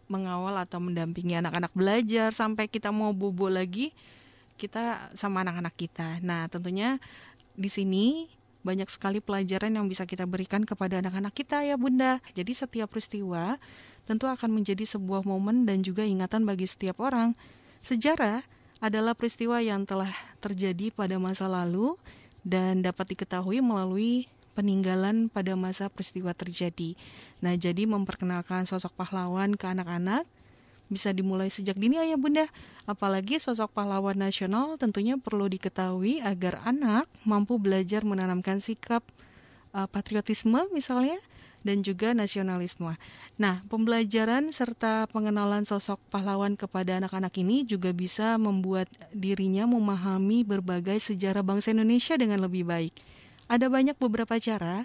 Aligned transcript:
mengawal 0.08 0.56
atau 0.56 0.80
mendampingi 0.80 1.38
anak-anak 1.38 1.72
belajar 1.76 2.32
sampai 2.32 2.66
kita 2.66 2.88
mau 2.90 3.12
bobo 3.12 3.46
lagi 3.52 3.92
kita 4.58 5.14
sama 5.14 5.46
anak-anak 5.46 5.74
kita. 5.78 6.18
Nah, 6.20 6.50
tentunya 6.50 6.98
di 7.54 7.70
sini 7.70 8.26
banyak 8.66 8.90
sekali 8.90 9.22
pelajaran 9.22 9.70
yang 9.70 9.86
bisa 9.86 10.02
kita 10.02 10.26
berikan 10.26 10.66
kepada 10.66 10.98
anak-anak 10.98 11.30
kita 11.32 11.62
ya 11.62 11.78
Bunda. 11.78 12.18
Jadi 12.34 12.52
setiap 12.52 12.90
peristiwa 12.90 13.56
tentu 14.04 14.26
akan 14.26 14.50
menjadi 14.50 14.82
sebuah 14.82 15.22
momen 15.22 15.62
dan 15.62 15.86
juga 15.86 16.02
ingatan 16.02 16.42
bagi 16.42 16.66
setiap 16.66 16.98
orang. 16.98 17.38
Sejarah 17.86 18.42
adalah 18.82 19.14
peristiwa 19.14 19.62
yang 19.62 19.86
telah 19.86 20.10
terjadi 20.42 20.90
pada 20.90 21.16
masa 21.22 21.46
lalu 21.46 21.94
dan 22.42 22.82
dapat 22.82 23.14
diketahui 23.14 23.62
melalui 23.62 24.26
peninggalan 24.58 25.30
pada 25.30 25.54
masa 25.54 25.86
peristiwa 25.86 26.34
terjadi. 26.34 26.98
Nah, 27.38 27.54
jadi 27.54 27.86
memperkenalkan 27.86 28.66
sosok 28.66 28.98
pahlawan 28.98 29.54
ke 29.54 29.70
anak-anak 29.70 30.26
bisa 30.90 31.14
dimulai 31.14 31.46
sejak 31.46 31.78
dini 31.78 32.02
ayah 32.02 32.18
bunda. 32.18 32.50
Apalagi 32.90 33.38
sosok 33.38 33.70
pahlawan 33.70 34.18
nasional 34.18 34.74
tentunya 34.74 35.14
perlu 35.14 35.46
diketahui 35.46 36.18
agar 36.26 36.58
anak 36.66 37.06
mampu 37.22 37.54
belajar 37.62 38.02
menanamkan 38.02 38.58
sikap 38.58 39.06
uh, 39.70 39.86
patriotisme 39.86 40.66
misalnya 40.74 41.22
dan 41.62 41.84
juga 41.84 42.16
nasionalisme. 42.16 42.96
Nah, 43.36 43.62
pembelajaran 43.68 44.50
serta 44.50 45.06
pengenalan 45.10 45.66
sosok 45.68 46.00
pahlawan 46.08 46.56
kepada 46.56 46.98
anak-anak 46.98 47.34
ini 47.38 47.66
juga 47.66 47.92
bisa 47.92 48.40
membuat 48.40 48.88
dirinya 49.12 49.68
memahami 49.68 50.42
berbagai 50.46 50.98
sejarah 51.02 51.44
bangsa 51.44 51.74
Indonesia 51.74 52.14
dengan 52.16 52.42
lebih 52.46 52.64
baik. 52.64 52.94
Ada 53.48 53.72
banyak 53.72 53.96
beberapa 53.96 54.36
cara 54.36 54.84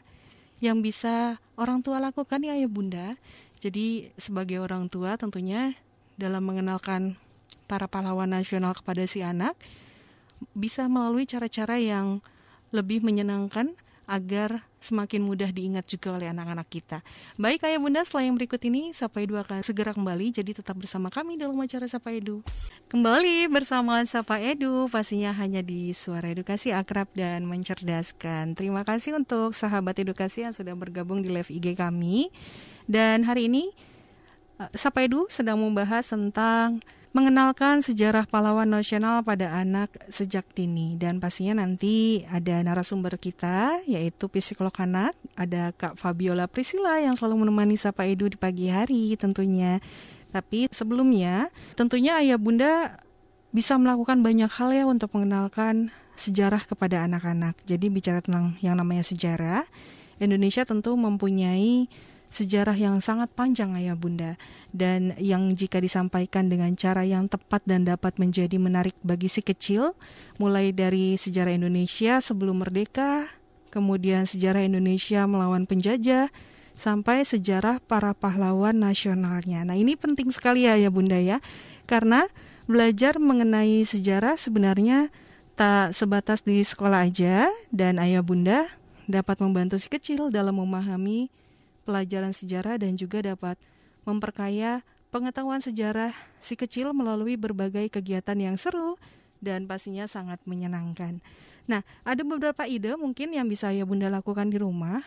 yang 0.63 0.79
bisa 0.79 1.43
orang 1.59 1.83
tua 1.83 1.99
lakukan 1.99 2.39
ya 2.39 2.55
ya 2.55 2.71
bunda. 2.71 3.19
Jadi 3.59 4.11
sebagai 4.15 4.63
orang 4.63 4.87
tua 4.87 5.19
tentunya 5.19 5.75
dalam 6.15 6.47
mengenalkan 6.47 7.19
para 7.67 7.91
pahlawan 7.91 8.31
nasional 8.31 8.71
kepada 8.71 9.03
si 9.03 9.19
anak 9.19 9.55
bisa 10.55 10.87
melalui 10.87 11.27
cara-cara 11.27 11.79
yang 11.79 12.19
lebih 12.71 13.03
menyenangkan 13.03 13.75
agar 14.03 14.67
semakin 14.83 15.23
mudah 15.23 15.47
diingat 15.47 15.87
juga 15.87 16.11
oleh 16.19 16.27
anak-anak 16.27 16.67
kita. 16.67 16.99
Baik 17.39 17.63
ayah 17.63 17.79
bunda, 17.79 18.03
yang 18.03 18.35
berikut 18.35 18.59
ini 18.67 18.91
Sapa 18.91 19.23
Edu 19.23 19.39
akan 19.39 19.63
segera 19.63 19.95
kembali, 19.95 20.35
jadi 20.35 20.51
tetap 20.51 20.75
bersama 20.75 21.07
kami 21.07 21.39
dalam 21.39 21.55
acara 21.55 21.87
Sapa 21.87 22.11
Edu. 22.11 22.43
Kembali 22.91 23.47
bersama 23.47 24.03
Sapa 24.03 24.43
Edu, 24.43 24.91
pastinya 24.91 25.31
hanya 25.31 25.63
di 25.63 25.95
Suara 25.95 26.27
Edukasi 26.27 26.75
Akrab 26.75 27.07
dan 27.15 27.47
Mencerdaskan. 27.47 28.59
Terima 28.59 28.83
kasih 28.83 29.15
untuk 29.15 29.55
sahabat 29.55 29.95
edukasi 30.03 30.43
yang 30.43 30.51
sudah 30.51 30.75
bergabung 30.75 31.23
di 31.23 31.31
live 31.31 31.47
IG 31.47 31.79
kami. 31.79 32.27
Dan 32.83 33.23
hari 33.23 33.47
ini 33.47 33.71
eh, 34.59 34.71
Sapa 34.75 35.07
Edu 35.07 35.31
sedang 35.31 35.63
membahas 35.63 36.03
tentang 36.11 36.83
mengenalkan 37.13 37.85
sejarah 37.85 38.25
pahlawan 38.25 38.65
nasional 38.65 39.21
pada 39.21 39.53
anak 39.53 39.93
sejak 40.09 40.49
dini. 40.57 40.97
Dan 40.97 41.21
pastinya 41.21 41.61
nanti 41.61 42.25
ada 42.25 42.59
narasumber 42.65 43.21
kita 43.21 43.85
yaitu 43.85 44.25
psikolog 44.33 44.73
anak 44.81 45.13
ada 45.37 45.69
Kak 45.77 46.01
Fabiola 46.01 46.49
Priscilla 46.49 46.97
yang 46.97 47.13
selalu 47.13 47.45
menemani 47.45 47.77
Sapa 47.77 48.09
Edu 48.09 48.33
di 48.33 48.37
pagi 48.37 48.67
hari 48.73 49.13
tentunya. 49.13 49.77
Tapi 50.33 50.65
sebelumnya 50.73 51.53
tentunya 51.77 52.17
ayah 52.17 52.41
bunda 52.41 52.97
bisa 53.53 53.77
melakukan 53.77 54.25
banyak 54.25 54.49
hal 54.49 54.73
ya 54.73 54.89
untuk 54.89 55.13
mengenalkan 55.13 55.93
sejarah 56.17 56.65
kepada 56.65 57.05
anak-anak. 57.05 57.53
Jadi 57.69 57.93
bicara 57.93 58.25
tentang 58.25 58.57
yang 58.65 58.73
namanya 58.73 59.05
sejarah 59.05 59.61
Indonesia 60.17 60.65
tentu 60.65 60.97
mempunyai 60.97 61.85
sejarah 62.33 62.73
yang 62.73 62.97
sangat 62.97 63.29
panjang 63.37 63.77
ayah 63.77 63.93
bunda 63.93 64.41
dan 64.73 65.13
yang 65.21 65.53
jika 65.53 65.77
disampaikan 65.77 66.49
dengan 66.49 66.73
cara 66.73 67.05
yang 67.05 67.29
tepat 67.29 67.61
dan 67.69 67.85
dapat 67.85 68.17
menjadi 68.17 68.57
menarik 68.57 68.97
bagi 69.05 69.29
si 69.29 69.45
kecil 69.45 69.93
mulai 70.41 70.73
dari 70.73 71.13
sejarah 71.13 71.53
Indonesia 71.53 72.17
sebelum 72.17 72.65
merdeka 72.65 73.29
kemudian 73.69 74.25
sejarah 74.25 74.65
Indonesia 74.65 75.29
melawan 75.29 75.69
penjajah 75.69 76.33
sampai 76.73 77.21
sejarah 77.21 77.77
para 77.85 78.17
pahlawan 78.17 78.73
nasionalnya. 78.73 79.61
Nah, 79.61 79.77
ini 79.77 79.93
penting 79.93 80.33
sekali 80.33 80.65
ya 80.65 80.89
Bunda 80.89 81.17
ya. 81.17 81.37
Karena 81.85 82.25
belajar 82.65 83.21
mengenai 83.21 83.85
sejarah 83.85 84.37
sebenarnya 84.37 85.13
tak 85.53 85.93
sebatas 85.93 86.41
di 86.41 86.65
sekolah 86.65 87.05
aja 87.05 87.49
dan 87.69 88.01
ayah 88.01 88.25
Bunda 88.25 88.65
dapat 89.05 89.37
membantu 89.41 89.77
si 89.77 89.89
kecil 89.89 90.33
dalam 90.33 90.57
memahami 90.57 91.29
pelajaran 91.83 92.31
sejarah 92.31 92.79
dan 92.79 92.95
juga 92.95 93.21
dapat 93.23 93.59
memperkaya 94.03 94.83
pengetahuan 95.13 95.61
sejarah 95.61 96.11
si 96.41 96.57
kecil 96.57 96.91
melalui 96.91 97.37
berbagai 97.37 97.87
kegiatan 97.93 98.35
yang 98.35 98.55
seru 98.57 98.97
dan 99.43 99.67
pastinya 99.69 100.07
sangat 100.07 100.41
menyenangkan. 100.47 101.19
Nah, 101.67 101.85
ada 102.03 102.23
beberapa 102.27 102.67
ide 102.67 102.95
mungkin 102.99 103.31
yang 103.31 103.47
bisa 103.47 103.71
ya 103.71 103.87
Bunda 103.87 104.11
lakukan 104.11 104.51
di 104.51 104.59
rumah 104.59 104.99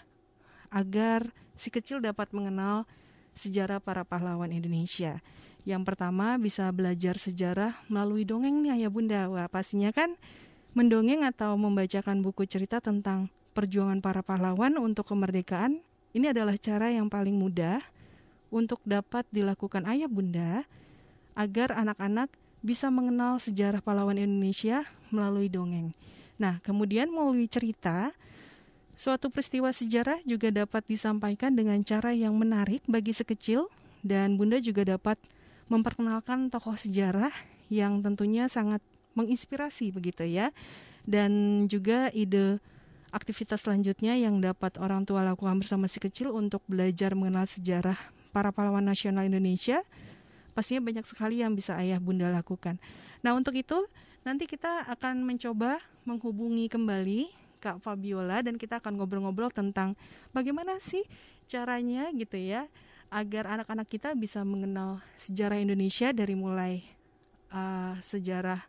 agar 0.73 1.33
si 1.57 1.69
kecil 1.69 2.01
dapat 2.01 2.33
mengenal 2.33 2.89
sejarah 3.37 3.81
para 3.81 4.05
pahlawan 4.05 4.49
Indonesia. 4.53 5.21
Yang 5.67 5.83
pertama 5.83 6.39
bisa 6.39 6.71
belajar 6.71 7.19
sejarah 7.19 7.75
melalui 7.91 8.23
dongeng 8.25 8.65
nih 8.65 8.87
ya 8.87 8.89
Bunda. 8.89 9.29
Wah, 9.29 9.51
pastinya 9.51 9.93
kan 9.93 10.17
mendongeng 10.73 11.25
atau 11.25 11.57
membacakan 11.59 12.23
buku 12.25 12.47
cerita 12.49 12.81
tentang 12.81 13.29
perjuangan 13.57 14.05
para 14.05 14.21
pahlawan 14.21 14.77
untuk 14.77 15.09
kemerdekaan 15.09 15.81
ini 16.17 16.33
adalah 16.33 16.57
cara 16.57 16.89
yang 16.89 17.13
paling 17.13 17.37
mudah 17.37 17.85
untuk 18.49 18.81
dapat 18.89 19.29
dilakukan 19.29 19.85
ayah 19.85 20.09
bunda 20.09 20.65
agar 21.37 21.77
anak-anak 21.77 22.33
bisa 22.65 22.89
mengenal 22.89 23.37
sejarah 23.37 23.85
pahlawan 23.85 24.17
Indonesia 24.17 24.89
melalui 25.13 25.53
dongeng. 25.53 25.93
Nah, 26.41 26.57
kemudian 26.65 27.13
melalui 27.13 27.45
cerita, 27.53 28.17
suatu 28.97 29.29
peristiwa 29.29 29.69
sejarah 29.69 30.25
juga 30.25 30.49
dapat 30.49 30.89
disampaikan 30.89 31.53
dengan 31.53 31.77
cara 31.85 32.17
yang 32.17 32.33
menarik 32.33 32.81
bagi 32.89 33.13
sekecil 33.13 33.69
dan 34.01 34.41
bunda 34.41 34.57
juga 34.57 34.89
dapat 34.89 35.21
memperkenalkan 35.69 36.49
tokoh 36.49 36.81
sejarah 36.81 37.33
yang 37.69 38.01
tentunya 38.01 38.49
sangat 38.49 38.81
menginspirasi 39.13 39.93
begitu 39.93 40.25
ya. 40.25 40.49
Dan 41.05 41.65
juga 41.69 42.09
ide 42.17 42.59
aktivitas 43.17 43.65
selanjutnya 43.65 44.13
yang 44.21 44.45
dapat 44.45 44.77
orang 44.77 45.09
tua 45.09 45.25
lakukan 45.25 45.57
bersama 45.57 45.89
si 45.89 45.97
kecil 45.97 46.37
untuk 46.37 46.61
belajar 46.69 47.17
mengenal 47.17 47.49
sejarah 47.49 47.97
para 48.37 48.53
pahlawan 48.53 48.85
nasional 48.85 49.25
Indonesia. 49.25 49.81
Pastinya 50.53 50.85
banyak 50.85 51.09
sekali 51.09 51.41
yang 51.41 51.57
bisa 51.57 51.73
ayah 51.81 51.97
bunda 51.97 52.29
lakukan. 52.29 52.77
Nah 53.25 53.33
untuk 53.33 53.57
itu 53.57 53.89
nanti 54.29 54.45
kita 54.45 54.85
akan 54.93 55.25
mencoba 55.25 55.81
menghubungi 56.05 56.69
kembali 56.69 57.33
Kak 57.57 57.81
Fabiola 57.81 58.45
dan 58.45 58.61
kita 58.61 58.85
akan 58.85 59.01
ngobrol-ngobrol 59.01 59.49
tentang 59.49 59.97
bagaimana 60.37 60.77
sih 60.77 61.03
caranya 61.49 62.13
gitu 62.13 62.37
ya 62.37 62.69
agar 63.09 63.49
anak-anak 63.49 63.89
kita 63.89 64.13
bisa 64.13 64.45
mengenal 64.45 65.01
sejarah 65.17 65.57
Indonesia 65.63 66.11
dari 66.13 66.35
mulai 66.35 66.85
uh, 67.55 67.97
sejarah 68.03 68.61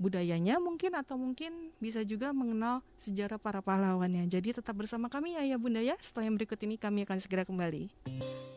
budayanya 0.00 0.56
mungkin 0.56 0.96
atau 0.96 1.20
mungkin 1.20 1.68
bisa 1.76 2.00
juga 2.00 2.32
mengenal 2.32 2.80
sejarah 2.96 3.36
para 3.36 3.60
pahlawannya. 3.60 4.24
Jadi 4.24 4.56
tetap 4.56 4.72
bersama 4.72 5.12
kami 5.12 5.36
Ayah 5.36 5.60
Bunda 5.60 5.84
ya. 5.84 6.00
Setelah 6.00 6.32
yang 6.32 6.40
berikut 6.40 6.56
ini 6.64 6.80
kami 6.80 7.04
akan 7.04 7.20
segera 7.20 7.44
kembali. 7.44 7.92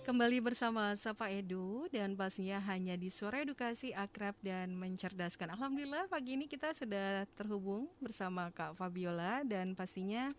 Kembali 0.08 0.40
bersama 0.40 0.96
Sapa 0.96 1.28
Edu 1.28 1.92
dan 1.92 2.16
pastinya 2.16 2.64
hanya 2.72 2.96
di 2.96 3.12
Suara 3.12 3.44
Edukasi 3.44 3.92
Akrab 3.92 4.40
dan 4.40 4.72
Mencerdaskan. 4.80 5.52
Alhamdulillah 5.52 6.08
pagi 6.08 6.40
ini 6.40 6.48
kita 6.48 6.72
sudah 6.72 7.28
terhubung 7.36 7.92
bersama 8.00 8.48
Kak 8.56 8.80
Fabiola 8.80 9.44
dan 9.44 9.76
pastinya 9.76 10.32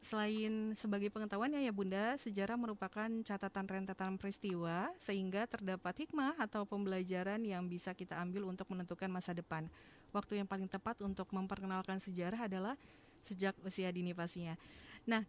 Selain 0.00 0.72
sebagai 0.72 1.12
pengetahuan 1.12 1.52
ya 1.52 1.68
Bunda, 1.76 2.16
sejarah 2.16 2.56
merupakan 2.56 3.04
catatan 3.20 3.68
rentetan 3.68 4.16
peristiwa 4.16 4.88
sehingga 4.96 5.44
terdapat 5.44 5.92
hikmah 6.08 6.40
atau 6.40 6.64
pembelajaran 6.64 7.44
yang 7.44 7.68
bisa 7.68 7.92
kita 7.92 8.16
ambil 8.16 8.48
untuk 8.48 8.64
menentukan 8.72 9.12
masa 9.12 9.36
depan. 9.36 9.68
Waktu 10.10 10.42
yang 10.42 10.48
paling 10.50 10.66
tepat 10.66 10.98
untuk 11.06 11.30
memperkenalkan 11.30 12.02
sejarah 12.02 12.50
adalah 12.50 12.74
sejak 13.22 13.54
usia 13.62 13.90
dini 13.94 14.10
pastinya. 14.10 14.58
Nah, 15.06 15.22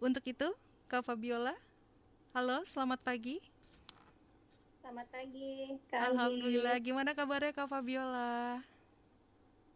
untuk 0.00 0.24
itu 0.24 0.48
Kak 0.88 1.04
Fabiola, 1.04 1.52
halo, 2.32 2.64
selamat 2.64 3.04
pagi. 3.04 3.36
Selamat 4.80 5.06
pagi, 5.12 5.76
Kak 5.92 6.16
Alhamdulillah, 6.16 6.76
gimana 6.80 7.12
kabarnya 7.12 7.52
Kak 7.52 7.68
Fabiola? 7.68 8.64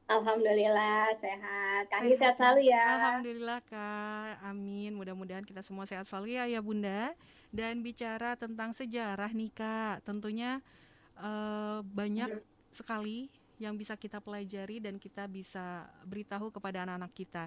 Alhamdulillah 0.09 1.13
sehat. 1.21 1.89
Kak 1.89 2.01
sehat, 2.05 2.19
sehat 2.21 2.35
selalu 2.37 2.61
ya. 2.69 2.85
Alhamdulillah 2.85 3.61
Kak. 3.65 4.33
Amin. 4.45 4.93
Mudah-mudahan 4.93 5.47
kita 5.47 5.65
semua 5.65 5.89
sehat 5.89 6.05
selalu 6.05 6.37
ya 6.37 6.45
ya 6.49 6.61
Bunda. 6.61 7.17
Dan 7.53 7.81
bicara 7.81 8.37
tentang 8.37 8.73
sejarah 8.77 9.31
nih 9.33 9.53
Kak, 9.53 10.05
tentunya 10.05 10.61
uh, 11.17 11.81
banyak 11.85 12.41
hmm. 12.41 12.45
sekali 12.73 13.29
yang 13.63 13.79
bisa 13.79 13.95
kita 13.95 14.19
pelajari 14.19 14.83
dan 14.83 14.99
kita 14.99 15.31
bisa 15.31 15.87
beritahu 16.03 16.51
kepada 16.51 16.83
anak-anak 16.83 17.13
kita. 17.15 17.45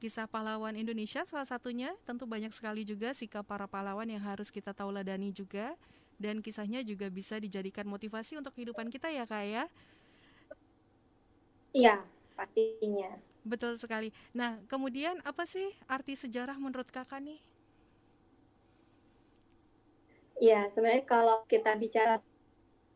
Kisah 0.00 0.24
pahlawan 0.24 0.72
Indonesia 0.72 1.28
salah 1.28 1.44
satunya 1.44 1.92
tentu 2.08 2.24
banyak 2.24 2.50
sekali 2.56 2.88
juga 2.88 3.12
sikap 3.12 3.44
para 3.44 3.68
pahlawan 3.68 4.08
yang 4.08 4.24
harus 4.24 4.48
kita 4.48 4.72
tauladani 4.72 5.28
juga 5.28 5.76
dan 6.16 6.40
kisahnya 6.40 6.80
juga 6.82 7.12
bisa 7.12 7.36
dijadikan 7.36 7.84
motivasi 7.84 8.40
untuk 8.40 8.56
kehidupan 8.56 8.88
kita 8.88 9.12
ya 9.12 9.28
Kak 9.28 9.44
ya. 9.44 9.64
Iya, 11.76 12.00
pastinya. 12.34 13.20
Betul 13.44 13.76
sekali. 13.76 14.10
Nah, 14.32 14.60
kemudian 14.66 15.20
apa 15.22 15.44
sih 15.44 15.68
arti 15.86 16.16
sejarah 16.16 16.56
menurut 16.58 16.88
kakak 16.90 17.22
nih? 17.22 17.40
Iya, 20.38 20.70
sebenarnya 20.70 21.02
kalau 21.02 21.42
kita 21.50 21.74
bicara 21.74 22.22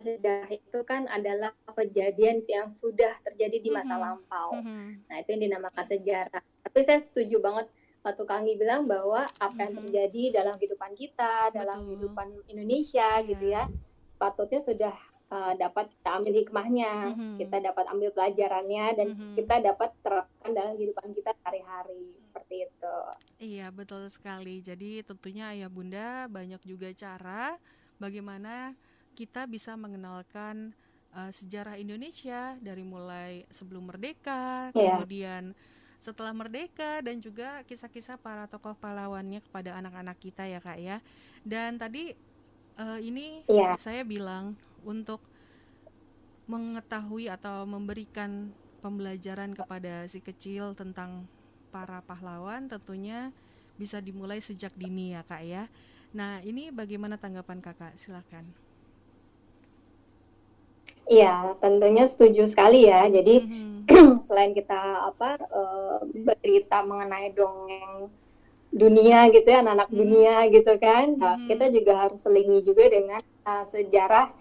sejarah 0.03 0.51
itu 0.51 0.79
kan 0.83 1.07
adalah 1.07 1.55
kejadian 1.71 2.43
yang 2.51 2.75
sudah 2.75 3.15
terjadi 3.23 3.63
di 3.63 3.71
masa 3.71 3.95
mm 3.95 3.99
-hmm. 3.99 4.05
lampau. 4.05 4.51
Mm 4.59 4.63
-hmm. 4.67 4.87
Nah, 5.07 5.17
itu 5.23 5.29
yang 5.33 5.43
dinamakan 5.49 5.87
sejarah. 5.87 6.43
Tapi 6.67 6.79
saya 6.83 7.01
setuju 7.01 7.39
banget 7.39 7.67
waktu 8.03 8.25
Kangi 8.27 8.55
bilang 8.59 8.91
bahwa 8.91 9.27
apa 9.39 9.59
yang 9.63 9.79
mm-hmm. 9.79 9.83
terjadi 9.89 10.23
dalam 10.43 10.55
kehidupan 10.59 10.93
kita, 10.99 11.49
Betul. 11.49 11.57
dalam 11.63 11.79
kehidupan 11.87 12.29
Indonesia 12.51 13.09
yeah. 13.23 13.27
gitu 13.31 13.45
ya, 13.47 13.63
sepatutnya 14.03 14.61
sudah 14.61 14.95
uh, 15.31 15.55
dapat 15.55 15.87
kita 15.95 16.09
ambil 16.19 16.33
hikmahnya, 16.35 16.93
mm-hmm. 17.15 17.35
kita 17.39 17.57
dapat 17.63 17.85
ambil 17.95 18.11
pelajarannya 18.11 18.85
dan 18.99 19.07
mm-hmm. 19.15 19.35
kita 19.39 19.55
dapat 19.63 19.91
terapkan 20.03 20.51
dalam 20.51 20.73
kehidupan 20.75 21.09
kita 21.15 21.31
sehari-hari 21.39 22.03
seperti 22.19 22.55
itu. 22.67 22.97
Iya 23.39 23.71
betul 23.71 24.11
sekali. 24.11 24.59
Jadi 24.59 25.07
tentunya 25.07 25.55
ayah 25.55 25.71
bunda 25.71 26.27
banyak 26.27 26.63
juga 26.67 26.91
cara 26.91 27.55
bagaimana 28.03 28.75
kita 29.13 29.45
bisa 29.47 29.77
mengenalkan 29.77 30.73
uh, 31.13 31.31
sejarah 31.31 31.77
Indonesia 31.79 32.57
dari 32.59 32.83
mulai 32.83 33.45
sebelum 33.53 33.89
merdeka, 33.93 34.73
yeah. 34.73 34.97
kemudian 34.97 35.53
setelah 36.03 36.35
merdeka 36.35 36.99
dan 36.99 37.23
juga 37.23 37.63
kisah-kisah 37.63 38.19
para 38.19 38.51
tokoh 38.51 38.75
pahlawannya 38.75 39.39
kepada 39.39 39.79
anak-anak 39.79 40.19
kita 40.19 40.51
ya 40.51 40.59
kak 40.59 40.79
ya. 40.83 40.99
Dan 41.47 41.79
tadi 41.79 42.11
uh, 42.75 42.99
ini 42.99 43.47
yeah. 43.47 43.79
saya 43.79 44.03
bilang 44.03 44.59
untuk 44.83 45.23
mengetahui 46.51 47.31
atau 47.31 47.63
memberikan 47.63 48.51
pembelajaran 48.83 49.55
kepada 49.55 50.11
si 50.11 50.19
kecil 50.19 50.75
tentang 50.75 51.31
para 51.71 52.03
pahlawan 52.03 52.67
tentunya 52.67 53.31
bisa 53.79 54.03
dimulai 54.03 54.43
sejak 54.43 54.75
dini 54.75 55.15
ya 55.15 55.23
kak 55.23 55.43
ya. 55.47 55.71
Nah 56.13 56.43
ini 56.43 56.75
bagaimana 56.75 57.17
tanggapan 57.17 57.63
kakak? 57.63 57.95
Silakan. 57.97 58.62
Iya, 61.09 61.59
tentunya 61.59 62.05
setuju 62.07 62.47
sekali 62.47 62.87
ya. 62.89 63.09
Jadi 63.11 63.45
mm-hmm. 63.45 64.19
selain 64.27 64.55
kita 64.55 65.13
apa 65.13 65.39
uh, 65.51 65.99
bercerita 66.07 66.87
mengenai 66.87 67.35
dongeng 67.35 68.09
dunia 68.73 69.29
gitu 69.29 69.45
ya, 69.47 69.61
anak-anak 69.61 69.89
mm-hmm. 69.91 70.03
dunia 70.03 70.35
gitu 70.49 70.73
kan, 70.81 71.07
mm-hmm. 71.19 71.47
kita 71.51 71.65
juga 71.75 71.93
harus 72.07 72.19
selingi 72.23 72.65
juga 72.65 72.89
dengan 72.89 73.21
uh, 73.45 73.65
sejarah 73.67 74.33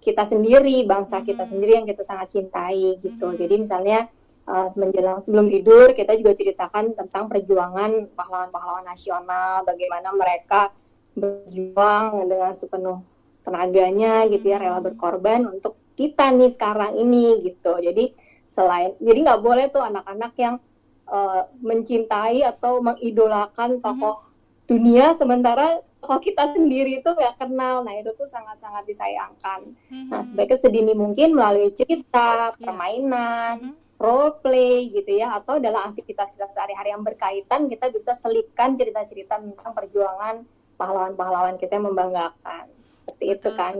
kita 0.00 0.24
sendiri, 0.24 0.82
bangsa 0.88 1.20
kita 1.20 1.44
hmm. 1.44 1.50
sendiri 1.52 1.72
yang 1.76 1.86
kita 1.86 2.02
sangat 2.02 2.32
cintai 2.32 2.96
gitu. 2.98 3.30
Hmm. 3.30 3.36
Jadi 3.36 3.54
misalnya 3.60 4.08
uh, 4.48 4.72
menjelang 4.74 5.20
sebelum 5.20 5.46
tidur 5.46 5.92
kita 5.92 6.16
juga 6.16 6.32
ceritakan 6.32 6.96
tentang 6.96 7.28
perjuangan 7.28 8.08
pahlawan-pahlawan 8.16 8.88
nasional, 8.88 9.62
bagaimana 9.68 10.08
mereka 10.16 10.72
berjuang 11.12 12.24
dengan 12.26 12.52
sepenuh 12.56 13.04
tenaganya 13.44 14.24
gitu 14.32 14.48
ya, 14.48 14.56
rela 14.56 14.80
hmm. 14.80 14.88
berkorban 14.88 15.44
untuk 15.46 15.76
kita 16.00 16.32
nih 16.32 16.48
sekarang 16.48 16.96
ini 16.96 17.36
gitu. 17.44 17.76
Jadi 17.76 18.16
selain 18.48 18.96
jadi 18.96 19.18
nggak 19.20 19.42
boleh 19.44 19.68
tuh 19.68 19.84
anak-anak 19.84 20.32
yang 20.40 20.56
uh, 21.04 21.44
mencintai 21.60 22.40
atau 22.48 22.80
mengidolakan 22.80 23.84
tokoh 23.84 24.16
hmm. 24.16 24.32
dunia 24.64 25.12
sementara 25.12 25.84
kalau 26.00 26.20
kita 26.20 26.56
sendiri 26.56 27.04
itu 27.04 27.10
nggak 27.12 27.36
kenal, 27.36 27.84
nah 27.84 27.92
itu 27.92 28.10
tuh 28.16 28.24
sangat-sangat 28.24 28.88
disayangkan. 28.88 29.76
Mm-hmm. 29.92 30.08
Nah 30.08 30.24
sebaiknya 30.24 30.58
sedini 30.58 30.92
mungkin 30.96 31.36
melalui 31.36 31.70
cerita, 31.76 32.56
yeah. 32.56 32.56
permainan, 32.56 33.54
mm-hmm. 33.60 34.00
role 34.00 34.32
play 34.40 34.88
gitu 34.90 35.20
ya, 35.20 35.36
atau 35.36 35.60
dalam 35.60 35.92
aktivitas 35.92 36.32
kita 36.32 36.48
sehari-hari 36.48 36.96
yang 36.96 37.04
berkaitan 37.04 37.68
kita 37.68 37.92
bisa 37.92 38.16
selipkan 38.16 38.74
cerita-cerita 38.74 39.38
tentang 39.44 39.72
perjuangan 39.76 40.48
pahlawan-pahlawan 40.80 41.60
kita 41.60 41.76
yang 41.76 41.92
membanggakan. 41.92 42.72
Seperti 43.00 43.24
Betul 43.32 43.36
itu 43.40 43.50
kan. 43.56 43.74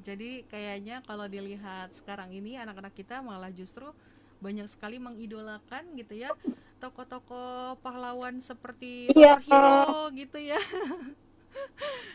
Jadi 0.00 0.30
kayaknya 0.48 0.96
kalau 1.04 1.28
dilihat 1.28 1.92
sekarang 1.92 2.32
ini 2.32 2.56
anak-anak 2.56 2.96
kita 2.96 3.20
malah 3.20 3.52
justru 3.52 3.92
banyak 4.40 4.68
sekali 4.68 4.96
mengidolakan 5.00 5.96
gitu 5.96 6.16
ya 6.16 6.32
tokoh-tokoh 6.76 7.80
pahlawan 7.80 8.36
seperti 8.40 9.08
yeah. 9.16 9.40
superhero 9.40 10.12
gitu 10.12 10.38
ya. 10.40 10.60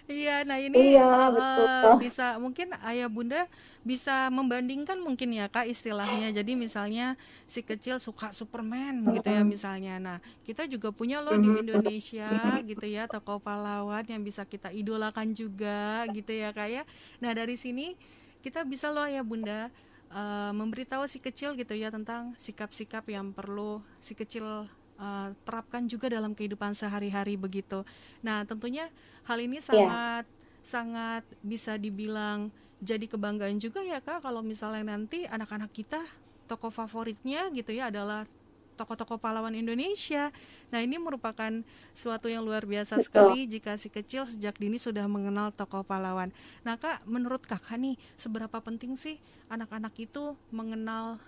Iya, 0.09 0.43
nah 0.43 0.57
ini 0.59 0.97
iya, 0.97 1.31
Uh, 1.31 1.95
bisa 2.01 2.35
mungkin 2.41 2.73
ayah 2.83 3.07
bunda 3.07 3.47
bisa 3.81 4.27
membandingkan 4.29 4.99
mungkin 4.99 5.31
ya 5.31 5.47
kak 5.47 5.69
istilahnya. 5.69 6.33
Jadi 6.35 6.57
misalnya 6.59 7.15
si 7.47 7.63
kecil 7.63 7.97
suka 8.01 8.35
Superman 8.35 9.05
gitu 9.15 9.29
ya 9.29 9.41
misalnya. 9.45 9.97
Nah 10.01 10.17
kita 10.43 10.67
juga 10.67 10.91
punya 10.91 11.23
loh 11.23 11.37
di 11.37 11.49
Indonesia 11.49 12.59
gitu 12.61 12.85
ya 12.85 13.07
tokoh 13.07 13.39
pahlawan 13.39 14.03
yang 14.05 14.21
bisa 14.21 14.43
kita 14.43 14.69
idolakan 14.73 15.31
juga 15.31 16.03
gitu 16.11 16.33
ya 16.33 16.51
kak 16.51 16.69
ya. 16.69 16.83
Nah 17.23 17.31
dari 17.31 17.55
sini 17.55 17.95
kita 18.41 18.65
bisa 18.65 18.89
loh 18.89 19.05
ya 19.05 19.21
bunda 19.21 19.69
uh, 20.11 20.51
memberitahu 20.51 21.07
si 21.07 21.21
kecil 21.21 21.53
gitu 21.55 21.77
ya 21.77 21.93
tentang 21.93 22.33
sikap-sikap 22.35 23.05
yang 23.07 23.31
perlu 23.31 23.79
si 24.03 24.17
kecil 24.17 24.67
uh, 25.01 25.33
terapkan 25.41 25.89
juga 25.89 26.13
dalam 26.13 26.37
kehidupan 26.37 26.77
sehari-hari 26.77 27.33
begitu. 27.35 27.81
Nah, 28.21 28.45
tentunya 28.45 28.93
hal 29.25 29.41
ini 29.41 29.57
iya. 29.57 29.65
sangat 29.65 30.25
yeah. 30.29 30.39
sangat 30.61 31.23
bisa 31.41 31.73
dibilang 31.81 32.53
jadi 32.81 33.09
kebanggaan 33.09 33.57
juga 33.57 33.81
ya 33.81 33.97
Kak 33.97 34.21
kalau 34.21 34.45
misalnya 34.45 34.93
nanti 34.93 35.25
anak-anak 35.25 35.73
kita 35.73 36.01
tokoh 36.45 36.69
favoritnya 36.69 37.49
gitu 37.53 37.73
ya 37.73 37.89
adalah 37.89 38.29
tokoh-tokoh 38.77 39.21
pahlawan 39.21 39.53
Indonesia. 39.53 40.33
Nah, 40.73 40.81
ini 40.81 40.97
merupakan 40.97 41.61
suatu 41.93 42.25
yang 42.25 42.41
luar 42.41 42.65
biasa 42.65 42.97
Betul. 42.97 43.05
sekali 43.05 43.39
jika 43.45 43.77
si 43.77 43.93
kecil 43.93 44.25
sejak 44.25 44.57
dini 44.57 44.81
sudah 44.81 45.05
mengenal 45.05 45.53
tokoh 45.53 45.85
pahlawan. 45.85 46.33
Nah, 46.65 46.81
Kak, 46.81 47.05
menurut 47.05 47.45
Kakak 47.45 47.77
nih, 47.77 47.93
seberapa 48.17 48.57
penting 48.57 48.97
sih 48.97 49.21
anak-anak 49.53 49.93
itu 50.01 50.33
mengenal 50.49 51.21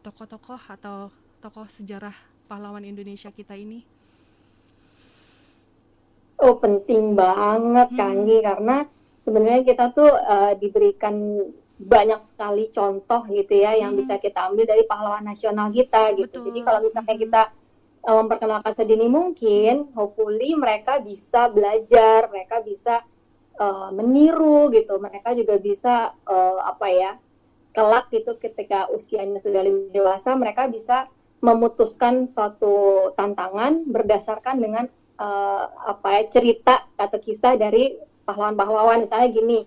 tokoh 0.00 0.24
tokoh-tokoh 0.24 0.60
atau 0.72 1.12
tokoh 1.44 1.68
sejarah 1.68 2.16
pahlawan 2.46 2.84
Indonesia 2.84 3.32
kita 3.32 3.56
ini? 3.56 3.82
Oh, 6.44 6.60
penting 6.60 7.16
banget, 7.16 7.88
hmm. 7.94 7.98
Kanggi, 7.98 8.38
karena 8.44 8.76
sebenarnya 9.16 9.62
kita 9.64 9.94
tuh 9.94 10.12
uh, 10.12 10.52
diberikan 10.58 11.40
banyak 11.74 12.20
sekali 12.22 12.70
contoh 12.70 13.26
gitu 13.26 13.50
ya 13.58 13.74
yang 13.74 13.96
hmm. 13.96 14.00
bisa 14.04 14.20
kita 14.22 14.46
ambil 14.46 14.68
dari 14.68 14.86
pahlawan 14.86 15.26
nasional 15.26 15.74
kita 15.74 16.14
gitu. 16.14 16.42
Betul. 16.42 16.46
Jadi 16.52 16.60
kalau 16.62 16.80
misalnya 16.84 17.14
hmm. 17.16 17.22
kita 17.24 17.42
uh, 18.04 18.16
memperkenalkan 18.22 18.72
sedini 18.76 19.06
mungkin, 19.08 19.90
hopefully 19.96 20.52
mereka 20.54 21.00
bisa 21.00 21.48
belajar, 21.48 22.28
mereka 22.28 22.60
bisa 22.60 23.02
uh, 23.58 23.88
meniru 23.94 24.68
gitu, 24.70 25.00
mereka 25.00 25.32
juga 25.32 25.56
bisa 25.58 26.12
uh, 26.28 26.60
apa 26.62 26.86
ya 26.92 27.10
kelak 27.74 28.06
gitu 28.14 28.38
ketika 28.38 28.86
usianya 28.92 29.42
sudah 29.42 29.66
lebih 29.66 29.90
dewasa, 29.90 30.38
mereka 30.38 30.70
bisa 30.70 31.10
memutuskan 31.40 32.30
suatu 32.30 33.10
tantangan 33.16 33.84
berdasarkan 33.88 34.56
dengan 34.60 34.84
uh, 35.20 35.64
apa 35.90 36.20
ya 36.20 36.22
cerita 36.30 36.88
atau 36.96 37.18
kisah 37.20 37.58
dari 37.60 37.98
pahlawan-pahlawan. 38.24 39.04
Misalnya 39.04 39.28
gini 39.30 39.58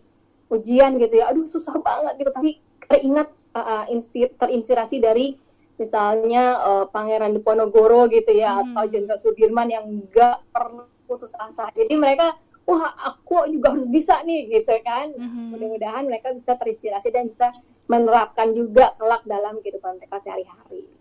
ujian 0.49 0.97
gitu 0.97 1.21
ya. 1.21 1.31
Aduh 1.31 1.45
susah 1.45 1.77
banget 1.79 2.17
gitu. 2.23 2.31
Tapi 2.33 2.57
teringat 2.87 3.29
uh, 3.53 3.85
inspir, 3.91 4.33
terinspirasi 4.35 4.97
dari 5.03 5.37
misalnya 5.77 6.57
uh, 6.57 6.85
Pangeran 6.89 7.37
Diponegoro 7.37 8.09
gitu 8.09 8.33
ya 8.33 8.57
hmm. 8.57 8.73
atau 8.73 8.83
Jenderal 8.89 9.21
Sudirman 9.21 9.69
yang 9.69 9.85
enggak 9.85 10.41
pernah 10.49 10.89
putus 11.05 11.31
asa. 11.37 11.69
Jadi 11.77 11.93
mereka 11.93 12.33
wah 12.67 12.91
aku 13.05 13.47
juga 13.47 13.77
harus 13.77 13.87
bisa 13.87 14.19
nih 14.25 14.49
gitu 14.49 14.73
kan. 14.81 15.13
Hmm. 15.13 15.53
mudah-mudahan 15.53 16.09
mereka 16.09 16.33
bisa 16.33 16.57
terinspirasi 16.57 17.13
dan 17.13 17.29
bisa 17.29 17.53
menerapkan 17.87 18.51
juga 18.51 18.91
kelak 18.97 19.23
dalam 19.23 19.61
kehidupan 19.63 20.01
mereka 20.01 20.19
sehari-hari 20.19 20.96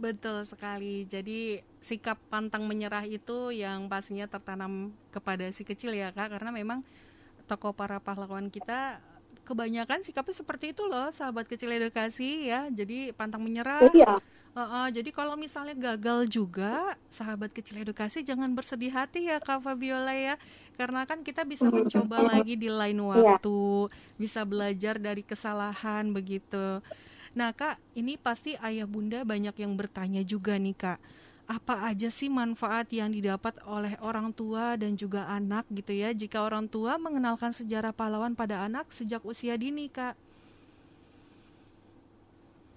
betul 0.00 0.42
sekali. 0.48 1.04
Jadi 1.04 1.60
sikap 1.84 2.16
pantang 2.32 2.64
menyerah 2.64 3.04
itu 3.04 3.52
yang 3.52 3.86
pastinya 3.86 4.24
tertanam 4.24 4.90
kepada 5.12 5.44
si 5.52 5.62
kecil 5.62 5.92
ya 5.92 6.10
kak. 6.10 6.32
Karena 6.32 6.50
memang 6.50 6.80
tokoh 7.44 7.76
para 7.76 8.00
pahlawan 8.00 8.48
kita 8.48 8.98
kebanyakan 9.44 10.06
sikapnya 10.06 10.36
seperti 10.36 10.70
itu 10.70 10.86
loh 10.86 11.12
sahabat 11.12 11.44
kecil 11.44 11.70
edukasi 11.70 12.48
ya. 12.48 12.72
Jadi 12.72 13.12
pantang 13.12 13.44
menyerah. 13.44 13.84
Iya. 13.92 14.16
uh, 14.56 14.62
uh, 14.62 14.86
jadi 14.88 15.12
kalau 15.12 15.36
misalnya 15.38 15.76
gagal 15.76 16.26
juga 16.26 16.96
sahabat 17.12 17.54
kecil 17.54 17.84
edukasi 17.84 18.24
jangan 18.26 18.50
bersedih 18.50 18.90
hati 18.90 19.28
ya 19.28 19.38
kak 19.38 19.60
Fabiola 19.60 20.16
ya. 20.16 20.40
Karena 20.80 21.04
kan 21.04 21.20
kita 21.20 21.44
bisa 21.44 21.68
mencoba 21.68 22.24
lagi 22.24 22.56
di 22.56 22.72
lain 22.72 23.04
iya. 23.04 23.36
waktu 23.36 23.92
bisa 24.16 24.48
belajar 24.48 24.96
dari 24.96 25.20
kesalahan 25.20 26.08
begitu 26.16 26.80
nah 27.34 27.54
kak 27.54 27.78
ini 27.94 28.18
pasti 28.18 28.58
ayah 28.58 28.86
bunda 28.90 29.22
banyak 29.22 29.54
yang 29.54 29.78
bertanya 29.78 30.22
juga 30.26 30.58
nih 30.58 30.74
kak 30.74 30.98
apa 31.50 31.90
aja 31.90 32.06
sih 32.14 32.30
manfaat 32.30 32.86
yang 32.94 33.10
didapat 33.10 33.58
oleh 33.66 33.98
orang 33.98 34.30
tua 34.30 34.78
dan 34.78 34.94
juga 34.94 35.26
anak 35.26 35.66
gitu 35.74 35.90
ya 35.90 36.14
jika 36.14 36.46
orang 36.46 36.70
tua 36.70 36.94
mengenalkan 36.94 37.50
sejarah 37.50 37.90
pahlawan 37.90 38.38
pada 38.38 38.62
anak 38.62 38.86
sejak 38.94 39.18
usia 39.26 39.58
dini 39.58 39.90
kak? 39.90 40.14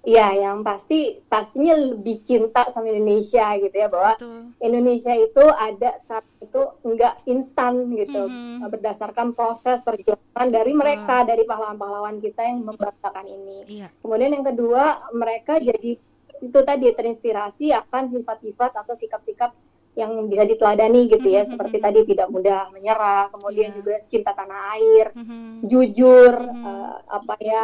Iya, 0.04 0.36
yang 0.36 0.68
pasti 0.68 1.24
pastinya 1.32 1.80
lebih 1.80 2.20
cinta 2.20 2.68
sama 2.76 2.92
Indonesia 2.92 3.56
gitu 3.56 3.72
ya 3.72 3.88
bahwa 3.88 4.20
Betul. 4.20 4.52
Indonesia 4.60 5.16
itu 5.16 5.44
ada 5.48 5.96
sekarang 5.96 6.32
itu 6.44 6.62
enggak 6.84 7.14
instan 7.24 7.74
gitu 7.96 8.22
mm-hmm. 8.28 8.68
berdasarkan 8.68 9.32
proses 9.32 9.80
perjuangan 9.88 10.52
dari 10.52 10.76
mereka 10.76 11.24
dari 11.24 11.48
pahlawan-pahlawan 11.48 12.20
kita 12.20 12.44
yang 12.44 12.68
membanggakan 12.68 13.32
ini. 13.32 13.58
Iya. 13.80 13.88
Kemudian 14.04 14.36
yang 14.36 14.44
kedua 14.44 15.08
mereka 15.16 15.64
jadi 15.64 15.96
itu 16.44 16.60
tadi 16.68 16.86
terinspirasi 16.92 17.72
akan 17.72 18.12
sifat-sifat 18.12 18.76
atau 18.76 18.92
sikap-sikap 19.00 19.56
yang 19.96 20.28
bisa 20.28 20.44
diteladani 20.44 21.06
gitu 21.06 21.32
ya, 21.32 21.42
mm 21.42 21.48
-hmm. 21.48 21.52
seperti 21.54 21.78
tadi 21.80 22.00
tidak 22.04 22.28
mudah 22.34 22.74
menyerah, 22.74 23.30
kemudian 23.30 23.72
yeah. 23.72 23.78
juga 23.78 23.96
cinta 24.10 24.34
tanah 24.34 24.74
air, 24.74 25.14
mm 25.14 25.24
-hmm. 25.24 25.50
jujur, 25.70 26.34
mm 26.34 26.50
-hmm. 26.50 26.66
uh, 26.66 26.96
apa 27.14 27.34
ya 27.38 27.62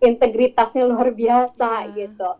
integritasnya 0.00 0.84
luar 0.84 1.12
biasa 1.12 1.92
yeah. 1.92 2.06
gitu, 2.06 2.30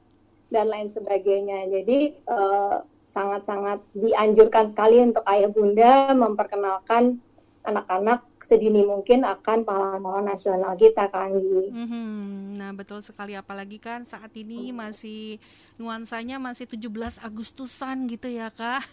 dan 0.52 0.66
lain 0.70 0.88
sebagainya. 0.88 1.66
Jadi 1.70 2.14
sangat 2.22 2.36
eh, 2.36 2.76
sangat-sangat 3.06 3.78
dianjurkan 3.94 4.66
sekali 4.66 4.98
untuk 4.98 5.22
ayah 5.30 5.50
bunda 5.50 6.10
memperkenalkan 6.10 7.22
anak-anak 7.66 8.22
sedini 8.38 8.86
mungkin 8.86 9.26
akan 9.26 9.66
pahlawan-pahlawan 9.66 10.30
nasional 10.30 10.78
kita 10.78 11.10
kan 11.10 11.34
mm-hmm. 11.34 12.54
Nah 12.54 12.70
betul 12.72 13.02
sekali 13.02 13.34
apalagi 13.34 13.82
kan 13.82 14.06
saat 14.06 14.30
ini 14.38 14.70
masih 14.70 15.42
nuansanya 15.76 16.38
masih 16.38 16.70
17 16.70 17.18
Agustusan 17.20 18.06
gitu 18.06 18.30
ya 18.30 18.54
kak. 18.54 18.86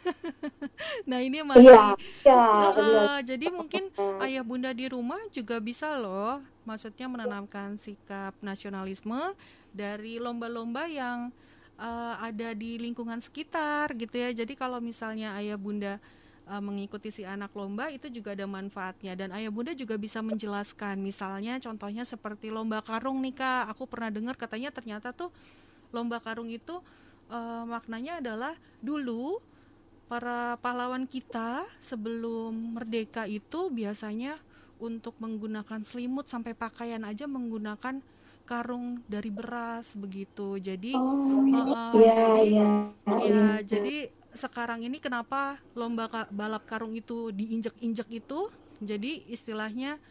nah 1.10 1.22
ini 1.22 1.46
masih 1.46 1.70
iya, 1.70 1.94
iya, 2.26 2.44
uh, 2.74 3.20
jadi 3.22 3.54
mungkin 3.54 3.94
ayah 4.26 4.44
bunda 4.44 4.74
di 4.74 4.90
rumah 4.90 5.22
juga 5.30 5.62
bisa 5.62 5.96
loh, 5.96 6.42
maksudnya 6.66 7.06
menanamkan 7.08 7.78
sikap 7.78 8.34
nasionalisme 8.42 9.38
dari 9.72 10.18
lomba-lomba 10.18 10.90
yang 10.90 11.32
uh, 11.78 12.20
ada 12.20 12.52
di 12.58 12.82
lingkungan 12.82 13.22
sekitar 13.22 13.94
gitu 13.96 14.18
ya. 14.18 14.34
Jadi 14.34 14.58
kalau 14.58 14.82
misalnya 14.84 15.38
ayah 15.40 15.56
bunda 15.56 16.02
uh, 16.48 16.62
mengikuti 16.64 17.10
si 17.12 17.24
anak 17.24 17.52
lomba 17.56 17.90
itu 17.92 18.08
juga 18.12 18.36
ada 18.36 18.48
manfaatnya. 18.48 19.16
Dan 19.16 19.32
ayah 19.36 19.52
bunda 19.52 19.72
juga 19.76 19.96
bisa 19.96 20.20
menjelaskan 20.20 21.00
misalnya 21.00 21.60
contohnya 21.60 22.04
seperti 22.04 22.52
lomba 22.52 22.84
karung 22.84 23.20
nih 23.24 23.36
kak. 23.36 23.72
Aku 23.76 23.88
pernah 23.88 24.12
dengar 24.12 24.36
katanya 24.36 24.70
ternyata 24.72 25.12
tuh 25.16 25.32
lomba 25.94 26.20
karung 26.20 26.50
itu 26.50 26.82
uh, 27.30 27.64
maknanya 27.68 28.20
adalah 28.20 28.54
dulu 28.82 29.40
para 30.12 30.60
pahlawan 30.60 31.08
kita 31.08 31.66
sebelum 31.80 32.76
merdeka 32.76 33.26
itu 33.26 33.72
biasanya 33.72 34.38
untuk 34.78 35.16
menggunakan 35.18 35.80
selimut 35.82 36.28
sampai 36.28 36.52
pakaian 36.52 37.02
aja 37.08 37.24
menggunakan 37.24 38.04
karung 38.44 39.00
dari 39.08 39.32
beras 39.32 39.96
begitu. 39.96 40.60
Jadi 40.60 40.92
oh, 40.94 41.48
uh, 41.48 41.96
iya, 41.96 42.24
iya, 42.44 42.70
ya 43.08 43.20
iya. 43.24 43.48
jadi 43.64 44.12
sekarang 44.34 44.86
ini 44.86 44.98
kenapa 44.98 45.58
lomba 45.78 46.10
balap 46.30 46.64
karung 46.66 46.94
itu 46.98 47.30
diinjak-injak 47.34 48.10
itu 48.10 48.50
jadi 48.82 49.24
istilahnya 49.30 50.02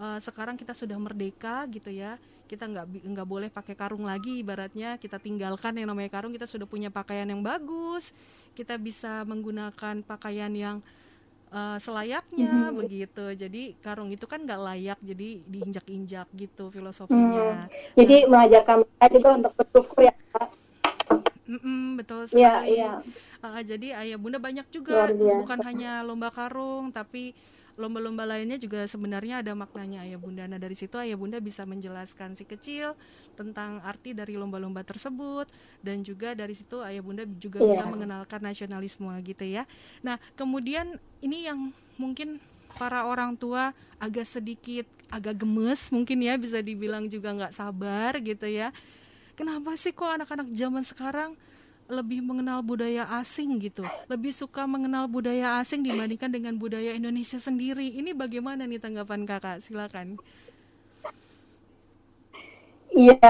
uh, 0.00 0.18
sekarang 0.20 0.56
kita 0.56 0.72
sudah 0.72 0.96
merdeka 0.96 1.68
gitu 1.68 1.92
ya 1.92 2.16
kita 2.46 2.70
nggak 2.70 2.86
nggak 3.10 3.28
boleh 3.28 3.48
pakai 3.50 3.74
karung 3.74 4.06
lagi 4.06 4.38
ibaratnya 4.40 4.96
kita 5.02 5.18
tinggalkan 5.18 5.74
yang 5.76 5.90
namanya 5.90 6.10
karung 6.14 6.30
kita 6.30 6.46
sudah 6.46 6.64
punya 6.64 6.88
pakaian 6.94 7.26
yang 7.26 7.42
bagus 7.42 8.14
kita 8.54 8.78
bisa 8.78 9.26
menggunakan 9.26 10.00
pakaian 10.06 10.52
yang 10.54 10.76
uh, 11.50 11.76
selayaknya 11.82 12.70
mm-hmm. 12.70 12.78
begitu 12.78 13.24
jadi 13.34 13.62
karung 13.82 14.14
itu 14.14 14.24
kan 14.30 14.46
nggak 14.46 14.62
layak 14.62 14.98
jadi 15.02 15.28
diinjak-injak 15.42 16.30
gitu 16.38 16.70
filosofinya 16.70 17.58
mm. 17.58 17.94
jadi 17.98 18.16
nah, 18.24 18.46
mengajarkan 18.46 18.76
kita 18.86 19.06
juga 19.10 19.28
untuk 19.42 19.52
bersyukur 19.58 20.00
ya 20.06 20.14
Mm-mm, 21.46 21.94
betul 21.94 22.26
iya, 22.34 22.58
sekali. 22.58 22.74
Yeah, 22.74 22.94
yeah. 23.06 23.25
Uh, 23.54 23.62
jadi 23.62 24.02
ayah 24.02 24.18
bunda 24.18 24.42
banyak 24.42 24.66
juga 24.74 25.10
bukan 25.14 25.58
hanya 25.62 26.02
lomba 26.02 26.34
karung 26.34 26.90
tapi 26.90 27.36
lomba-lomba 27.76 28.24
lainnya 28.24 28.56
juga 28.56 28.88
sebenarnya 28.88 29.44
ada 29.44 29.52
maknanya 29.52 30.00
ayah 30.08 30.16
bunda. 30.16 30.48
Nah 30.48 30.56
dari 30.56 30.72
situ 30.72 30.96
ayah 30.96 31.14
bunda 31.14 31.36
bisa 31.44 31.68
menjelaskan 31.68 32.32
si 32.32 32.48
kecil 32.48 32.96
tentang 33.36 33.84
arti 33.84 34.16
dari 34.16 34.40
lomba-lomba 34.40 34.80
tersebut 34.80 35.44
dan 35.84 36.00
juga 36.00 36.32
dari 36.32 36.56
situ 36.56 36.80
ayah 36.80 37.04
bunda 37.04 37.28
juga 37.36 37.60
yeah. 37.60 37.76
bisa 37.76 37.84
mengenalkan 37.84 38.40
nasionalisme 38.40 39.12
gitu 39.20 39.44
ya. 39.44 39.68
Nah 40.00 40.16
kemudian 40.40 40.96
ini 41.20 41.44
yang 41.44 41.68
mungkin 42.00 42.40
para 42.80 43.04
orang 43.08 43.36
tua 43.36 43.76
agak 44.00 44.24
sedikit 44.24 44.88
agak 45.12 45.38
gemes 45.38 45.88
mungkin 45.94 46.18
ya 46.18 46.34
bisa 46.36 46.58
dibilang 46.60 47.06
juga 47.06 47.30
nggak 47.32 47.54
sabar 47.54 48.18
gitu 48.20 48.44
ya 48.50 48.74
kenapa 49.38 49.78
sih 49.78 49.94
kok 49.94 50.10
anak-anak 50.10 50.50
zaman 50.52 50.82
sekarang 50.82 51.30
lebih 51.86 52.18
mengenal 52.22 52.62
budaya 52.66 53.06
asing 53.22 53.62
gitu, 53.62 53.86
lebih 54.10 54.34
suka 54.34 54.66
mengenal 54.66 55.06
budaya 55.06 55.62
asing 55.62 55.86
dibandingkan 55.86 56.30
dengan 56.30 56.58
budaya 56.58 56.92
Indonesia 56.94 57.38
sendiri. 57.38 57.94
Ini 57.94 58.10
bagaimana 58.12 58.66
nih 58.66 58.82
tanggapan 58.82 59.22
kakak? 59.22 59.62
Silakan. 59.62 60.18
Iya, 62.96 63.20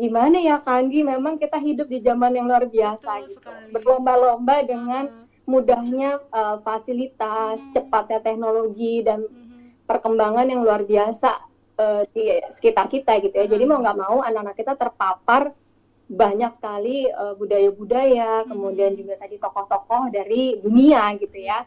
gimana 0.00 0.40
ya 0.40 0.56
Kanggi? 0.56 1.04
Memang 1.04 1.36
kita 1.36 1.60
hidup 1.60 1.84
di 1.84 2.00
zaman 2.00 2.32
yang 2.32 2.48
luar 2.48 2.64
biasa 2.64 3.20
Betul 3.20 3.28
gitu. 3.28 3.48
Berlomba-lomba 3.76 4.64
dengan 4.64 5.04
mudahnya 5.44 6.16
uh, 6.32 6.56
fasilitas, 6.56 7.60
hmm. 7.60 7.72
cepatnya 7.76 8.24
teknologi 8.24 9.04
dan 9.04 9.28
hmm. 9.28 9.84
perkembangan 9.84 10.48
yang 10.48 10.64
luar 10.64 10.82
biasa 10.88 11.28
uh, 11.76 12.02
di 12.08 12.40
sekitar 12.48 12.88
kita 12.88 13.20
gitu 13.20 13.36
ya. 13.36 13.44
Hmm. 13.44 13.52
Jadi 13.52 13.64
mau 13.68 13.78
nggak 13.84 13.98
mau 14.00 14.24
anak-anak 14.24 14.56
kita 14.56 14.72
terpapar 14.80 15.52
banyak 16.06 16.50
sekali 16.54 17.10
budaya 17.10 17.34
budaya-budaya, 17.34 18.30
hmm. 18.42 18.48
kemudian 18.54 18.92
juga 18.94 19.14
tadi 19.18 19.36
tokoh-tokoh 19.42 20.14
dari 20.14 20.58
dunia 20.62 21.10
gitu 21.18 21.38
ya. 21.42 21.66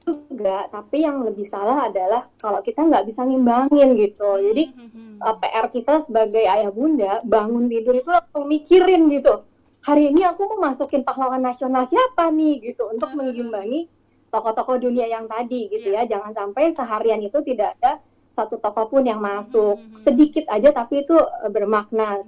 Juga, 0.00 0.66
tapi 0.66 1.06
yang 1.06 1.22
lebih 1.22 1.46
salah 1.46 1.86
adalah 1.86 2.26
kalau 2.40 2.58
kita 2.66 2.82
nggak 2.82 3.06
bisa 3.06 3.22
ngimbangin 3.22 3.94
gitu. 3.94 4.42
Jadi 4.42 4.74
hmm. 4.74 5.22
uh, 5.22 5.36
PR 5.38 5.70
kita 5.70 6.02
sebagai 6.02 6.42
ayah 6.42 6.72
bunda 6.74 7.22
bangun 7.22 7.70
tidur 7.70 7.94
itu 7.94 8.10
langsung 8.10 8.50
mikirin 8.50 9.06
gitu. 9.06 9.46
Hari 9.86 10.10
ini 10.10 10.26
aku 10.26 10.50
mau 10.50 10.68
masukin 10.72 11.06
pahlawan 11.06 11.40
nasional 11.40 11.86
siapa 11.86 12.28
nih 12.34 12.74
gitu 12.74 12.90
untuk 12.90 13.14
mengimbangi 13.14 13.86
tokoh-tokoh 14.34 14.82
dunia 14.82 15.06
yang 15.06 15.30
tadi 15.30 15.70
gitu 15.70 15.94
yeah. 15.94 16.02
ya. 16.02 16.18
Jangan 16.18 16.32
sampai 16.34 16.74
seharian 16.74 17.22
itu 17.22 17.38
tidak 17.46 17.78
ada 17.78 18.02
satu 18.30 18.62
tokoh 18.62 18.86
pun 18.86 19.02
yang 19.02 19.18
masuk 19.18 19.78
-hmm. 19.78 19.98
sedikit 19.98 20.46
aja 20.46 20.70
tapi 20.70 21.02
itu 21.02 21.18
eh, 21.18 21.50
bermakna 21.50 22.22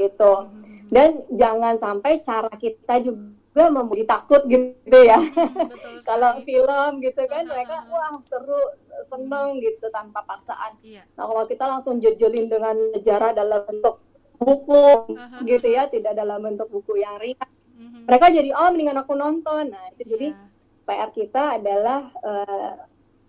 gitu 0.00 0.48
dan 0.88 1.20
jangan 1.36 1.76
sampai 1.76 2.24
cara 2.24 2.48
kita 2.56 3.04
juga 3.04 3.68
memberi 3.68 4.08
takut 4.08 4.40
gitu 4.48 4.98
ya 5.04 5.20
kalau 6.08 6.40
film 6.40 6.92
gitu 7.04 7.22
kan 7.28 7.44
mereka 7.44 7.84
wah 7.92 8.16
seru 8.24 8.58
seneng 9.04 9.60
gitu 9.60 9.92
tanpa 9.92 10.24
paksaan 10.24 10.80
yeah. 10.80 11.04
nah 11.20 11.28
kalau 11.28 11.44
kita 11.44 11.64
langsung 11.68 12.00
jejelin 12.00 12.48
dengan 12.48 12.80
sejarah 12.96 13.36
dalam 13.36 13.60
bentuk 13.68 14.00
buku 14.40 15.16
gitu 15.44 15.68
ya 15.68 15.84
tidak 15.92 16.16
dalam 16.16 16.40
bentuk 16.40 16.72
buku 16.72 16.96
yang 17.04 17.20
ringan 17.20 17.50
-hmm. 17.76 18.08
mereka 18.08 18.32
jadi 18.32 18.50
oh 18.56 18.72
mendingan 18.72 19.04
aku 19.04 19.12
nonton 19.12 19.68
nah 19.68 19.84
itu 19.92 20.02
yeah. 20.04 20.10
jadi 20.16 20.28
iya. 20.32 20.48
PR 20.88 21.10
kita 21.12 21.42
adalah 21.60 22.00
uh, 22.24 22.72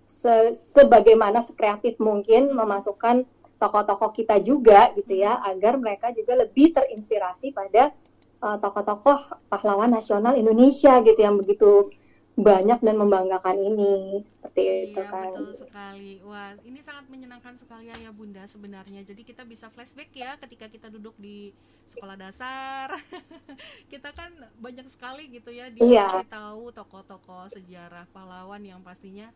se 0.01 0.51
sebagaimana 0.51 1.40
sekreatif 1.40 2.01
mungkin 2.01 2.51
memasukkan 2.51 3.24
tokoh-tokoh 3.62 4.10
kita 4.10 4.41
juga 4.41 4.89
gitu 4.98 5.13
ya 5.22 5.38
agar 5.46 5.77
mereka 5.77 6.10
juga 6.10 6.34
lebih 6.41 6.74
terinspirasi 6.74 7.53
pada 7.53 7.94
uh, 8.41 8.58
tokoh-tokoh 8.58 9.46
pahlawan 9.53 9.94
nasional 9.94 10.34
Indonesia 10.34 10.98
gitu 11.06 11.20
yang 11.22 11.38
begitu 11.38 11.94
banyak 12.32 12.80
dan 12.80 12.96
membanggakan 12.96 13.60
ini 13.60 14.24
seperti 14.24 14.62
iya, 14.63 14.75
itu 14.88 15.01
kan. 15.03 15.36
betul 15.36 15.51
sekali. 15.68 16.12
Wah, 16.24 16.56
ini 16.63 16.80
sangat 16.80 17.06
menyenangkan 17.12 17.60
sekali 17.60 17.91
ya 17.91 18.10
Bunda 18.10 18.48
sebenarnya. 18.48 19.03
Jadi 19.03 19.22
kita 19.27 19.44
bisa 19.44 19.68
flashback 19.68 20.10
ya 20.15 20.39
ketika 20.39 20.72
kita 20.72 20.88
duduk 20.88 21.13
di 21.20 21.51
sekolah 21.91 22.15
dasar. 22.15 22.98
kita 23.91 24.15
kan 24.15 24.32
banyak 24.58 24.88
sekali 24.88 25.27
gitu 25.27 25.51
ya 25.51 25.68
dikasih 25.70 26.24
iya. 26.24 26.32
tahu 26.32 26.72
tokoh-tokoh 26.72 27.51
sejarah 27.51 28.08
pahlawan 28.15 28.63
yang 28.63 28.80
pastinya 28.80 29.27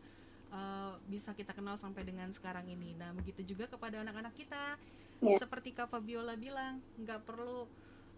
uh, 0.52 0.98
bisa 1.06 1.32
kita 1.32 1.54
kenal 1.54 1.78
sampai 1.78 2.02
dengan 2.04 2.28
sekarang 2.30 2.66
ini. 2.68 2.94
Nah, 2.94 3.14
begitu 3.14 3.42
juga 3.42 3.70
kepada 3.70 4.02
anak-anak 4.02 4.34
kita. 4.36 4.76
Yeah. 5.24 5.40
Seperti 5.40 5.72
Kak 5.72 5.88
Fabiola 5.88 6.36
bilang, 6.36 6.84
nggak 7.00 7.24
perlu 7.24 7.64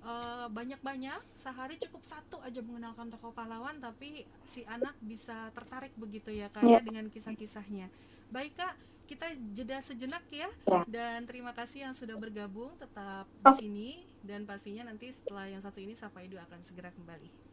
uh, 0.03 0.47
banyak-banyak, 0.51 1.23
sehari 1.39 1.79
cukup 1.79 2.03
satu 2.03 2.43
aja 2.43 2.59
mengenalkan 2.59 3.07
tokoh 3.09 3.31
pahlawan, 3.31 3.79
tapi 3.79 4.27
si 4.45 4.67
anak 4.67 4.99
bisa 4.99 5.55
tertarik 5.55 5.95
begitu 5.95 6.35
ya 6.35 6.51
Kak 6.51 6.67
yeah. 6.67 6.83
dengan 6.83 7.07
kisah-kisahnya. 7.07 7.87
Baik 8.35 8.59
Kak, 8.59 8.75
kita 9.07 9.31
jeda 9.55 9.79
sejenak 9.81 10.27
ya, 10.29 10.51
yeah. 10.67 10.85
dan 10.91 11.25
terima 11.25 11.55
kasih 11.55 11.87
yang 11.87 11.95
sudah 11.95 12.19
bergabung 12.19 12.75
tetap 12.77 13.31
di 13.31 13.53
sini 13.57 13.89
dan 14.21 14.45
pastinya 14.45 14.85
nanti 14.91 15.15
setelah 15.15 15.47
yang 15.49 15.63
satu 15.63 15.79
ini 15.81 15.95
Sapa 15.95 16.21
Edu 16.21 16.37
akan 16.37 16.61
segera 16.67 16.91
kembali. 16.93 17.48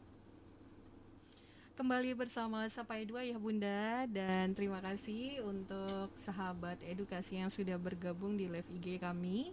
Kembali 1.75 2.15
bersama 2.15 2.63
Sapa 2.71 2.95
Edu 2.95 3.19
ya 3.19 3.35
Bunda 3.35 4.07
dan 4.07 4.55
terima 4.55 4.79
kasih 4.79 5.43
untuk 5.43 6.07
sahabat 6.23 6.79
edukasi 6.87 7.35
yang 7.35 7.51
sudah 7.51 7.75
bergabung 7.75 8.39
di 8.39 8.47
live 8.47 8.71
IG 8.79 8.95
kami. 9.03 9.51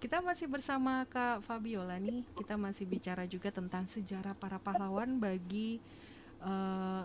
Kita 0.00 0.24
masih 0.24 0.48
bersama 0.48 1.04
Kak 1.04 1.44
Fabiola 1.44 2.00
nih. 2.00 2.24
Kita 2.32 2.56
masih 2.56 2.88
bicara 2.88 3.28
juga 3.28 3.52
tentang 3.52 3.84
sejarah 3.84 4.32
para 4.40 4.56
pahlawan 4.56 5.20
bagi 5.20 5.84
uh, 6.40 7.04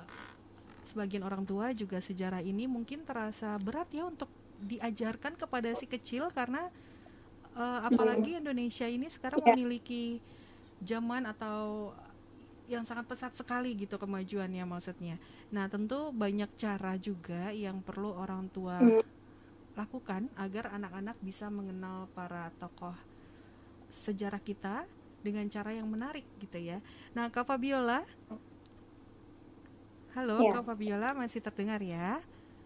sebagian 0.87 1.27
orang 1.27 1.43
tua 1.43 1.75
juga 1.75 1.99
sejarah 1.99 2.39
ini 2.39 2.63
mungkin 2.63 3.03
terasa 3.03 3.59
berat 3.59 3.91
ya 3.91 4.07
untuk 4.07 4.31
diajarkan 4.63 5.35
kepada 5.35 5.67
si 5.75 5.83
kecil 5.83 6.31
karena 6.31 6.71
uh, 7.59 7.91
apalagi 7.91 8.39
Indonesia 8.39 8.87
ini 8.87 9.11
sekarang 9.11 9.43
iya. 9.43 9.51
memiliki 9.51 10.23
zaman 10.79 11.27
atau 11.27 11.91
yang 12.65 12.83
sangat 12.83 13.05
pesat 13.05 13.33
sekali 13.37 13.77
gitu 13.77 13.95
kemajuannya 14.01 14.65
maksudnya. 14.65 15.21
Nah, 15.53 15.69
tentu 15.69 16.09
banyak 16.09 16.49
cara 16.57 16.97
juga 16.97 17.53
yang 17.53 17.81
perlu 17.85 18.13
orang 18.13 18.49
tua 18.49 18.81
hmm. 18.81 19.01
lakukan 19.77 20.29
agar 20.37 20.73
anak-anak 20.73 21.17
bisa 21.21 21.49
mengenal 21.53 22.09
para 22.17 22.49
tokoh 22.57 22.95
sejarah 23.89 24.41
kita 24.41 24.89
dengan 25.21 25.45
cara 25.49 25.73
yang 25.73 25.89
menarik 25.89 26.25
gitu 26.41 26.57
ya. 26.57 26.81
Nah, 27.13 27.29
Kak 27.29 27.49
Fabiola 27.49 28.05
Halo, 30.15 30.39
ya. 30.39 30.55
Kak 30.55 30.63
Fabiola 30.63 31.11
masih 31.11 31.43
terdengar 31.43 31.83
ya? 31.83 32.23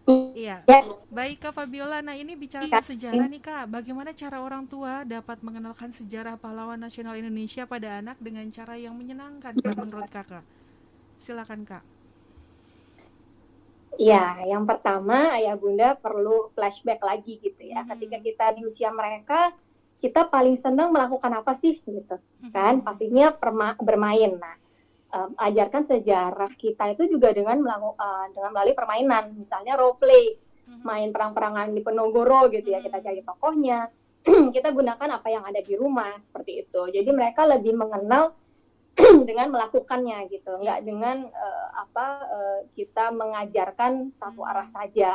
Iya. 0.08 0.64
Ya. 0.64 0.80
Baik 1.10 1.42
Kak 1.42 1.52
Fabiola, 1.52 2.00
nah 2.00 2.14
ini 2.16 2.38
bicara 2.38 2.64
ya. 2.64 2.80
sejarah 2.80 3.26
nih 3.26 3.42
Kak. 3.42 3.68
Bagaimana 3.68 4.14
cara 4.14 4.40
orang 4.40 4.64
tua 4.64 5.04
dapat 5.04 5.42
mengenalkan 5.44 5.90
sejarah 5.92 6.38
pahlawan 6.38 6.80
nasional 6.80 7.18
Indonesia 7.18 7.66
pada 7.66 8.00
anak 8.00 8.16
dengan 8.22 8.46
cara 8.48 8.78
yang 8.78 8.96
menyenangkan 8.96 9.58
Kak 9.58 9.76
menurut 9.76 10.08
Kakak? 10.08 10.46
Silakan 11.20 11.66
Kak. 11.68 11.84
Ya, 14.00 14.38
yang 14.48 14.64
pertama 14.64 15.36
ayah 15.36 15.60
bunda 15.60 15.92
perlu 15.92 16.48
flashback 16.54 17.04
lagi 17.04 17.36
gitu 17.36 17.68
ya. 17.68 17.84
Hmm. 17.84 17.92
Ketika 17.92 18.16
kita 18.22 18.46
di 18.56 18.64
usia 18.64 18.88
mereka, 18.94 19.52
kita 20.00 20.24
paling 20.30 20.56
senang 20.56 20.88
melakukan 20.88 21.28
apa 21.36 21.52
sih 21.52 21.82
gitu, 21.84 22.16
hmm. 22.16 22.54
kan? 22.54 22.80
Pastinya 22.80 23.34
bermain. 23.76 24.40
Nah, 24.40 24.56
um, 25.10 25.30
ajarkan 25.36 25.82
sejarah 25.82 26.52
kita 26.54 26.94
itu 26.94 27.10
juga 27.10 27.34
dengan 27.34 27.58
melakukan 27.60 27.98
uh, 27.98 28.26
dengan 28.32 28.50
melalui 28.54 28.74
permainan. 28.74 29.24
Misalnya 29.34 29.74
role 29.76 29.98
play 29.98 30.34
mm-hmm. 30.34 30.82
main 30.86 31.08
perang-perangan 31.10 31.74
di 31.74 31.80
Penogoro 31.82 32.48
gitu 32.50 32.70
ya 32.70 32.80
kita 32.80 32.98
mm-hmm. 32.98 33.06
cari 33.06 33.20
tokohnya 33.26 33.78
kita 34.54 34.68
gunakan 34.70 35.08
apa 35.20 35.28
yang 35.32 35.44
ada 35.46 35.60
di 35.60 35.74
rumah 35.74 36.14
seperti 36.22 36.66
itu. 36.66 36.82
Jadi 36.90 37.10
mereka 37.10 37.46
lebih 37.46 37.74
mengenal 37.76 38.34
dengan 39.28 39.50
melakukannya 39.50 40.26
gitu. 40.30 40.60
Nggak 40.60 40.78
dengan 40.86 41.26
uh, 41.26 41.68
apa 41.86 42.06
uh, 42.26 42.60
kita 42.74 43.10
mengajarkan 43.10 44.14
satu 44.14 44.46
arah 44.46 44.66
mm-hmm. 44.66 44.78
saja. 44.78 45.14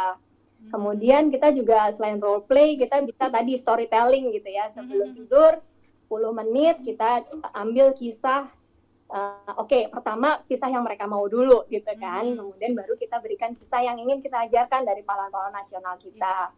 Kemudian 0.66 1.30
kita 1.30 1.54
juga 1.54 1.94
selain 1.94 2.18
role 2.18 2.42
play 2.42 2.74
kita 2.74 2.98
bisa 3.06 3.30
tadi 3.30 3.54
storytelling 3.54 4.34
gitu 4.34 4.50
ya. 4.50 4.66
Sebelum 4.66 5.14
tidur 5.14 5.62
10 5.94 6.10
menit 6.42 6.82
kita 6.82 7.22
ambil 7.54 7.94
kisah 7.94 8.50
uh, 9.15 9.56
oke 9.56 9.71
okay, 9.71 9.82
pertama 9.88 10.43
kisah 10.43 10.67
yang 10.67 10.84
mereka 10.84 11.08
mau 11.08 11.23
dulu 11.25 11.63
gitu 11.71 11.88
kan. 11.95 12.28
Hmm. 12.28 12.36
kemudian 12.36 12.75
baru 12.75 12.93
kita 12.99 13.23
berikan 13.23 13.56
kisah 13.56 13.82
yang 13.82 13.97
ingin 13.97 14.19
kita 14.19 14.43
ajarkan 14.45 14.84
dari 14.84 15.01
pahlawan-pahlawan 15.01 15.56
nasional 15.56 15.95
kita. 15.95 16.51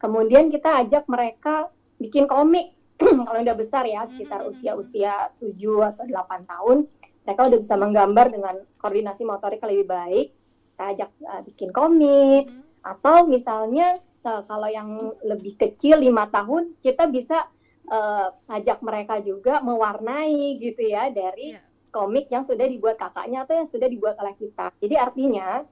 Kemudian 0.00 0.50
kita 0.50 0.82
ajak 0.82 1.06
mereka 1.06 1.70
bikin 2.02 2.26
komik. 2.26 2.74
Kalau 3.00 3.40
udah 3.40 3.56
besar 3.56 3.86
ya 3.86 4.04
sekitar 4.04 4.44
hmm. 4.44 4.50
usia-usia 4.50 5.32
7 5.38 5.56
atau 5.96 6.04
8 6.04 6.50
tahun 6.50 6.78
mereka 7.20 7.40
udah 7.46 7.58
bisa 7.60 7.74
menggambar 7.78 8.26
dengan 8.32 8.54
koordinasi 8.80 9.22
motorik 9.24 9.62
lebih 9.62 9.86
baik. 9.86 10.26
Kita 10.74 10.84
ajak 10.96 11.10
uh, 11.24 11.40
bikin 11.46 11.70
komik. 11.70 12.50
Hmm. 12.50 12.68
atau 12.80 13.28
misalnya 13.28 14.00
uh, 14.24 14.40
kalau 14.48 14.64
yang 14.64 15.12
lebih 15.20 15.52
kecil 15.52 16.00
lima 16.00 16.32
tahun 16.32 16.80
kita 16.80 17.12
bisa 17.12 17.44
uh, 17.92 18.32
ajak 18.48 18.80
mereka 18.80 19.20
juga 19.20 19.60
mewarnai 19.60 20.56
gitu 20.56 20.88
ya 20.88 21.12
dari 21.12 21.52
yeah 21.52 21.69
komik 21.90 22.30
yang 22.30 22.46
sudah 22.46 22.66
dibuat 22.66 22.96
kakaknya 22.96 23.42
atau 23.44 23.58
yang 23.58 23.68
sudah 23.68 23.86
dibuat 23.90 24.16
oleh 24.22 24.34
kita. 24.38 24.70
Jadi 24.78 24.94
artinya 24.96 25.66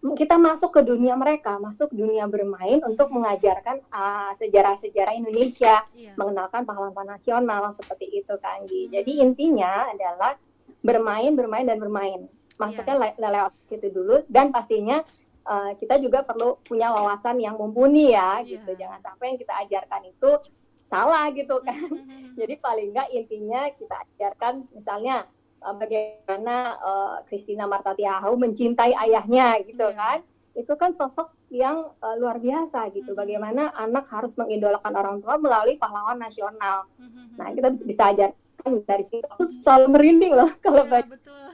kita 0.00 0.40
masuk 0.40 0.72
ke 0.72 0.80
dunia 0.80 1.12
mereka, 1.12 1.60
masuk 1.60 1.92
dunia 1.92 2.24
bermain 2.24 2.80
untuk 2.88 3.12
mengajarkan 3.12 3.84
uh, 3.92 4.32
sejarah-sejarah 4.32 5.12
Indonesia, 5.12 5.84
yeah. 5.92 6.16
mengenalkan 6.16 6.64
pahlawan 6.64 7.04
nasional 7.04 7.68
seperti 7.76 8.24
itu 8.24 8.34
kan. 8.40 8.64
Hmm. 8.64 8.88
Jadi 8.88 9.20
intinya 9.20 9.92
adalah 9.92 10.40
bermain, 10.80 11.36
bermain 11.36 11.68
dan 11.68 11.76
bermain. 11.76 12.24
Masuknya 12.56 12.96
yeah. 12.96 13.12
le 13.20 13.28
lewat 13.28 13.52
situ 13.68 13.88
dulu 13.92 14.24
dan 14.32 14.48
pastinya 14.48 15.04
uh, 15.44 15.76
kita 15.76 16.00
juga 16.00 16.24
perlu 16.24 16.56
punya 16.64 16.96
wawasan 16.96 17.36
yang 17.36 17.60
mumpuni 17.60 18.16
ya 18.16 18.40
yeah. 18.40 18.56
gitu. 18.56 18.72
Jangan 18.80 19.04
sampai 19.04 19.36
yang 19.36 19.38
kita 19.38 19.52
ajarkan 19.68 20.02
itu 20.08 20.30
salah 20.80 21.28
gitu 21.36 21.60
kan. 21.60 21.76
Hmm. 21.92 22.32
Jadi 22.40 22.56
paling 22.56 22.96
enggak 22.96 23.12
intinya 23.12 23.68
kita 23.76 24.00
ajarkan 24.16 24.64
misalnya 24.72 25.28
uh, 25.62 25.76
bagaimana 25.76 26.56
uh, 26.80 27.16
Christina 27.28 27.64
Marta 27.68 27.92
Tiahau 27.96 28.36
mencintai 28.36 28.96
ayahnya 28.96 29.60
gitu 29.64 29.86
yeah. 29.90 29.96
kan 29.96 30.18
itu 30.58 30.72
kan 30.74 30.90
sosok 30.90 31.30
yang 31.54 31.94
uh, 32.02 32.14
luar 32.18 32.42
biasa 32.42 32.90
gitu. 32.90 33.14
Mm 33.14 33.14
-hmm. 33.14 33.22
Bagaimana 33.22 33.62
anak 33.78 34.10
harus 34.10 34.34
mengidolakan 34.34 34.92
orang 34.98 35.16
tua 35.22 35.38
melalui 35.38 35.78
pahlawan 35.78 36.18
nasional. 36.18 36.90
Mm 36.98 37.06
-hmm. 37.06 37.24
Nah 37.38 37.46
kita 37.54 37.68
bisa 37.86 38.02
ajarkan 38.10 38.70
dari 38.82 39.04
situ. 39.06 39.26
Aku 39.30 39.46
selalu 39.46 39.86
merinding 39.94 40.34
loh 40.34 40.50
kalau 40.64 40.84
yeah, 40.90 41.06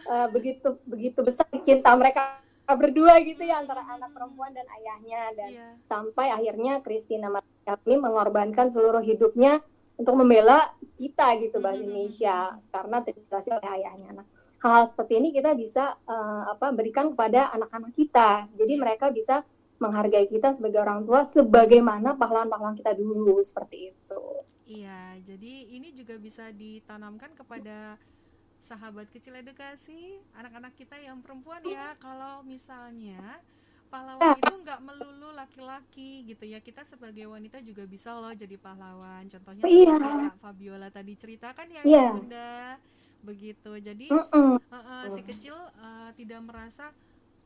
uh, 0.09 0.27
begitu 0.33 0.81
begitu 0.89 1.21
besar 1.21 1.47
cinta 1.61 1.93
mereka 1.93 2.41
berdua 2.67 3.23
gitu 3.23 3.47
ya 3.47 3.63
antara 3.63 3.87
anak 3.87 4.11
perempuan 4.11 4.51
dan 4.51 4.67
ayahnya 4.83 5.23
dan 5.39 5.51
yeah. 5.55 5.71
sampai 5.87 6.35
akhirnya 6.35 6.83
Christina 6.83 7.31
Marta 7.31 7.79
ini 7.87 7.95
mengorbankan 8.03 8.75
seluruh 8.75 9.07
hidupnya 9.07 9.63
untuk 9.97 10.15
membela 10.17 10.77
kita 11.01 11.41
gitu 11.41 11.57
bahasa 11.61 11.81
Indonesia 11.81 12.61
karena 12.69 13.01
terinspirasi 13.01 13.49
oleh 13.53 13.69
ayahnya. 13.81 14.23
Nah, 14.23 14.27
hal-hal 14.61 14.85
seperti 14.85 15.17
ini 15.17 15.33
kita 15.33 15.57
bisa 15.57 15.97
uh, 16.05 16.53
apa 16.53 16.73
berikan 16.77 17.17
kepada 17.17 17.49
anak-anak 17.57 17.93
kita. 17.97 18.45
Jadi 18.57 18.73
mereka 18.77 19.09
bisa 19.09 19.43
menghargai 19.77 20.29
kita 20.29 20.57
sebagai 20.57 20.81
orang 20.81 21.05
tua 21.05 21.25
sebagaimana 21.25 22.17
pahlawan-pahlawan 22.17 22.77
kita 22.77 22.97
dulu 22.97 23.41
seperti 23.45 23.93
itu. 23.93 24.23
Iya, 24.67 25.21
jadi 25.25 25.53
ini 25.73 25.93
juga 25.93 26.17
bisa 26.17 26.49
ditanamkan 26.53 27.37
kepada 27.37 28.01
sahabat 28.67 29.07
kecil 29.15 29.39
edukasi, 29.39 30.19
anak-anak 30.35 30.75
kita 30.75 30.99
yang 30.99 31.23
perempuan 31.23 31.63
ya. 31.63 31.95
Kalau 32.03 32.43
misalnya 32.43 33.39
pahlawan 33.97 34.37
itu 34.37 34.55
nggak 34.61 34.81
melulu 34.85 35.29
laki-laki 35.33 36.11
gitu 36.29 36.45
ya 36.45 36.59
kita 36.61 36.85
sebagai 36.85 37.25
wanita 37.25 37.65
juga 37.65 37.89
bisa 37.89 38.13
loh 38.13 38.33
jadi 38.33 38.57
pahlawan 38.61 39.25
contohnya 39.25 39.65
iya. 39.65 39.97
Kak 39.97 40.37
Fabiola 40.41 40.89
tadi 40.93 41.17
ceritakan 41.17 41.67
ya 41.73 41.83
yeah. 41.85 42.13
bunda 42.13 42.77
begitu 43.25 43.73
jadi 43.81 44.07
uh 44.13 44.29
-uh. 44.29 44.53
Uh 44.61 44.77
-uh, 44.77 45.03
si 45.17 45.21
kecil 45.25 45.57
uh, 45.57 46.13
tidak 46.15 46.41
merasa 46.45 46.93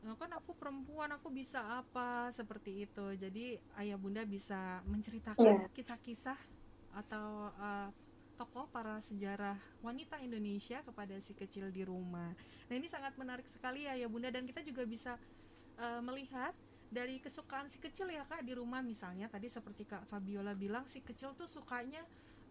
kan 0.01 0.33
aku 0.33 0.57
perempuan 0.57 1.13
aku 1.13 1.29
bisa 1.29 1.61
apa 1.61 2.33
seperti 2.33 2.89
itu 2.89 3.05
jadi 3.21 3.61
ayah 3.77 4.01
bunda 4.01 4.25
bisa 4.25 4.81
menceritakan 4.89 5.45
iya. 5.45 5.69
kisah-kisah 5.77 6.37
yeah. 6.37 6.99
atau 7.05 7.53
uh, 7.61 7.87
tokoh 8.41 8.65
para 8.73 8.97
sejarah 9.05 9.53
wanita 9.85 10.17
Indonesia 10.25 10.81
kepada 10.81 11.13
si 11.21 11.37
kecil 11.37 11.69
di 11.69 11.85
rumah. 11.85 12.33
Nah 12.65 12.73
ini 12.73 12.89
sangat 12.89 13.13
menarik 13.13 13.45
sekali 13.45 13.85
ya 13.85 13.93
ya 13.93 14.09
bunda 14.09 14.33
dan 14.33 14.49
kita 14.49 14.65
juga 14.65 14.81
bisa 14.89 15.21
uh, 15.81 16.01
melihat 16.05 16.53
dari 16.91 17.23
kesukaan 17.23 17.71
si 17.71 17.79
kecil 17.79 18.11
ya 18.11 18.21
kak 18.27 18.45
di 18.45 18.53
rumah 18.53 18.85
misalnya. 18.85 19.25
Tadi 19.31 19.49
seperti 19.49 19.89
kak 19.89 20.05
Fabiola 20.05 20.53
bilang 20.53 20.85
si 20.85 21.01
kecil 21.01 21.33
tuh 21.33 21.49
sukanya 21.49 22.03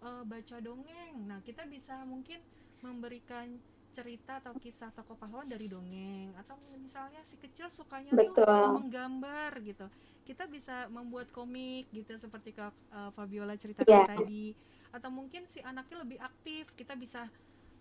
uh, 0.03 0.27
baca 0.27 0.59
dongeng. 0.59 1.29
Nah 1.29 1.39
kita 1.47 1.69
bisa 1.71 2.03
mungkin 2.03 2.43
memberikan 2.83 3.47
cerita 3.91 4.39
atau 4.39 4.55
kisah 4.57 4.89
tokoh 4.97 5.15
pahlawan 5.15 5.47
dari 5.47 5.69
dongeng. 5.69 6.33
Atau 6.41 6.57
misalnya 6.81 7.21
si 7.23 7.37
kecil 7.39 7.69
sukanya 7.71 8.17
Betul. 8.17 8.49
tuh 8.49 8.81
menggambar 8.81 9.61
gitu. 9.63 9.87
Kita 10.25 10.49
bisa 10.49 10.89
membuat 10.89 11.29
komik 11.31 11.93
gitu 11.93 12.17
seperti 12.17 12.57
kak 12.57 12.73
uh, 12.91 13.13
Fabiola 13.13 13.55
ceritakan 13.61 13.93
yeah. 13.93 14.09
tadi. 14.09 14.57
Atau 14.91 15.13
mungkin 15.13 15.45
si 15.47 15.61
anaknya 15.61 16.01
lebih 16.01 16.19
aktif. 16.19 16.73
Kita 16.73 16.97
bisa 16.97 17.29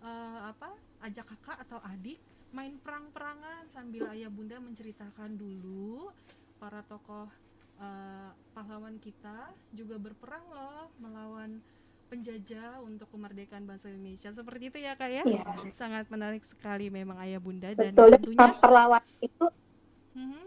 uh, 0.04 0.52
apa 0.52 0.76
ajak 1.08 1.24
kakak 1.24 1.58
atau 1.64 1.80
adik 1.88 2.20
main 2.50 2.74
perang-perangan 2.82 3.70
sambil 3.70 4.10
ayah 4.14 4.30
bunda 4.30 4.58
menceritakan 4.58 5.38
dulu 5.38 6.10
para 6.58 6.82
tokoh 6.90 7.30
uh, 7.78 8.30
pahlawan 8.58 8.98
kita 8.98 9.54
juga 9.72 10.02
berperang 10.02 10.44
loh 10.50 10.90
melawan 10.98 11.62
penjajah 12.10 12.82
untuk 12.82 13.06
kemerdekaan 13.14 13.70
bahasa 13.70 13.94
Indonesia 13.94 14.34
seperti 14.34 14.74
itu 14.74 14.78
ya 14.82 14.98
kak 14.98 15.14
ya, 15.14 15.24
ya. 15.30 15.46
sangat 15.78 16.10
menarik 16.10 16.42
sekali 16.42 16.90
memang 16.90 17.22
ayah 17.22 17.38
bunda 17.38 17.70
dan 17.78 17.94
Betul, 17.94 18.18
tentunya 18.18 18.50
perlawanan 18.58 19.16
itu 19.22 19.46
hmm? 20.18 20.46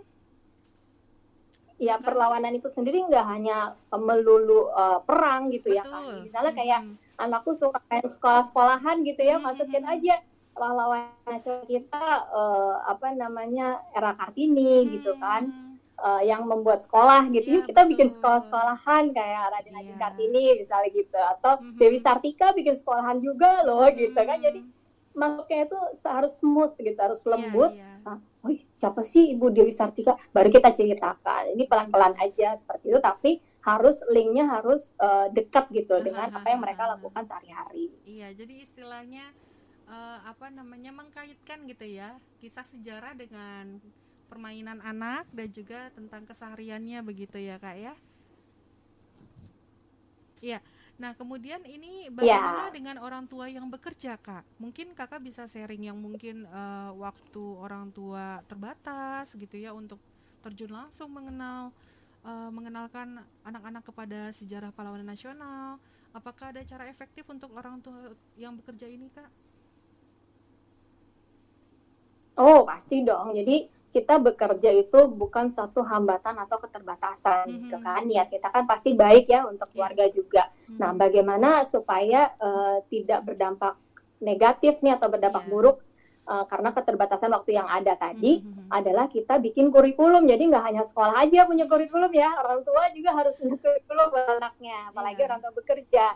ya 1.79 1.95
perlawanan 2.03 2.53
itu 2.59 2.67
sendiri 2.67 3.07
nggak 3.07 3.27
hanya 3.31 3.79
melulu 3.95 4.75
uh, 4.75 5.07
perang 5.07 5.55
gitu 5.55 5.71
Betul. 5.71 5.79
ya 5.79 5.83
kan 5.87 6.03
misalnya 6.27 6.53
kayak 6.53 6.81
hmm. 6.83 7.23
anakku 7.23 7.55
suka 7.55 7.79
main 7.87 8.11
sekolah-sekolahan 8.11 9.07
gitu 9.07 9.23
ya 9.23 9.39
hmm. 9.39 9.47
masukin 9.47 9.87
aja 9.87 10.19
pahlawan 10.53 11.11
nasional 11.25 11.65
kita 11.65 12.29
uh, 12.29 12.85
apa 12.87 13.13
namanya 13.17 13.81
era 13.97 14.13
Kartini 14.15 14.85
hmm. 14.85 14.89
gitu 14.99 15.13
kan 15.17 15.49
uh, 16.03 16.23
yang 16.23 16.45
membuat 16.45 16.83
sekolah 16.85 17.31
gitu 17.31 17.61
ya, 17.61 17.65
kita 17.65 17.83
betul. 17.87 17.91
bikin 17.97 18.09
sekolah-sekolahan 18.13 19.05
kayak 19.15 19.43
Raden 19.55 19.77
Ajeng 19.79 19.97
ya. 19.97 20.01
Kartini 20.03 20.45
misalnya 20.59 20.91
gitu 20.93 21.19
atau 21.19 21.53
hmm. 21.63 21.79
Dewi 21.79 21.99
Sartika 22.03 22.53
bikin 22.53 22.75
sekolahan 22.77 23.23
juga 23.23 23.65
loh 23.65 23.87
hmm. 23.87 23.97
gitu 23.97 24.21
kan 24.21 24.39
jadi 24.43 24.61
masuknya 25.13 25.69
itu 25.69 25.79
harus 26.09 26.33
smooth 26.41 26.73
gitu 26.81 26.97
harus 26.97 27.21
iya, 27.21 27.29
lembut 27.37 27.73
ya, 27.77 27.85
ya. 28.01 28.15
oh 28.17 28.53
siapa 28.73 29.05
sih 29.05 29.37
Ibu 29.37 29.53
Dewi 29.53 29.69
Sartika 29.69 30.17
baru 30.33 30.49
kita 30.49 30.73
ceritakan 30.73 31.53
ini 31.53 31.69
pelan-pelan 31.69 32.17
aja 32.17 32.57
seperti 32.57 32.89
itu 32.89 33.01
tapi 33.01 33.37
harus 33.61 34.01
linknya 34.09 34.49
harus 34.49 34.97
uh, 34.97 35.29
dekat 35.29 35.69
gitu 35.77 36.01
dengan 36.01 36.33
apa 36.33 36.49
yang 36.49 36.65
mereka 36.65 36.89
lakukan 36.89 37.29
sehari-hari 37.29 37.93
iya 38.09 38.33
jadi 38.33 38.65
istilahnya 38.65 39.29
uh, 39.89 40.19
apa 40.27 40.51
namanya 40.53 40.91
mengkaitkan 40.95 41.65
gitu 41.67 41.87
ya 41.87 42.19
kisah 42.43 42.67
sejarah 42.67 43.15
dengan 43.17 43.79
permainan 44.27 44.81
anak 44.81 45.29
dan 45.31 45.49
juga 45.53 45.93
tentang 45.93 46.25
kesehariannya 46.25 47.05
begitu 47.05 47.37
ya 47.37 47.61
kak 47.61 47.77
ya 47.77 47.95
Iya. 50.43 50.59
Nah, 50.99 51.15
kemudian 51.15 51.63
ini 51.65 52.11
bagaimana 52.11 52.69
ya. 52.69 52.75
dengan 52.75 52.97
orang 52.99 53.25
tua 53.31 53.47
yang 53.47 53.71
bekerja, 53.71 54.19
Kak? 54.19 54.43
Mungkin 54.59 54.93
Kakak 54.93 55.23
bisa 55.23 55.47
sharing 55.47 55.87
yang 55.87 55.97
mungkin 55.97 56.45
uh, 56.51 56.91
waktu 56.99 57.45
orang 57.63 57.95
tua 57.95 58.43
terbatas 58.51 59.33
gitu 59.39 59.55
ya 59.57 59.71
untuk 59.71 60.03
terjun 60.43 60.75
langsung 60.75 61.15
mengenal 61.15 61.71
uh, 62.27 62.51
mengenalkan 62.51 63.23
anak-anak 63.47 63.87
kepada 63.87 64.35
sejarah 64.35 64.75
pahlawan 64.75 65.07
nasional. 65.07 65.79
Apakah 66.13 66.53
ada 66.53 66.61
cara 66.67 66.91
efektif 66.91 67.25
untuk 67.31 67.55
orang 67.55 67.79
tua 67.81 68.13
yang 68.35 68.59
bekerja 68.59 68.91
ini, 68.91 69.09
Kak? 69.15 69.31
Oh, 72.37 72.65
pasti 72.65 73.05
dong. 73.05 73.37
Jadi 73.37 73.69
kita 73.93 74.17
bekerja 74.17 74.73
itu 74.73 75.05
bukan 75.13 75.53
satu 75.53 75.85
hambatan 75.85 76.41
atau 76.41 76.57
keterbatasan 76.57 77.45
mm 77.45 77.53
-hmm. 77.53 77.61
gitu 77.69 77.77
kan. 77.85 78.01
Niat 78.09 78.29
kita 78.33 78.49
kan 78.49 78.65
pasti 78.65 78.97
baik 78.97 79.29
ya 79.29 79.45
untuk 79.45 79.69
iya. 79.69 79.73
keluarga 79.77 80.05
juga. 80.09 80.43
Mm 80.49 80.57
-hmm. 80.57 80.79
Nah, 80.81 80.91
bagaimana 80.97 81.49
supaya 81.69 82.33
uh, 82.41 82.81
tidak 82.89 83.21
berdampak 83.29 83.77
negatif 84.25 84.81
nih 84.81 84.97
atau 84.97 85.13
berdampak 85.13 85.45
yeah. 85.45 85.53
buruk 85.53 85.77
uh, 86.25 86.49
karena 86.49 86.73
keterbatasan 86.73 87.37
waktu 87.37 87.59
yang 87.61 87.69
ada 87.69 87.93
tadi 88.01 88.41
mm 88.41 88.49
-hmm. 88.49 88.67
adalah 88.73 89.13
kita 89.13 89.37
bikin 89.37 89.69
kurikulum. 89.69 90.25
Jadi 90.25 90.43
nggak 90.49 90.65
hanya 90.73 90.83
sekolah 90.89 91.21
aja 91.29 91.45
punya 91.45 91.69
kurikulum 91.69 92.13
ya, 92.17 92.33
orang 92.41 92.65
tua 92.65 92.89
juga 92.97 93.13
harus 93.13 93.37
punya 93.37 93.61
kurikulum 93.61 94.09
anaknya, 94.41 94.89
apalagi 94.89 95.21
yeah. 95.21 95.29
orang 95.29 95.39
tua 95.45 95.53
bekerja. 95.53 96.07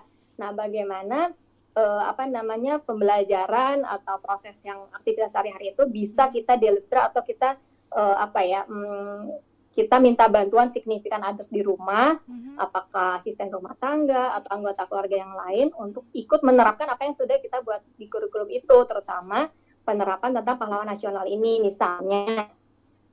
Nah, 0.40 0.56
bagaimana 0.56 1.28
uh, 1.76 2.02
apa 2.08 2.24
namanya 2.24 2.80
pembelajaran 2.80 3.84
atau 3.84 4.16
proses 4.18 4.56
yang 4.64 4.80
aktivitas 4.96 5.36
sehari-hari 5.36 5.76
itu 5.76 5.84
bisa 5.86 6.32
kita 6.32 6.56
deliver 6.56 7.12
atau 7.12 7.20
kita 7.20 7.60
uh, 7.92 8.16
apa 8.16 8.40
ya 8.42 8.64
um, 8.66 9.30
kita 9.76 10.00
minta 10.00 10.24
bantuan 10.32 10.72
signifikan 10.72 11.20
others 11.20 11.52
di 11.52 11.60
rumah, 11.60 12.16
mm-hmm. 12.16 12.56
apakah 12.56 13.20
asisten 13.20 13.52
rumah 13.52 13.76
tangga 13.76 14.32
atau 14.32 14.56
anggota 14.56 14.88
keluarga 14.88 15.20
yang 15.20 15.36
lain 15.36 15.68
untuk 15.76 16.08
ikut 16.16 16.40
menerapkan 16.40 16.88
apa 16.88 17.04
yang 17.04 17.12
sudah 17.12 17.36
kita 17.44 17.60
buat 17.60 17.84
di 18.00 18.08
kurikulum 18.08 18.48
itu, 18.48 18.72
terutama 18.88 19.52
penerapan 19.84 20.32
tentang 20.40 20.56
pahlawan 20.56 20.88
nasional 20.88 21.28
ini. 21.28 21.60
Misalnya, 21.60 22.48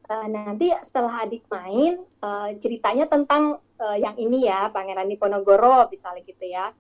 uh, 0.08 0.28
nanti 0.32 0.71
setelah 0.88 1.28
adik 1.28 1.43
main, 1.52 1.99
uh, 2.23 2.56
ceritanya 2.56 3.12
tentang 3.12 3.60
uh, 3.60 3.97
yang 3.99 4.15
ini 4.15 4.47
ya, 4.47 4.71
Pangeran 4.71 5.12
Diponegoro, 5.12 5.91
misalnya 5.91 6.23
gitu 6.23 6.47
ya 6.47 6.71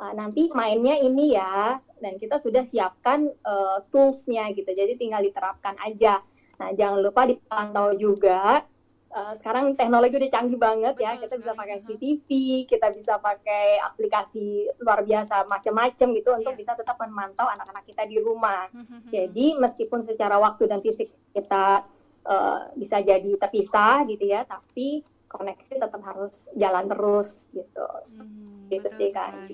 uh, 0.00 0.12
nanti 0.16 0.48
mainnya 0.56 0.96
ini 0.96 1.36
ya. 1.36 1.76
Dan 2.00 2.16
kita 2.16 2.40
sudah 2.40 2.64
siapkan 2.64 3.28
uh, 3.44 3.84
toolsnya 3.92 4.48
gitu. 4.56 4.72
Jadi 4.72 4.96
tinggal 4.96 5.20
diterapkan 5.20 5.76
aja. 5.84 6.24
Nah 6.56 6.72
jangan 6.72 7.04
lupa 7.04 7.28
dipantau 7.28 7.92
juga. 7.92 8.64
Uh, 9.10 9.34
sekarang 9.34 9.74
teknologi 9.74 10.16
udah 10.16 10.32
canggih 10.32 10.56
banget 10.56 10.96
ya. 10.96 11.20
Kita 11.20 11.36
bisa 11.36 11.52
pakai 11.52 11.84
CCTV 11.84 12.28
kita 12.64 12.88
bisa 12.88 13.20
pakai 13.20 13.76
aplikasi 13.84 14.72
luar 14.80 15.04
biasa 15.04 15.44
macam-macam 15.44 16.08
gitu 16.16 16.30
untuk 16.32 16.54
iya. 16.56 16.60
bisa 16.64 16.72
tetap 16.72 16.96
memantau 16.96 17.44
anak-anak 17.44 17.84
kita 17.84 18.08
di 18.08 18.16
rumah. 18.16 18.72
Hmm, 18.72 18.86
hmm, 18.86 18.98
hmm, 19.04 19.10
jadi 19.12 19.46
meskipun 19.60 20.00
secara 20.00 20.40
waktu 20.40 20.64
dan 20.70 20.80
fisik 20.80 21.12
kita 21.36 21.84
uh, 22.24 22.60
bisa 22.76 23.00
jadi 23.00 23.30
terpisah 23.36 24.04
gitu 24.08 24.24
ya 24.28 24.44
tapi 24.44 25.04
koneksi 25.30 25.78
tetap 25.78 26.02
harus 26.02 26.50
jalan 26.58 26.90
terus 26.90 27.46
gitu 27.54 27.86
hmm, 28.18 28.66
gitu 28.66 28.88
sih 28.98 29.14
kan 29.14 29.46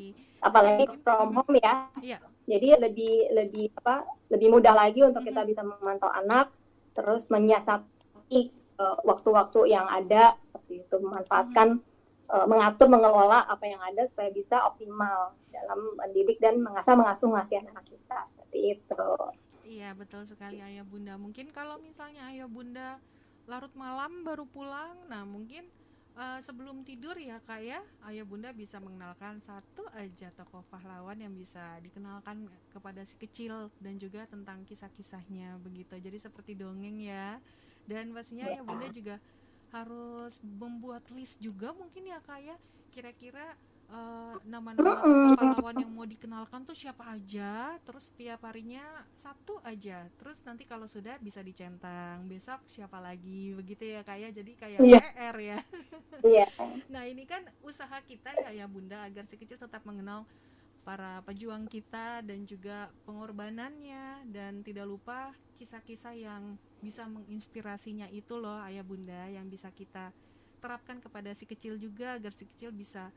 apalagi 0.47 0.85
from 1.01 1.33
home 1.33 1.57
ya. 1.59 1.89
Iya. 2.01 2.19
Jadi 2.47 2.69
lebih 2.79 3.15
lebih 3.35 3.67
apa 3.83 4.07
lebih 4.31 4.49
mudah 4.55 4.75
lagi 4.75 5.03
untuk 5.03 5.23
mm 5.23 5.35
-hmm. 5.35 5.43
kita 5.43 5.49
bisa 5.49 5.63
memantau 5.67 6.11
anak, 6.11 6.55
terus 6.95 7.27
menyiasati 7.33 8.55
uh, 8.79 8.99
waktu-waktu 9.03 9.75
yang 9.75 9.87
ada 9.91 10.39
seperti 10.39 10.87
itu, 10.87 10.97
memanfaatkan 11.03 11.79
mm 11.79 11.83
-hmm. 11.83 12.35
uh, 12.39 12.47
mengatur 12.47 12.87
mengelola 12.87 13.43
apa 13.51 13.65
yang 13.67 13.83
ada 13.83 14.07
supaya 14.07 14.31
bisa 14.31 14.63
optimal 14.63 15.35
dalam 15.51 15.81
mendidik 15.99 16.39
dan 16.39 16.63
mengasah 16.63 16.95
mengasuh 16.95 17.35
ngasih 17.35 17.67
anak 17.67 17.87
kita 17.89 18.19
seperti 18.31 18.79
itu. 18.79 19.07
Iya 19.67 19.99
betul 19.99 20.23
sekali 20.31 20.63
ayah 20.63 20.87
bunda. 20.87 21.19
Mungkin 21.19 21.51
kalau 21.51 21.75
misalnya 21.83 22.31
ayah 22.31 22.47
bunda 22.47 23.03
larut 23.47 23.73
malam 23.79 24.27
baru 24.27 24.43
pulang, 24.47 25.07
nah 25.07 25.23
mungkin 25.23 25.71
uh, 26.19 26.43
sebelum 26.43 26.83
tidur 26.83 27.15
ya 27.15 27.39
kak 27.45 27.63
ya. 27.63 27.81
Ayah 28.03 28.27
bunda 28.27 28.51
bisa 28.51 28.83
mengenalkan 28.83 29.39
satu 29.39 29.87
aja 29.95 30.35
tokoh 30.35 30.67
pahlawan 30.67 31.15
yang 31.17 31.31
bisa 31.37 31.79
dikenalkan 31.79 32.51
kepada 32.75 33.07
si 33.07 33.15
kecil 33.15 33.71
dan 33.79 33.97
juga 34.03 34.27
tentang 34.27 34.67
kisah-kisahnya 34.67 35.63
begitu. 35.63 35.95
Jadi 35.95 36.19
seperti 36.19 36.59
dongeng 36.59 36.99
ya. 36.99 37.39
Dan 37.87 38.11
pastinya 38.11 38.51
ayah 38.51 38.67
bunda 38.67 38.91
juga 38.91 39.23
harus 39.71 40.43
membuat 40.43 41.07
list 41.15 41.39
juga 41.39 41.71
mungkin 41.71 42.11
ya 42.11 42.19
kak 42.19 42.41
ya. 42.43 42.57
Kira-kira 42.91 43.55
uh, 43.91 44.37
nama-nama 44.47 45.03
pahlawan 45.35 45.77
yang 45.83 45.93
mau 45.93 46.07
dikenalkan 46.07 46.67
tuh 46.67 46.75
siapa 46.75 47.07
aja? 47.07 47.79
Terus 47.83 48.11
setiap 48.11 48.47
harinya 48.47 48.83
satu 49.15 49.59
aja. 49.63 50.07
Terus 50.19 50.39
nanti 50.43 50.67
kalau 50.67 50.87
sudah 50.91 51.19
bisa 51.23 51.43
dicentang. 51.43 52.27
Besok 52.27 52.63
siapa 52.67 52.99
lagi? 52.99 53.55
Begitu 53.55 53.99
ya 53.99 54.03
kayak 54.03 54.35
ya? 54.35 54.37
jadi 54.43 54.53
kayak 54.59 54.79
yeah. 54.83 55.05
PR 55.15 55.37
ya. 55.39 55.59
Yeah. 56.25 56.51
nah 56.95 57.03
ini 57.07 57.25
kan 57.27 57.43
usaha 57.63 57.99
kita 58.03 58.35
ya 58.47 58.65
ya 58.65 58.67
bunda 58.67 59.07
agar 59.07 59.27
si 59.31 59.39
kecil 59.39 59.59
tetap 59.61 59.83
mengenal 59.87 60.27
para 60.87 61.19
pejuang 61.27 61.67
kita 61.67 62.23
dan 62.23 62.47
juga 62.47 62.91
pengorbanannya. 63.07 64.27
Dan 64.31 64.63
tidak 64.63 64.87
lupa 64.87 65.35
kisah-kisah 65.57 66.15
yang 66.15 66.61
bisa 66.85 67.09
menginspirasinya 67.09 68.07
itu 68.13 68.37
loh 68.37 68.61
ayah 68.69 68.85
bunda 68.85 69.27
yang 69.33 69.49
bisa 69.49 69.73
kita 69.73 70.13
terapkan 70.61 71.01
kepada 71.01 71.33
si 71.33 71.49
kecil 71.49 71.81
juga 71.81 72.17
agar 72.17 72.33
si 72.33 72.45
kecil 72.49 72.73
bisa 72.73 73.13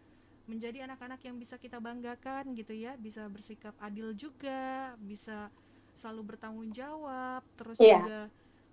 menjadi 0.50 0.90
anak-anak 0.90 1.22
yang 1.22 1.38
bisa 1.38 1.62
kita 1.62 1.78
banggakan 1.78 2.58
gitu 2.58 2.74
ya. 2.74 2.98
Bisa 2.98 3.30
bersikap 3.30 3.78
adil 3.78 4.18
juga 4.18 4.98
bisa 4.98 5.54
selalu 5.94 6.34
bertanggung 6.34 6.72
jawab 6.72 7.44
terus 7.60 7.76
yeah. 7.78 8.00
juga 8.00 8.20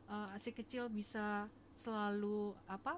uh, 0.09 0.31
si 0.39 0.55
kecil 0.55 0.87
bisa 0.87 1.51
selalu 1.75 2.55
apa 2.71 2.97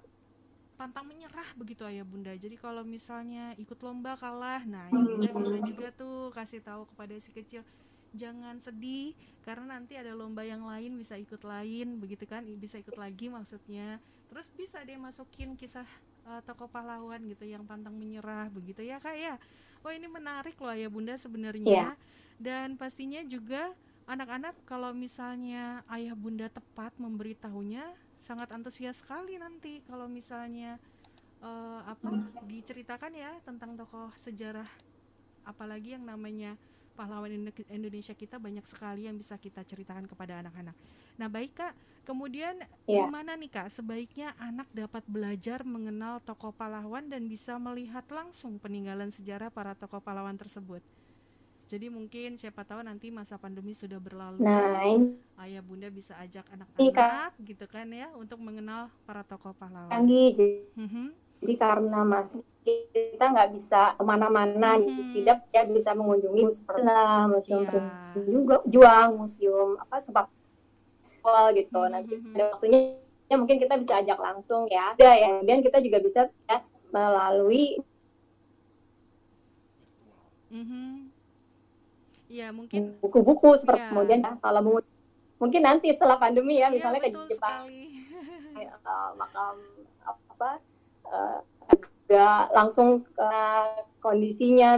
pantang 0.79 1.11
menyerah 1.11 1.49
begitu 1.59 1.83
ayah 1.83 2.07
bunda. 2.07 2.31
Jadi 2.39 2.55
kalau 2.55 2.87
misalnya 2.87 3.57
ikut 3.59 3.83
lomba 3.83 4.15
kalah 4.15 4.63
nah 4.63 4.87
ya 4.93 5.03
bunda 5.03 5.33
bisa 5.35 5.57
juga 5.67 5.89
tuh 5.91 6.31
kasih 6.31 6.63
tahu 6.63 6.87
kepada 6.95 7.19
si 7.19 7.35
kecil 7.35 7.67
jangan 8.17 8.57
sedih 8.57 9.13
karena 9.45 9.77
nanti 9.77 9.99
ada 9.99 10.17
lomba 10.17 10.41
yang 10.41 10.65
lain 10.65 10.97
bisa 10.97 11.19
ikut 11.19 11.45
lain 11.45 12.01
begitu 12.01 12.25
kan 12.25 12.47
bisa 12.57 12.79
ikut 12.79 12.95
lagi 12.95 13.27
maksudnya. 13.33 13.99
Terus 14.29 14.47
bisa 14.53 14.85
dia 14.85 15.01
masukin 15.01 15.57
kisah 15.57 15.89
uh, 16.29 16.41
tokoh 16.45 16.69
pahlawan 16.69 17.25
gitu 17.25 17.49
yang 17.49 17.65
pantang 17.65 17.97
menyerah 17.97 18.53
begitu 18.53 18.85
ya 18.85 19.01
kak 19.01 19.17
ya 19.17 19.41
oh 19.83 19.91
ini 19.91 20.05
menarik 20.07 20.61
loh 20.61 20.71
ayah 20.71 20.93
bunda 20.93 21.17
sebenarnya 21.17 21.65
yeah. 21.65 21.95
dan 22.37 22.77
pastinya 22.77 23.25
juga 23.25 23.73
anak-anak 24.05 24.53
kalau 24.69 24.93
misalnya 24.93 25.81
ayah 25.89 26.13
bunda 26.13 26.53
tepat 26.53 26.93
memberitahunya 27.01 27.85
sangat 28.21 28.53
antusias 28.53 29.01
sekali 29.01 29.41
nanti 29.41 29.81
kalau 29.89 30.05
misalnya 30.05 30.77
uh, 31.41 31.81
apa 31.89 32.29
diceritakan 32.45 33.13
ya 33.17 33.33
tentang 33.45 33.79
tokoh 33.79 34.13
sejarah 34.21 34.67
apalagi 35.49 35.97
yang 35.97 36.05
namanya 36.05 36.61
pahlawan 36.99 37.31
Indonesia 37.71 38.11
kita 38.11 38.43
banyak 38.43 38.67
sekali 38.67 39.07
yang 39.07 39.15
bisa 39.15 39.39
kita 39.39 39.63
ceritakan 39.63 40.11
kepada 40.11 40.43
anak-anak. 40.43 40.75
Nah, 41.19 41.27
baik 41.27 41.59
Kak, 41.59 41.75
kemudian 42.07 42.63
yeah. 42.87 43.05
gimana 43.05 43.35
nih 43.35 43.51
Kak 43.51 43.75
sebaiknya 43.75 44.33
anak 44.39 44.71
dapat 44.71 45.03
belajar 45.11 45.67
mengenal 45.67 46.23
tokoh 46.23 46.55
pahlawan 46.55 47.11
dan 47.11 47.27
bisa 47.27 47.59
melihat 47.59 48.07
langsung 48.09 48.63
peninggalan 48.63 49.11
sejarah 49.11 49.51
para 49.51 49.75
tokoh 49.75 49.99
pahlawan 49.99 50.39
tersebut? 50.39 50.81
Jadi 51.69 51.93
mungkin 51.93 52.41
siapa 52.41 52.65
tahu 52.65 52.81
nanti 52.81 53.13
masa 53.13 53.37
pandemi 53.37 53.77
sudah 53.77 54.01
berlalu, 54.01 54.41
nah, 54.41 54.89
ayah 55.45 55.61
bunda 55.61 55.93
bisa 55.93 56.17
ajak 56.17 56.49
anak-anak 56.49 57.37
gitu 57.45 57.69
kan 57.69 57.85
ya 57.93 58.09
untuk 58.17 58.41
mengenal 58.41 58.89
para 59.05 59.21
tokoh 59.21 59.53
pahlawan. 59.53 59.93
Canggih, 59.93 60.65
mm-hmm. 60.73 61.13
jadi 61.45 61.55
karena 61.61 62.01
masih 62.09 62.41
kita 62.65 63.21
nggak 63.21 63.53
bisa 63.53 63.93
ke 64.01 64.03
mana-mana 64.07 64.81
gitu, 64.81 65.21
tidak 65.21 65.45
ya 65.53 65.69
bisa 65.69 65.93
mengunjungi 65.93 66.57
seperti 66.57 66.89
museum 67.37 67.69
yeah. 67.69 68.17
juga 68.17 68.65
juang, 68.65 69.21
museum 69.21 69.77
apa 69.77 70.01
sebab 70.01 70.25
gitu. 71.55 71.79
Mm-hmm. 71.79 71.93
Nanti 71.95 72.15
ada 72.35 72.45
waktunya 72.55 72.81
ya 73.29 73.37
mungkin 73.37 73.57
kita 73.61 73.75
bisa 73.77 73.93
ajak 74.01 74.19
langsung 74.19 74.67
ya. 74.69 74.97
Ada 74.97 75.11
ya, 75.17 75.31
dan 75.45 75.59
kita 75.61 75.79
juga 75.85 75.99
bisa 76.01 76.21
ya 76.49 76.59
melalui 76.89 77.77
mm-hmm 80.49 81.19
Iya 82.29 82.53
mungkin 82.53 83.01
buku-buku 83.01 83.57
seperti 83.57 83.89
ya. 83.89 83.89
kemudian 83.89 84.21
ya, 84.21 84.37
kalau 84.45 84.61
mau 84.61 84.77
mungkin 85.41 85.65
nanti 85.65 85.89
setelah 85.97 86.21
pandemi 86.21 86.61
ya, 86.61 86.69
iya, 86.69 86.77
misalnya 86.77 87.01
ke 87.01 87.09
Jepang 87.09 87.65
ya, 88.53 88.77
uh, 88.85 89.17
makam 89.17 89.57
apa 90.05 90.61
uh, 91.09 91.41
agak 91.73 92.53
langsung 92.53 93.01
uh, 93.17 93.81
kondisinya 94.05 94.77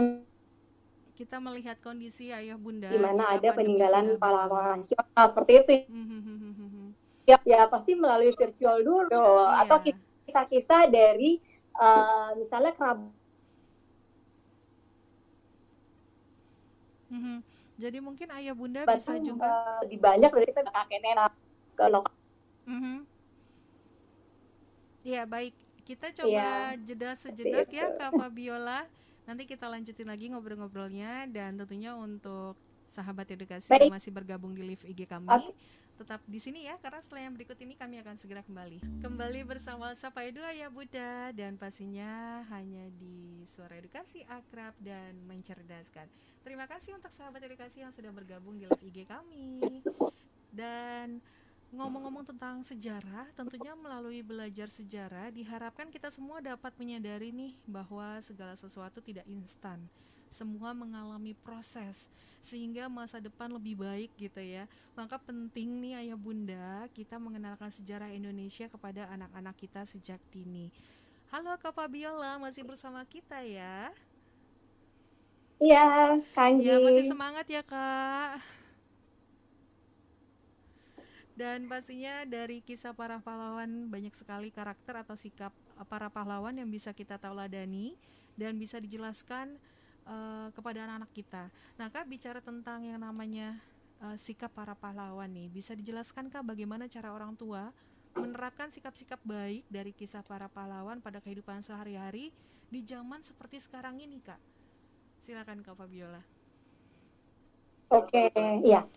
kita 1.21 1.37
melihat 1.37 1.77
kondisi 1.85 2.33
ayah 2.33 2.57
bunda 2.57 2.89
di 2.89 2.97
mana 2.97 3.37
ada 3.37 3.53
peninggalan 3.53 4.17
pahlawan 4.17 4.81
nasional 4.81 5.25
seperti 5.29 5.51
itu 5.61 5.75
hmm, 5.85 6.05
hmm, 6.09 6.53
hmm, 6.57 6.87
ya 7.29 7.37
ya 7.45 7.69
pasti 7.69 7.93
melalui 7.93 8.33
virtual 8.33 8.81
dulu 8.81 9.05
iya. 9.13 9.61
atau 9.61 9.77
kisah-kisah 9.77 10.89
dari 10.89 11.37
uh, 11.77 12.33
misalnya 12.33 12.73
kerabat 12.73 13.13
Mm-hmm. 17.11 17.37
Jadi 17.75 17.97
mungkin 17.99 18.27
ayah 18.39 18.55
bunda 18.55 18.87
bisa 18.87 19.19
juga 19.19 19.83
lebih 19.83 19.99
banyak 19.99 20.31
dari 20.31 20.47
kita 20.47 20.63
kakek 20.63 20.99
nenek 21.03 21.33
ke 21.75 21.85
lokal. 21.91 22.15
Mm-hmm. 22.71 22.97
Ya 25.03 25.27
baik, 25.27 25.51
kita 25.83 26.07
coba 26.15 26.31
ya, 26.31 26.79
jeda 26.79 27.11
sejenak 27.19 27.67
ya 27.67 27.91
Kak 27.99 28.15
Fabiola. 28.15 28.87
Nanti 29.31 29.47
kita 29.47 29.71
lanjutin 29.71 30.11
lagi 30.11 30.27
ngobrol-ngobrolnya 30.27 31.23
dan 31.31 31.55
tentunya 31.55 31.95
untuk 31.95 32.59
sahabat 32.83 33.31
edukasi 33.31 33.71
baik. 33.71 33.87
yang 33.87 33.95
masih 33.95 34.11
bergabung 34.11 34.51
di 34.51 34.59
live 34.59 34.83
IG 34.83 35.07
kami. 35.07 35.31
Okay 35.31 35.55
tetap 36.01 36.25
di 36.25 36.41
sini 36.41 36.65
ya 36.65 36.81
karena 36.81 36.97
setelah 36.97 37.29
yang 37.29 37.37
berikut 37.37 37.53
ini 37.61 37.77
kami 37.77 38.01
akan 38.01 38.17
segera 38.17 38.41
kembali. 38.41 38.81
Kembali 39.05 39.45
bersama 39.45 39.93
Sapa 39.93 40.25
Edu 40.25 40.41
Ayah 40.41 40.73
Buddha 40.73 41.29
dan 41.29 41.61
pastinya 41.61 42.41
hanya 42.49 42.89
di 42.97 43.45
Suara 43.45 43.77
Edukasi 43.77 44.25
Akrab 44.25 44.73
dan 44.81 45.13
Mencerdaskan. 45.29 46.09
Terima 46.41 46.65
kasih 46.65 46.97
untuk 46.97 47.13
sahabat 47.13 47.45
edukasi 47.45 47.85
yang 47.85 47.93
sudah 47.93 48.09
bergabung 48.09 48.57
di 48.57 48.65
live 48.65 48.81
IG 48.81 49.05
kami. 49.05 49.85
Dan 50.49 51.21
ngomong-ngomong 51.71 52.27
tentang 52.27 52.59
sejarah, 52.67 53.31
tentunya 53.31 53.71
melalui 53.79 54.19
belajar 54.19 54.67
sejarah 54.67 55.31
diharapkan 55.31 55.87
kita 55.87 56.11
semua 56.11 56.43
dapat 56.43 56.75
menyadari 56.75 57.31
nih 57.31 57.55
bahwa 57.63 58.19
segala 58.19 58.59
sesuatu 58.59 58.99
tidak 58.99 59.23
instan 59.23 59.79
semua 60.31 60.71
mengalami 60.71 61.35
proses 61.43 62.07
sehingga 62.39 62.87
masa 62.87 63.19
depan 63.19 63.51
lebih 63.51 63.75
baik 63.83 64.11
gitu 64.15 64.39
ya. 64.39 64.63
Maka 64.95 65.19
penting 65.19 65.67
nih 65.83 66.07
ayah 66.07 66.15
bunda 66.15 66.87
kita 66.95 67.19
mengenalkan 67.19 67.67
sejarah 67.67 68.09
Indonesia 68.15 68.71
kepada 68.71 69.11
anak-anak 69.11 69.55
kita 69.59 69.83
sejak 69.83 70.23
dini. 70.31 70.71
Halo 71.35 71.55
Kak 71.59 71.75
Fabiola, 71.75 72.39
masih 72.39 72.63
bersama 72.63 73.03
kita 73.03 73.43
ya? 73.43 73.91
Iya, 75.61 76.17
Kanji. 76.33 76.67
Ya, 76.67 76.79
masih 76.79 77.11
semangat 77.11 77.45
ya 77.47 77.61
Kak. 77.61 78.60
Dan 81.31 81.65
pastinya 81.71 82.27
dari 82.27 82.59
kisah 82.59 82.91
para 82.91 83.17
pahlawan 83.23 83.87
banyak 83.87 84.11
sekali 84.13 84.51
karakter 84.51 84.99
atau 84.99 85.15
sikap 85.15 85.55
para 85.87 86.11
pahlawan 86.11 86.53
yang 86.53 86.67
bisa 86.67 86.91
kita 86.91 87.15
tauladani 87.17 87.95
dan 88.35 88.59
bisa 88.59 88.77
dijelaskan 88.77 89.55
uh, 90.05 90.51
kepada 90.53 90.85
anak-anak 90.85 91.11
kita. 91.15 91.43
Nah, 91.79 91.87
Kak 91.89 92.05
bicara 92.05 92.43
tentang 92.43 92.83
yang 92.83 92.99
namanya 92.99 93.57
uh, 94.03 94.17
sikap 94.19 94.51
para 94.53 94.75
pahlawan 94.75 95.31
nih, 95.31 95.47
bisa 95.49 95.71
dijelaskan 95.73 96.27
Kak 96.29 96.45
bagaimana 96.45 96.85
cara 96.91 97.15
orang 97.15 97.33
tua 97.33 97.71
menerapkan 98.11 98.67
sikap-sikap 98.67 99.23
baik 99.23 99.63
dari 99.71 99.95
kisah 99.95 100.19
para 100.19 100.51
pahlawan 100.51 100.99
pada 100.99 101.23
kehidupan 101.23 101.63
sehari-hari 101.63 102.35
di 102.67 102.83
zaman 102.83 103.23
seperti 103.23 103.63
sekarang 103.63 104.03
ini, 104.03 104.19
Kak? 104.19 104.39
Silakan 105.23 105.63
Kak 105.63 105.79
Fabiola. 105.79 106.19
Oke, 107.91 108.31
iya. 108.63 108.87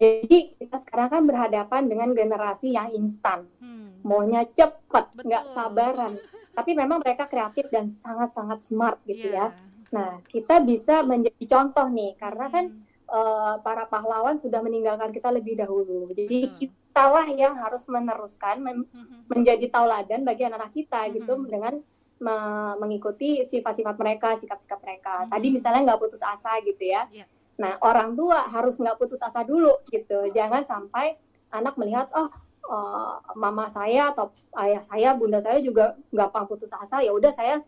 Jadi 0.00 0.56
kita 0.58 0.76
sekarang 0.82 1.08
kan 1.10 1.22
berhadapan 1.26 1.82
dengan 1.86 2.10
generasi 2.16 2.74
yang 2.74 2.90
instan, 2.94 3.46
hmm. 3.60 4.02
maunya 4.02 4.46
cepat, 4.48 5.14
nggak 5.14 5.44
sabaran. 5.50 6.18
Tapi 6.52 6.70
memang 6.76 7.00
mereka 7.00 7.30
kreatif 7.30 7.72
dan 7.72 7.88
sangat-sangat 7.88 8.60
smart 8.60 8.98
gitu 9.08 9.32
yeah. 9.32 9.56
ya 9.56 9.72
Nah, 9.92 10.24
kita 10.24 10.64
bisa 10.64 11.04
menjadi 11.04 11.44
contoh 11.44 11.86
nih, 11.92 12.16
karena 12.16 12.48
kan 12.48 12.64
uh, 13.12 13.60
para 13.60 13.84
pahlawan 13.84 14.40
sudah 14.40 14.64
meninggalkan 14.64 15.12
kita 15.12 15.28
lebih 15.28 15.60
dahulu. 15.60 16.08
Jadi 16.16 16.48
hmm. 16.48 16.52
kitalah 16.56 17.28
yang 17.28 17.54
harus 17.60 17.84
meneruskan, 17.86 18.64
men 18.64 18.88
hmm. 18.88 19.28
menjadi 19.28 19.68
tauladan 19.68 20.24
bagi 20.24 20.48
anak-anak 20.48 20.72
kita 20.72 21.00
hmm. 21.06 21.12
gitu 21.20 21.32
dengan 21.44 21.76
me 22.22 22.36
mengikuti 22.80 23.44
sifat-sifat 23.44 24.00
mereka, 24.00 24.32
sikap-sikap 24.40 24.80
mereka. 24.80 25.28
Hmm. 25.28 25.30
Tadi 25.36 25.46
misalnya 25.52 25.92
nggak 25.92 26.00
putus 26.00 26.24
asa 26.24 26.56
gitu 26.64 26.82
ya. 26.88 27.04
Yeah. 27.12 27.28
Nah, 27.62 27.78
orang 27.78 28.18
tua 28.18 28.50
harus 28.50 28.82
nggak 28.82 28.98
putus 28.98 29.22
asa 29.22 29.46
dulu 29.46 29.70
gitu. 29.86 30.34
Jangan 30.34 30.66
sampai 30.66 31.14
anak 31.54 31.78
melihat, 31.78 32.10
oh 32.10 32.26
uh, 32.66 33.22
mama 33.38 33.70
saya 33.70 34.10
atau 34.10 34.34
ayah 34.58 34.82
saya, 34.82 35.14
bunda 35.14 35.38
saya 35.38 35.62
juga 35.62 35.94
gampang 36.10 36.50
putus 36.50 36.74
asa. 36.74 36.98
Ya 37.06 37.14
udah 37.14 37.30
saya 37.30 37.62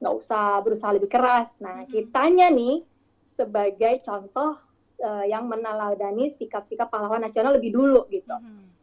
nggak 0.00 0.14
usah 0.16 0.64
berusaha 0.64 0.96
lebih 0.96 1.12
keras. 1.12 1.60
Nah, 1.60 1.84
kitanya 1.84 2.48
nih 2.48 2.80
sebagai 3.28 4.00
contoh 4.00 4.56
uh, 5.04 5.24
yang 5.28 5.44
meneladani 5.44 6.32
sikap-sikap 6.32 6.88
pahlawan 6.88 7.20
nasional 7.20 7.52
lebih 7.56 7.72
dulu 7.72 8.08
gitu. 8.08 8.32
Mm-hmm. 8.32 8.73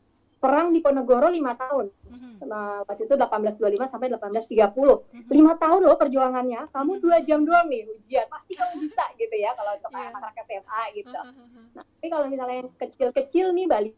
Perang 0.42 0.74
di 0.74 0.82
Ponegoro 0.82 1.30
lima 1.30 1.54
tahun. 1.54 1.94
Mhm. 2.10 2.34
Sama 2.34 2.82
waktu 2.90 3.06
itu 3.06 3.14
1825 3.14 3.86
sampai 3.86 4.10
1830. 4.10 5.06
Lima 5.30 5.54
tahun 5.54 5.86
loh 5.86 5.96
perjuangannya. 5.96 6.74
Kamu 6.74 6.98
dua 6.98 7.22
jam 7.22 7.46
doang 7.46 7.70
nih 7.70 7.86
ujian. 7.86 8.26
Pasti 8.26 8.58
kamu 8.58 8.82
bisa 8.82 9.06
gitu 9.16 9.36
ya 9.38 9.54
kalau 9.54 9.78
untuk 9.78 9.94
Iya. 9.94 10.10
anak-anak 10.10 10.34
SMA 10.42 10.82
gitu. 10.98 11.14
Mhm. 11.14 11.78
Nah, 11.78 11.86
tapi 11.86 12.08
kalau 12.10 12.26
misalnya 12.26 12.58
yang 12.66 12.70
kecil-kecil 12.74 13.46
nih 13.54 13.66
Bali, 13.70 13.90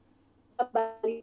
Bali 0.60 1.18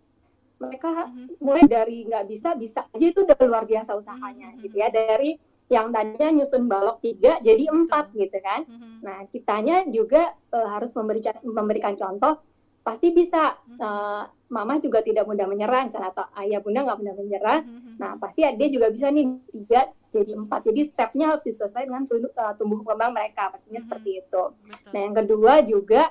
mereka 0.57 1.09
Mhm. 1.09 1.37
mulai 1.41 1.65
dari 1.65 2.05
nggak 2.05 2.25
bisa 2.25 2.57
bisa 2.57 2.85
aja 2.89 3.05
itu 3.05 3.21
udah 3.21 3.37
luar 3.45 3.65
biasa 3.65 3.97
usahanya 3.97 4.53
Mhm. 4.53 4.61
gitu 4.61 4.77
ya 4.77 4.89
dari 4.89 5.37
yang 5.71 5.89
tadinya 5.89 6.35
nyusun 6.35 6.67
balok 6.67 6.99
tiga 6.99 7.39
jadi 7.41 7.71
empat 7.71 8.13
gitu 8.13 8.41
kan. 8.41 8.65
Mhm. 8.65 9.01
Nah 9.01 9.19
kitanya 9.29 9.85
juga 9.87 10.33
eh, 10.51 10.69
harus 10.69 10.91
memberikan 10.93 11.39
memberikan 11.47 11.95
contoh 11.95 12.43
pasti 12.91 13.09
bisa. 13.11 13.55
Eh, 13.71 14.23
mama 14.51 14.83
juga 14.83 14.99
tidak 14.99 15.31
mudah 15.31 15.47
menyerah 15.47 15.87
misalnya 15.87 16.11
atau 16.11 16.27
ayah 16.43 16.59
bunda 16.59 16.83
nggak 16.83 16.99
mudah 16.99 17.15
menyerah. 17.15 17.59
Mhm. 17.63 18.03
Nah 18.03 18.19
pasti 18.19 18.43
dia 18.43 18.69
juga 18.69 18.91
bisa 18.91 19.07
nih 19.07 19.25
tiga 19.49 19.87
jadi 20.11 20.35
empat. 20.35 20.67
Jadi 20.67 20.81
stepnya 20.91 21.31
harus 21.31 21.43
disesuaikan 21.47 21.87
dengan 21.87 22.05
tumbuh, 22.05 22.31
eh, 22.35 22.53
tumbuh 22.59 22.79
kembang 22.83 23.15
mereka 23.15 23.47
pastinya 23.49 23.79
Mhm. 23.79 23.87
seperti 23.87 24.11
itu. 24.19 24.43
Betul. 24.67 24.91
Nah 24.91 25.01
yang 25.01 25.15
kedua 25.15 25.53
juga 25.63 26.03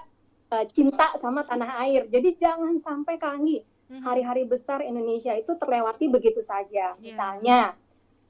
eh, 0.49 0.65
cinta 0.73 1.13
sama 1.21 1.45
tanah 1.45 1.77
air. 1.85 2.09
Jadi 2.09 2.33
jangan 2.33 2.73
sampai 2.81 3.21
kangi 3.21 3.61
hari-hari 4.01 4.45
besar 4.45 4.81
Indonesia 4.81 5.29
itu 5.33 5.53
terlewati 5.53 6.09
begitu 6.09 6.41
saja. 6.41 6.95
Iya. 6.95 6.97
Misalnya 6.97 7.59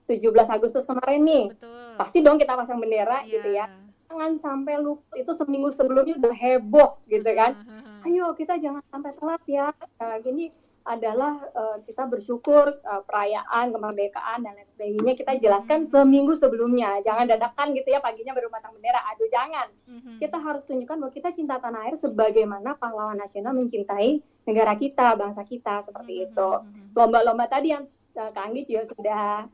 17 0.04 0.50
Agustus 0.50 0.84
kemarin 0.84 1.22
nih, 1.22 1.46
Betul. 1.54 1.96
pasti 1.96 2.18
dong 2.20 2.36
kita 2.36 2.58
pasang 2.58 2.82
bendera 2.82 3.24
Iya. 3.24 3.30
gitu 3.30 3.50
ya. 3.54 3.66
Jangan 4.10 4.32
sampai 4.36 4.82
lupa 4.82 5.16
itu 5.16 5.32
seminggu 5.32 5.70
sebelumnya 5.70 6.18
udah 6.18 6.34
heboh 6.34 6.98
gitu 7.06 7.30
kan. 7.32 7.56
Ayo 8.06 8.32
kita 8.34 8.56
jangan 8.58 8.84
sampai 8.88 9.12
telat 9.16 9.42
ya. 9.46 9.68
Nah, 10.00 10.18
gini 10.20 10.52
adalah 10.88 11.38
eh, 11.54 11.78
kita 11.86 12.10
bersyukur 12.10 12.66
eh, 12.72 13.02
perayaan 13.06 13.70
kemerdekaan 13.70 14.42
dan 14.42 14.58
lain 14.58 14.66
sebagainya 14.66 15.14
kita 15.14 15.38
jelaskan 15.38 15.86
seminggu 15.86 16.34
sebelumnya. 16.34 16.98
Jangan 17.06 17.30
dadakan 17.30 17.76
gitu 17.78 17.94
ya 17.94 18.00
paginya 18.00 18.34
baru 18.34 18.50
pasang 18.50 18.74
bendera. 18.74 19.04
Aduh 19.14 19.30
jangan. 19.30 19.68
Mhm. 19.86 20.18
Kita 20.18 20.38
harus 20.40 20.66
tunjukkan 20.66 20.98
bahwa 20.98 21.14
kita 21.14 21.30
cinta 21.30 21.60
tanah 21.60 21.86
air 21.86 21.96
sebagaimana 21.96 22.74
pahlawan 22.74 23.20
nasional 23.20 23.54
mencintai 23.54 24.18
negara 24.48 24.74
kita, 24.74 25.14
bangsa 25.14 25.46
kita 25.46 25.84
seperti 25.84 26.14
Mhm. 26.16 26.24
itu. 26.32 26.50
Mhm. 26.58 26.86
Lomba-lomba 26.98 27.46
tadi 27.46 27.76
yang 27.76 27.86
eh, 28.18 28.32
Kak 28.34 28.42
Anggi 28.50 28.66
juga 28.66 28.84
sudah 28.84 29.46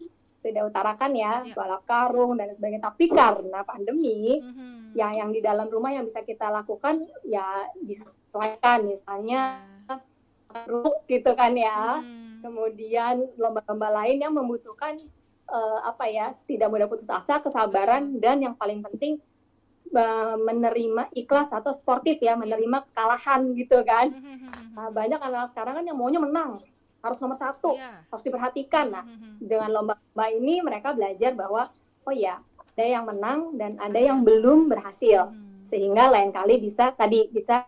sudah 0.45 0.69
utarakan 0.69 1.12
ya, 1.17 1.41
Iya. 1.41 1.55
balap 1.58 1.81
karung 1.89 2.38
dan 2.38 2.53
sebagainya. 2.53 2.86
Tapi 2.86 3.10
karena 3.10 3.65
pandemi, 3.65 4.38
Mhm. 4.38 4.93
yang 4.93 5.13
yang 5.17 5.29
di 5.34 5.41
dalam 5.41 5.65
rumah 5.67 5.89
yang 5.89 6.05
bisa 6.05 6.21
kita 6.21 6.53
lakukan 6.53 7.01
ya 7.25 7.65
disesuaikan 7.81 8.86
misalnya 8.86 9.65
Iya. 9.89 9.95
karung 10.45 10.93
gitu 11.10 11.34
kan 11.34 11.58
ya. 11.58 11.99
Mhm. 11.99 12.45
Kemudian 12.45 13.15
lomba-lomba 13.36 13.89
lain 14.03 14.21
yang 14.21 14.34
membutuhkan 14.34 15.01
eh, 15.45 15.79
apa 15.86 16.10
ya, 16.10 16.34
tidak 16.49 16.73
mudah 16.73 16.89
putus 16.89 17.05
asa, 17.05 17.38
kesabaran 17.38 18.17
dan 18.17 18.41
yang 18.41 18.58
paling 18.58 18.81
penting 18.81 19.21
eh, 19.93 20.36
menerima 20.41 21.13
ikhlas 21.13 21.53
atau 21.53 21.69
sportif 21.69 22.17
ya, 22.17 22.34
menerima 22.34 22.81
kekalahan 22.89 23.53
gitu 23.53 23.86
kan. 23.86 24.10
Mhm. 24.10 24.73
Nah, 24.73 24.89
banyak 24.89 25.21
anak-anak 25.21 25.49
sekarang 25.53 25.73
kan 25.77 25.86
yang 25.86 25.95
maunya 25.95 26.17
menang, 26.17 26.58
harus 26.99 27.21
nomor 27.21 27.38
satu, 27.38 27.77
Iya. 27.77 28.03
harus 28.10 28.23
diperhatikan. 28.25 28.86
Nah, 28.89 29.05
Mhm. 29.05 29.38
dengan 29.39 29.69
lomba-lomba 30.15 30.32
ini 30.32 30.63
mereka 30.63 30.95
belajar 30.95 31.36
bahwa 31.36 31.67
oh 32.08 32.15
ya 32.15 32.39
ada 32.75 32.86
yang 32.88 33.04
menang 33.04 33.60
dan 33.60 33.75
ada 33.80 33.99
yang 33.99 34.23
belum 34.23 34.71
berhasil 34.71 35.28
Mhm. 35.28 35.67
sehingga 35.67 36.08
lain 36.08 36.32
kali 36.32 36.56
bisa 36.60 36.95
tadi 36.95 37.28
bisa 37.28 37.67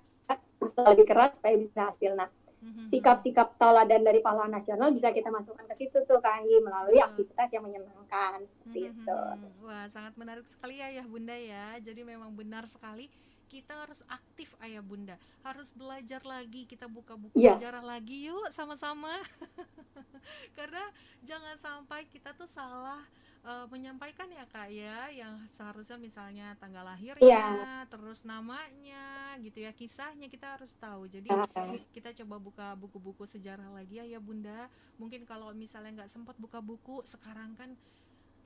lebih 0.80 1.06
keras 1.08 1.36
supaya 1.36 1.56
bisa 1.60 1.92
hasil. 1.92 2.16
Nah, 2.16 2.30
Mhm. 2.64 2.88
sikap-sikap 2.90 3.58
tauladan 3.60 4.02
dari 4.02 4.20
pahlawan 4.24 4.52
nasional 4.52 4.90
bisa 4.96 5.12
kita 5.12 5.28
masukkan 5.30 5.68
ke 5.68 5.76
situ 5.76 6.02
tuh 6.08 6.20
Kak 6.24 6.42
Anggi 6.44 6.58
melalui 6.64 6.98
Betul. 6.98 7.08
aktivitas 7.08 7.50
yang 7.54 7.64
menyenangkan 7.68 8.40
seperti 8.48 8.80
Mhm. 8.80 8.90
itu. 8.96 9.20
Wah, 9.64 9.86
sangat 9.92 10.14
menarik 10.18 10.48
sekali 10.50 10.80
ya, 10.82 10.88
ya 10.90 11.04
Bunda 11.06 11.36
ya. 11.36 11.78
Jadi 11.84 12.02
memang 12.04 12.34
benar 12.34 12.66
sekali 12.66 13.10
kita 13.48 13.74
harus 13.74 14.04
aktif 14.08 14.52
ayah 14.60 14.80
bunda 14.80 15.16
harus 15.42 15.72
belajar 15.72 16.20
lagi 16.22 16.64
kita 16.64 16.86
buka 16.86 17.16
buku 17.16 17.34
Iya. 17.34 17.56
sejarah 17.56 17.82
lagi 17.82 18.28
yuk 18.28 18.52
sama-sama 18.52 19.12
karena 20.58 20.84
jangan 21.24 21.56
sampai 21.56 22.06
kita 22.06 22.34
tuh 22.34 22.46
salah 22.46 23.00
eh, 23.42 23.66
menyampaikan 23.68 24.28
ya 24.28 24.44
kak 24.46 24.68
ya 24.68 25.08
yang 25.10 25.40
seharusnya 25.50 25.96
misalnya 25.98 26.52
tanggal 26.58 26.84
lahirnya 26.84 27.24
Iya. 27.24 27.88
terus 27.88 28.22
namanya 28.24 29.08
gitu 29.40 29.62
ya 29.62 29.72
kisahnya 29.72 30.28
kita 30.28 30.60
harus 30.60 30.76
tahu 30.76 31.08
jadi 31.08 31.30
Ah. 31.30 31.48
kita 31.92 32.12
coba 32.14 32.36
buka 32.38 32.68
buku-buku 32.76 33.24
sejarah 33.24 33.72
lagi 33.72 33.98
ya 33.98 34.06
ya 34.06 34.20
bunda 34.20 34.68
mungkin 34.98 35.24
kalau 35.24 35.54
misalnya 35.54 36.04
nggak 36.04 36.12
sempat 36.12 36.36
buka 36.36 36.60
buku 36.60 37.06
sekarang 37.06 37.56
kan 37.56 37.72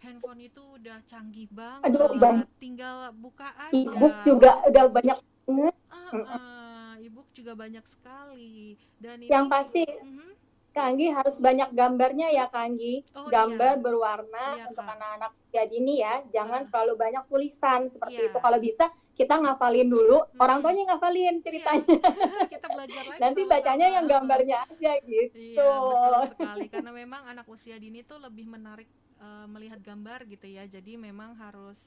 handphone 0.02 0.42
itu 0.42 0.62
udah 0.78 0.98
canggih 1.06 1.48
banget 1.50 1.94
Aduh, 1.94 2.18
Bang. 2.18 2.44
tinggal 2.58 3.14
buka 3.14 3.50
aja 3.56 3.74
E-book 3.74 4.16
juga 4.26 4.52
udah 4.66 4.86
banyak 4.90 5.18
banget. 5.46 5.76
Ah, 5.90 6.12
ah, 6.28 6.92
e-book 6.98 7.28
juga 7.32 7.54
banyak 7.54 7.86
sekali 7.86 8.76
dan 8.98 9.22
ini 9.22 9.30
Yang 9.30 9.46
pasti 9.48 9.84
Mhm. 9.86 10.30
Kak 10.72 10.88
Anggi 10.88 11.12
harus 11.12 11.36
banyak 11.36 11.76
gambarnya 11.76 12.32
ya 12.32 12.48
Kak 12.48 12.64
Anggi. 12.64 13.04
Oh, 13.12 13.28
Gambar 13.28 13.76
iya. 13.76 13.84
berwarna 13.84 14.46
Iya, 14.56 14.72
untuk 14.72 14.88
anak-anak 14.88 15.32
usia 15.36 15.64
dini 15.68 16.00
ya. 16.00 16.24
Jangan 16.32 16.64
Ah. 16.64 16.68
terlalu 16.72 16.94
banyak 16.96 17.24
tulisan 17.28 17.92
seperti 17.92 18.16
Iya. 18.16 18.28
itu. 18.32 18.38
Kalau 18.40 18.56
bisa 18.56 18.88
kita 19.12 19.36
ngafalin 19.36 19.92
dulu, 19.92 20.24
Mhm. 20.24 20.40
orang 20.40 20.64
tuanya 20.64 20.84
ngafalin 20.96 21.44
ceritanya. 21.44 21.84
kita 22.56 22.68
belajar 22.72 23.04
lagi 23.04 23.20
Nanti 23.20 23.42
bacanya 23.44 23.88
yang 23.92 24.06
gambarnya 24.08 24.64
aja 24.64 24.92
gitu. 25.04 25.36
Iya 25.36 25.76
betul 25.76 26.22
sekali 26.32 26.66
karena 26.72 26.92
memang 26.96 27.22
anak 27.28 27.46
usia 27.52 27.76
dini 27.76 28.08
tuh 28.08 28.24
lebih 28.24 28.48
menarik 28.48 28.88
eh, 29.22 29.46
melihat 29.54 29.80
gambar 29.82 30.26
gitu 30.30 30.48
ya. 30.50 30.64
Jadi 30.68 30.98
memang 31.00 31.32
harus 31.38 31.80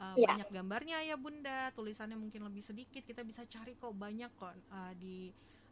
eh, 0.00 0.16
Iya. 0.16 0.28
banyak 0.28 0.48
gambarnya 0.50 0.98
ya 1.08 1.16
bunda. 1.20 1.70
Tulisannya 1.76 2.18
mungkin 2.20 2.42
lebih 2.48 2.62
sedikit. 2.64 3.02
Kita 3.06 3.22
bisa 3.26 3.42
cari 3.48 3.72
kok 3.78 3.94
banyak 3.94 4.30
kok 4.36 4.54
eh, 4.58 4.92
di 4.98 5.16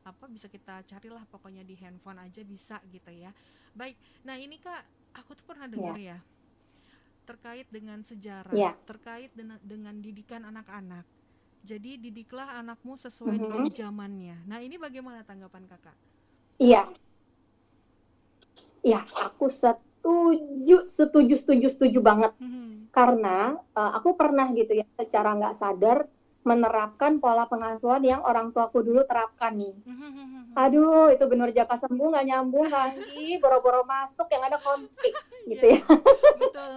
apa 0.00 0.24
bisa 0.32 0.48
kita 0.48 0.80
carilah 0.88 1.24
pokoknya 1.28 1.60
di 1.60 1.76
handphone 1.76 2.20
aja 2.24 2.40
bisa 2.46 2.80
gitu 2.88 3.10
ya. 3.12 3.30
Baik. 3.76 3.96
Nah 4.26 4.36
ini 4.40 4.56
kak 4.56 4.80
aku 5.16 5.36
tuh 5.36 5.44
pernah 5.44 5.66
dengar 5.68 5.96
ya 5.98 6.18
terkait 7.28 7.66
dengan 7.70 8.00
sejarah 8.02 8.58
Iya. 8.58 8.76
terkait 8.88 9.30
dengan 9.38 9.58
dengan 9.62 9.94
didikan 10.02 10.42
anak-anak. 10.50 11.06
Jadi 11.70 12.00
didiklah 12.00 12.58
anakmu 12.60 12.94
sesuai 12.98 13.36
Mhm. 13.36 13.46
dengan 13.46 13.70
zamannya. 13.70 14.36
Nah 14.50 14.58
ini 14.66 14.76
bagaimana 14.80 15.20
tanggapan 15.28 15.64
kakak? 15.70 15.96
Iya. 16.58 16.92
Iya, 18.88 19.00
aku 19.24 19.44
setuju, 20.00 20.76
setuju, 20.88 21.34
setuju, 21.36 21.66
setuju 21.68 21.98
banget. 22.00 22.32
Mhm. 22.40 22.88
Karena 22.88 23.52
eh, 23.76 23.92
aku 24.00 24.16
pernah 24.16 24.48
gitu 24.56 24.72
ya, 24.80 24.84
secara 24.96 25.36
nggak 25.36 25.54
sadar 25.54 26.08
menerapkan 26.40 27.20
pola 27.20 27.44
pengasuhan 27.44 28.00
yang 28.00 28.24
orang 28.24 28.48
tuaku 28.56 28.80
dulu 28.80 29.04
terapkan 29.04 29.52
nih. 29.60 29.76
Mhm. 29.84 30.56
Aduh, 30.56 31.12
itu 31.12 31.24
benar 31.28 31.52
jaka 31.52 31.76
sembuh 31.76 32.08
nggak 32.16 32.26
nyambung 32.26 32.66
Kanggi, 32.72 33.36
boro-boro 33.38 33.84
masuk 33.84 34.26
yang 34.32 34.48
ada 34.48 34.56
konflik 34.56 35.14
gitu 35.46 35.64
ya. 35.76 35.80
betul 36.40 36.72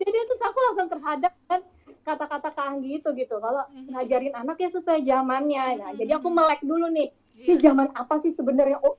Jadi 0.00 0.18
terus 0.26 0.42
aku 0.42 0.58
langsung 0.58 0.88
terhadap 0.90 1.32
kan 1.46 1.60
kata-kata 2.02 2.50
Kanggi 2.50 2.98
itu 2.98 3.08
gitu. 3.14 3.36
Kalau 3.38 3.62
ngajarin 3.88 4.32
anak 4.34 4.56
ya 4.58 4.68
sesuai 4.72 5.04
zamannya. 5.04 5.64
Nah, 5.76 5.90
jadi 5.94 6.16
aku 6.18 6.28
melek 6.32 6.60
dulu 6.64 6.88
nih. 6.88 7.08
Ini 7.40 7.56
Iya. 7.56 7.72
zaman 7.72 7.88
apa 7.96 8.16
sih 8.20 8.32
sebenarnya? 8.32 8.80
Oh, 8.80 8.96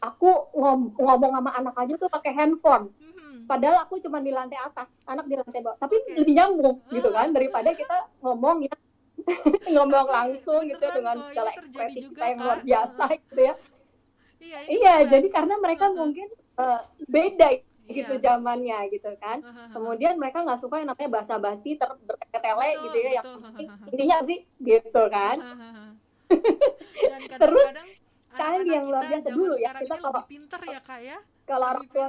aku 0.00 0.30
ngom- 0.54 0.92
ngomong 0.96 1.32
sama 1.36 1.50
anak 1.56 1.74
aja 1.76 1.94
tuh 1.96 2.08
pakai 2.08 2.32
handphone. 2.32 2.92
Mhm. 2.96 3.46
Padahal 3.46 3.86
aku 3.86 4.02
cuma 4.02 4.18
di 4.18 4.34
lantai 4.34 4.58
atas, 4.58 4.98
anak 5.06 5.26
di 5.30 5.38
lantai 5.38 5.62
bawah. 5.62 5.78
Tapi 5.78 5.94
lebih 6.18 6.34
nyambung 6.34 6.82
gitu 6.90 7.08
kan 7.14 7.30
daripada 7.30 7.70
kita 7.72 8.10
ngomong 8.22 8.66
ya 8.66 8.74
ngomong 9.74 10.06
langsung 10.06 10.66
gitu 10.68 10.78
Beneran 10.78 10.96
dengan 10.98 11.16
ini 11.18 11.26
segala 11.30 11.50
ekspresi 11.56 11.98
juga, 12.04 12.10
kita 12.14 12.24
yang 12.30 12.40
luar 12.42 12.58
biasa 12.62 13.04
gitu 13.16 13.40
ya. 13.42 13.54
iya 14.36 14.58
Iya, 14.68 14.94
jadi 15.08 15.26
karena 15.32 15.54
mereka 15.56 15.88
Heeh. 15.88 15.98
mungkin 15.98 16.28
eh, 16.36 16.80
beda 17.08 17.48
gitu 17.86 18.14
Iya. 18.18 18.22
zamannya 18.22 18.78
gitu 18.90 19.10
kan. 19.22 19.38
Kemudian 19.70 20.18
mereka 20.18 20.42
nggak 20.42 20.58
suka 20.58 20.82
yang 20.82 20.90
namanya 20.90 21.10
basa-basi 21.22 21.78
ter 21.78 21.90
bertele 22.02 22.68
gitu 22.82 22.96
ya. 22.98 23.10
Yang 23.22 23.26
betul. 23.30 23.88
intinya 23.94 24.18
sih 24.26 24.38
gitu 24.58 25.02
kan. 25.06 25.36
Dan 26.98 27.20
Terus, 27.30 27.66
kadang-kadang 27.66 27.86
kan 27.86 28.05
anak-anak 28.38 28.68
yang 28.68 28.84
luar 28.86 29.04
biasa 29.06 29.28
dulu 29.30 29.54
ya, 29.56 29.70
kita 29.74 29.94
kalau- 29.96 30.26
pinter 30.26 30.60
ya 30.62 30.80
kak 30.80 31.00
ya 31.00 31.18
Kalau 31.46 31.66
orang 31.70 31.86
tua 31.86 32.08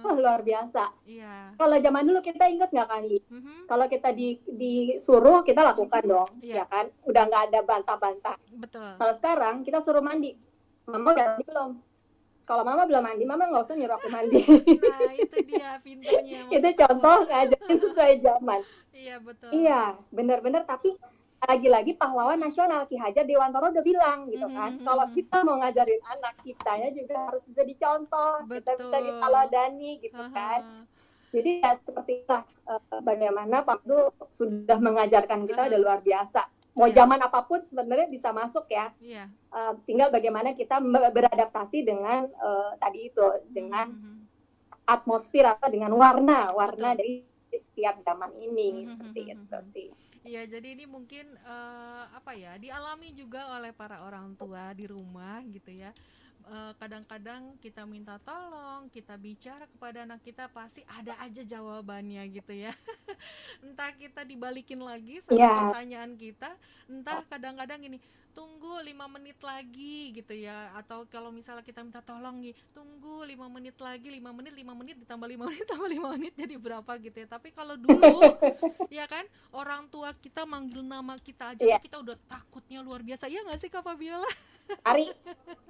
wah 0.00 0.16
luar 0.16 0.40
biasa. 0.40 0.84
iya 1.04 1.50
Kalau 1.52 1.76
zaman 1.76 2.02
dulu 2.04 2.20
kita 2.20 2.46
inget 2.46 2.70
nggak 2.70 2.86
kan? 2.86 3.02
Gi? 3.04 3.18
Mhm. 3.26 3.66
Kalau 3.66 3.86
kita 3.86 4.08
di 4.10 4.38
disuruh 4.46 5.42
kita 5.42 5.66
lakukan 5.66 6.02
dong, 6.04 6.30
Iya. 6.38 6.62
ya 6.62 6.64
kan? 6.64 6.86
Udah 7.02 7.22
nggak 7.26 7.42
ada 7.50 7.60
bantah-bantah. 7.60 8.36
betul 8.54 8.86
Kalau 8.94 9.12
sekarang 9.12 9.54
kita 9.60 9.82
suruh 9.82 9.98
mandi, 10.00 10.38
mama 10.84 11.10
udah 11.10 11.26
mandi 11.28 11.42
belum? 11.44 11.70
Kalau 12.46 12.62
mama 12.62 12.86
belum 12.86 13.02
mandi, 13.02 13.24
mama 13.26 13.50
nggak 13.50 13.64
usah 13.66 13.74
nyuruh 13.74 13.98
aku 13.98 14.08
mandi. 14.08 14.38
nah 14.78 15.10
itu 15.12 15.36
dia 15.42 15.70
pinternya 15.82 16.40
itu 16.54 16.68
contoh 16.78 17.16
ngajarin 17.26 17.78
sesuai 17.82 18.12
zaman. 18.20 18.60
iya 18.94 19.16
betul 19.18 19.50
Iya, 19.50 19.82
benar-benar. 20.08 20.62
Tapi 20.62 20.94
lagi-lagi 21.44 21.92
pahlawan 22.00 22.40
nasional 22.40 22.88
Ki 22.88 22.96
Hajar 22.96 23.28
Dewantara 23.28 23.68
udah 23.68 23.84
bilang 23.84 24.24
gitu 24.32 24.48
kan 24.48 24.72
mm 24.72 24.78
-hmm. 24.80 24.86
kalau 24.88 25.04
kita 25.12 25.36
mau 25.44 25.60
ngajarin 25.60 26.02
anak 26.08 26.34
kitanya 26.40 26.88
juga 26.88 27.28
harus 27.28 27.44
bisa 27.44 27.60
dicontoh 27.60 28.40
Betul. 28.48 28.56
kita 28.64 28.72
bisa 28.80 28.96
diteladani 29.04 29.90
gitu 30.00 30.16
uh 30.16 30.26
-huh. 30.26 30.32
kan 30.32 30.60
jadi 31.36 31.50
ya 31.60 31.70
seperti 31.76 32.12
itulah 32.24 32.44
uh, 32.64 33.00
bagaimana 33.04 33.60
Pak 33.60 33.84
Abdul 33.84 34.16
sudah 34.32 34.78
mengajarkan 34.80 35.44
kita 35.44 35.60
uh 35.60 35.64
-huh. 35.68 35.70
udah 35.76 35.80
luar 35.84 36.00
biasa 36.00 36.40
mau 36.76 36.88
yeah. 36.88 36.96
zaman 37.04 37.20
apa 37.20 37.40
pun 37.44 37.60
sebenarnya 37.60 38.08
bisa 38.08 38.32
masuk 38.32 38.64
ya 38.72 38.88
yeah. 39.04 39.28
Iya. 39.28 39.52
uh, 39.52 39.72
tinggal 39.84 40.08
bagaimana 40.08 40.56
kita 40.56 40.80
beradaptasi 41.12 41.84
dengan 41.84 42.32
uh, 42.40 42.72
tadi 42.80 43.12
itu 43.12 43.24
dengan 43.52 43.92
mm 43.92 44.00
-hmm. 44.00 44.16
atmosfer 44.88 45.44
atau 45.44 45.68
dengan 45.68 45.92
warna 45.92 46.48
warna 46.56 46.96
Betul. 46.96 47.00
dari 47.00 47.12
setiap 47.56 48.00
zaman 48.00 48.32
ini 48.40 48.72
mm 48.72 48.76
-hmm. 48.80 48.88
seperti 48.88 49.20
itu 49.36 49.58
sih 49.60 49.88
Iya, 50.26 50.42
jadi 50.52 50.66
ini 50.74 50.84
mungkin 50.90 51.38
uh, 51.38 52.10
apa 52.18 52.34
ya 52.34 52.58
dialami 52.58 53.14
juga 53.14 53.46
oleh 53.54 53.70
para 53.70 54.02
orang 54.02 54.34
tua 54.34 54.74
di 54.74 54.82
rumah 54.90 55.38
gitu 55.54 55.70
ya. 55.70 55.94
Eh, 56.46 56.72
kadang-kadang 56.78 57.58
kita 57.58 57.82
minta 57.82 58.22
tolong, 58.22 58.86
kita 58.94 59.18
bicara 59.18 59.66
kepada 59.66 60.06
anak 60.06 60.22
kita 60.22 60.46
pasti 60.46 60.78
ada 60.86 61.18
aja 61.18 61.42
jawabannya 61.42 62.22
gitu 62.30 62.54
ya. 62.54 62.70
entah 63.66 63.90
kita 63.90 64.22
dibalikin 64.22 64.78
lagi 64.78 65.18
sama 65.26 65.42
yeah. 65.42 65.58
pertanyaan 65.58 66.14
kita, 66.14 66.54
entah 66.86 67.26
kadang-kadang 67.26 67.90
ini 67.90 67.98
tunggu 68.30 68.78
lima 68.86 69.10
menit 69.10 69.42
lagi 69.42 70.14
gitu 70.14 70.38
ya 70.38 70.70
atau 70.78 71.02
kalau 71.10 71.34
misalnya 71.34 71.66
kita 71.66 71.82
minta 71.82 72.04
tolong 72.04 72.38
nih 72.38 72.54
tunggu 72.76 73.24
lima 73.24 73.48
menit 73.48 73.74
lagi 73.80 74.12
lima 74.12 74.28
menit 74.28 74.52
lima 74.52 74.76
menit 74.76 75.00
ditambah 75.00 75.24
lima 75.24 75.44
menit 75.50 75.64
tambah 75.64 75.88
lima 75.88 76.14
menit 76.14 76.36
jadi 76.36 76.52
berapa 76.60 77.00
gitu 77.00 77.16
ya 77.16 77.28
tapi 77.32 77.48
kalau 77.56 77.80
dulu 77.80 78.36
ya 78.92 79.08
kan 79.08 79.24
orang 79.56 79.88
tua 79.88 80.12
kita 80.12 80.44
manggil 80.44 80.84
nama 80.84 81.16
kita 81.16 81.56
aja 81.56 81.64
yeah. 81.64 81.80
kita 81.80 81.96
udah 81.96 82.12
takutnya 82.28 82.84
luar 82.84 83.00
biasa 83.00 83.24
ya 83.24 83.40
nggak 83.40 83.56
sih 83.56 83.72
kak 83.72 83.80
Fabiola 83.80 84.28
Ari. 84.86 85.06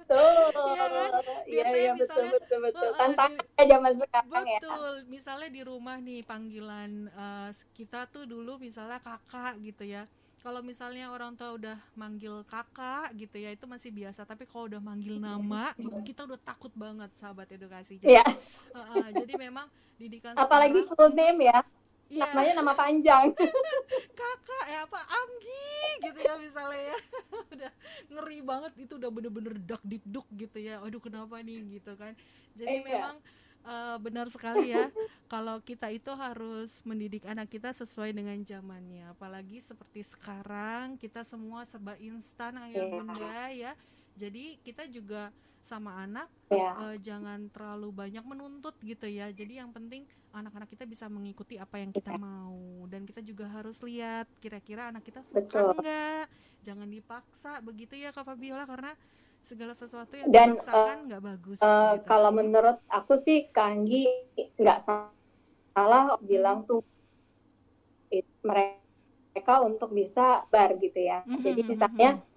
Tuh 0.07 0.31
iya 0.71 0.85
kan? 0.87 1.09
Iya 1.43 1.67
iya 1.75 1.91
betul 1.99 2.23
betul 2.31 2.59
betul. 2.63 2.89
tantangannya 2.95 3.63
zaman 3.67 3.93
sekarang 3.99 4.45
betul. 4.45 4.55
ya. 4.55 4.59
betul. 4.61 4.93
Misalnya 5.11 5.49
di 5.51 5.61
rumah 5.67 5.97
nih 5.99 6.21
panggilan 6.23 6.91
uh, 7.13 7.49
kita 7.75 8.07
tuh 8.07 8.23
dulu 8.23 8.55
misalnya 8.61 9.03
kakak 9.03 9.59
gitu 9.61 9.83
ya. 9.83 10.07
Kalau 10.37 10.63
misalnya 10.63 11.11
orang 11.11 11.35
tua 11.35 11.59
udah 11.59 11.75
manggil 11.97 12.45
kakak 12.47 13.11
gitu 13.19 13.35
ya 13.35 13.51
itu 13.51 13.67
masih 13.67 13.91
biasa. 13.91 14.23
Tapi 14.23 14.47
kalau 14.47 14.71
udah 14.71 14.79
manggil 14.79 15.19
nama 15.19 15.75
kita 16.07 16.23
udah 16.23 16.39
takut 16.39 16.71
banget 16.71 17.11
sahabat 17.19 17.51
edukasi. 17.51 17.99
Jadi, 17.99 18.15
yeah. 18.15 18.29
uh, 18.71 18.79
uh, 18.79 19.07
jadi 19.11 19.33
memang 19.35 19.67
didikan 19.97 20.37
apalagi 20.37 20.85
full 20.85 21.09
name 21.17 21.49
ya 21.49 21.59
yeah. 22.09 22.31
namanya 22.31 22.53
nama 22.63 22.73
panjang. 22.73 23.25
Kakak 24.19 24.65
ya 24.69 24.79
apa? 24.87 24.99
Anggi 25.07 25.77
gitu 26.07 26.19
ya 26.23 26.35
misalnya 26.39 26.81
ya. 26.93 26.97
Udah 27.53 27.71
ngeri 28.11 28.39
banget 28.43 28.73
itu 28.77 28.93
udah 28.95 29.09
bener-bener 29.09 29.53
dak 29.59 29.81
dikduk 29.83 30.27
gitu 30.35 30.57
ya. 30.59 30.79
Aduh 30.83 31.01
kenapa 31.01 31.39
nih 31.41 31.79
gitu 31.79 31.93
kan. 31.95 32.13
Jadi 32.55 32.75
yeah. 32.81 32.85
memang 32.85 33.15
uh, 33.67 33.97
benar 33.99 34.27
sekali 34.31 34.71
ya 34.71 34.87
kalau 35.33 35.59
kita 35.59 35.91
itu 35.91 36.09
harus 36.15 36.81
mendidik 36.87 37.27
anak 37.27 37.51
kita 37.51 37.75
sesuai 37.75 38.15
dengan 38.15 38.39
zamannya. 38.43 39.11
Apalagi 39.11 39.59
seperti 39.59 40.07
sekarang 40.07 40.95
kita 40.95 41.27
semua 41.27 41.67
serba 41.67 41.99
instan 41.99 42.55
ayah 42.67 42.87
yeah. 42.87 42.91
bunda 42.91 43.41
ya. 43.51 43.71
Jadi 44.17 44.57
kita 44.65 44.89
juga 44.89 45.29
sama 45.67 45.99
anak 45.99 46.31
yeah. 46.47 46.71
uh, 46.79 46.95
jangan 46.95 47.51
terlalu 47.51 47.91
banyak 47.91 48.23
menuntut 48.23 48.79
gitu 48.79 49.03
ya 49.03 49.27
jadi 49.35 49.67
yang 49.67 49.75
penting 49.75 50.07
anak-anak 50.31 50.71
kita 50.71 50.87
bisa 50.87 51.11
mengikuti 51.11 51.59
apa 51.59 51.83
yang 51.83 51.91
kita 51.91 52.15
yeah. 52.15 52.23
mau 52.23 52.87
dan 52.87 53.03
kita 53.03 53.19
juga 53.19 53.51
harus 53.51 53.83
lihat 53.83 54.31
kira-kira 54.39 54.87
anak 54.87 55.03
kita 55.03 55.19
suka 55.27 55.43
Betul. 55.43 55.75
enggak 55.83 56.25
jangan 56.63 56.87
dipaksa 56.87 57.59
begitu 57.59 57.99
ya 57.99 58.15
Kak 58.15 58.23
Fabiola 58.23 58.63
karena 58.63 58.95
segala 59.43 59.73
sesuatu 59.75 60.11
yang 60.11 60.27
dan 60.27 60.57
nggak 61.07 61.21
uh, 61.21 61.25
bagus. 61.25 61.57
Uh, 61.63 61.95
gitu. 61.95 62.03
Kalau 62.03 62.31
menurut 62.35 62.83
aku 62.91 63.15
sih 63.15 63.47
Kanggi 63.55 64.03
nggak 64.59 64.79
salah 64.83 66.19
bilang 66.19 66.67
tuh 66.67 66.83
mereka 68.43 69.63
untuk 69.63 69.95
bisa 69.95 70.43
bar 70.51 70.75
gitu 70.75 70.99
ya. 70.99 71.23
Mm 71.23 71.31
-hmm, 71.31 71.43
Jadi 71.47 71.61
misalnya 71.63 72.09
mm 72.19 72.36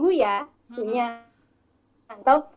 tunggu 0.00 0.16
ya 0.16 0.48
punya 0.72 1.20
mm 1.20 1.20
-hmm. 1.20 2.14
atau 2.24 2.48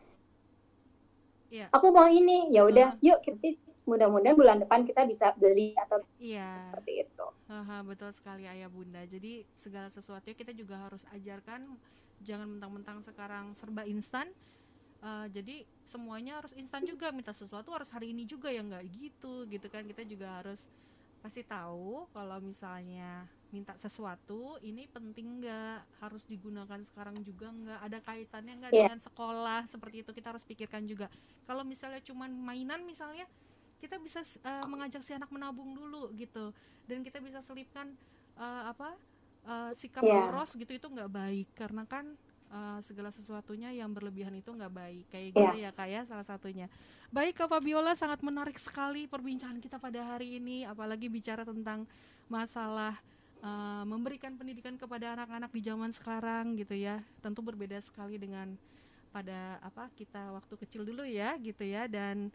yeah. 1.52 1.68
aku 1.68 1.92
mau 1.92 2.08
ini 2.08 2.48
ya 2.48 2.64
udah 2.64 2.96
uh 2.96 2.96
-huh. 2.96 3.04
yuk 3.04 3.20
kita 3.20 3.60
mudah-mudahan 3.84 4.32
bulan 4.32 4.56
depan 4.64 4.80
kita 4.88 5.04
bisa 5.04 5.36
beli 5.36 5.76
atau 5.76 6.00
iya. 6.16 6.56
seperti 6.56 7.04
itu. 7.04 7.26
Aha, 7.52 7.84
betul 7.84 8.08
sekali 8.16 8.48
ayah 8.48 8.72
bunda. 8.72 9.04
Jadi 9.04 9.44
segala 9.52 9.92
sesuatu 9.92 10.32
kita 10.32 10.56
juga 10.56 10.80
harus 10.88 11.04
ajarkan 11.12 11.68
jangan 12.24 12.48
mentang-mentang 12.48 13.04
sekarang 13.04 13.52
serba 13.52 13.84
instan. 13.84 14.32
Uh, 15.04 15.28
jadi 15.28 15.68
semuanya 15.84 16.40
harus 16.40 16.56
instan 16.56 16.80
juga 16.88 17.12
minta 17.12 17.36
sesuatu 17.36 17.76
harus 17.76 17.92
hari 17.92 18.16
ini 18.16 18.24
juga 18.24 18.48
ya 18.48 18.64
nggak 18.64 18.88
gitu 18.88 19.44
gitu 19.52 19.68
kan 19.68 19.84
kita 19.84 20.00
juga 20.08 20.40
harus 20.40 20.64
kasih 21.20 21.44
tahu 21.44 22.08
kalau 22.16 22.40
misalnya 22.40 23.28
minta 23.54 23.78
sesuatu 23.78 24.58
ini 24.66 24.90
penting 24.90 25.38
nggak? 25.38 26.02
Harus 26.02 26.26
digunakan 26.26 26.82
sekarang 26.82 27.22
juga 27.22 27.54
nggak? 27.54 27.78
Ada 27.86 27.98
kaitannya 28.02 28.54
nggak 28.58 28.72
yeah. 28.74 28.90
dengan 28.90 28.98
sekolah? 28.98 29.60
Seperti 29.70 30.02
itu 30.02 30.10
kita 30.10 30.34
harus 30.34 30.42
pikirkan 30.42 30.82
juga. 30.90 31.06
Kalau 31.46 31.62
misalnya 31.62 32.02
cuman 32.02 32.34
mainan 32.34 32.82
misalnya 32.82 33.30
kita 33.78 34.02
bisa 34.02 34.26
uh, 34.42 34.66
mengajak 34.66 35.06
si 35.06 35.14
anak 35.14 35.30
menabung 35.30 35.70
dulu 35.78 36.10
gitu. 36.18 36.50
Dan 36.90 37.06
kita 37.06 37.22
bisa 37.22 37.38
selipkan 37.38 37.94
uh, 38.34 38.74
apa 38.74 38.98
uh, 39.46 39.70
sikap 39.70 40.02
yeah. 40.02 40.26
boros 40.26 40.58
gitu 40.58 40.74
itu 40.74 40.86
nggak 40.90 41.14
baik. 41.14 41.48
Karena 41.54 41.86
kan 41.86 42.18
uh, 42.50 42.82
segala 42.82 43.14
sesuatunya 43.14 43.70
yang 43.70 43.94
berlebihan 43.94 44.34
itu 44.34 44.50
nggak 44.50 44.74
baik. 44.74 45.04
Kayak 45.14 45.26
gitu 45.38 45.56
yeah. 45.62 45.70
ya 45.70 45.78
kak 45.78 45.86
ya 45.86 46.02
salah 46.10 46.26
satunya. 46.26 46.66
Baik 47.14 47.38
kak 47.38 47.46
Fabiola 47.46 47.94
sangat 47.94 48.18
menarik 48.26 48.58
sekali 48.58 49.06
perbincangan 49.06 49.62
kita 49.62 49.78
pada 49.78 50.02
hari 50.02 50.42
ini. 50.42 50.66
Apalagi 50.66 51.06
bicara 51.06 51.46
tentang 51.46 51.86
masalah 52.26 52.98
uh, 53.44 53.84
memberikan 53.84 54.32
pendidikan 54.34 54.74
kepada 54.80 55.12
anak-anak 55.12 55.52
di 55.52 55.60
zaman 55.60 55.92
sekarang 55.92 56.56
gitu 56.56 56.72
ya. 56.74 57.04
Tentu 57.20 57.44
berbeda 57.44 57.76
sekali 57.84 58.16
dengan 58.16 58.56
pada 59.12 59.62
apa 59.62 59.92
kita 59.94 60.34
waktu 60.34 60.54
kecil 60.64 60.82
dulu 60.88 61.04
ya 61.04 61.36
gitu 61.38 61.62
ya. 61.62 61.84
Dan 61.84 62.32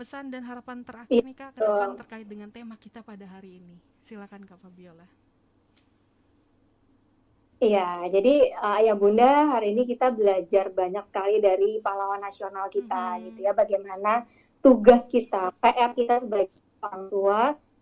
pesan 0.00 0.32
dan 0.32 0.48
harapan 0.48 0.80
terakhir 0.80 1.20
nih 1.20 1.36
kak 1.36 1.52
ke 1.54 1.60
depan 1.60 1.92
terkait 2.00 2.26
dengan 2.26 2.48
tema 2.48 2.74
kita 2.80 3.04
pada 3.04 3.28
hari 3.28 3.60
ini. 3.60 3.76
Silakan 4.00 4.48
kak 4.48 4.56
Fabiola. 4.58 5.04
Iya, 7.60 8.08
jadi 8.08 8.56
uh, 8.56 8.80
ayah 8.80 8.96
bunda 8.96 9.52
hari 9.52 9.76
ini 9.76 9.84
kita 9.84 10.08
belajar 10.16 10.72
banyak 10.72 11.04
sekali 11.04 11.44
dari 11.44 11.76
pahlawan 11.84 12.24
nasional 12.24 12.72
kita, 12.72 13.20
hmm. 13.20 13.22
gitu 13.28 13.38
ya. 13.44 13.52
Bagaimana 13.52 14.24
tugas 14.64 15.04
kita, 15.12 15.52
PR 15.60 15.92
kita 15.92 16.24
sebagai 16.24 16.48
orang 16.80 17.04
tua 17.12 17.40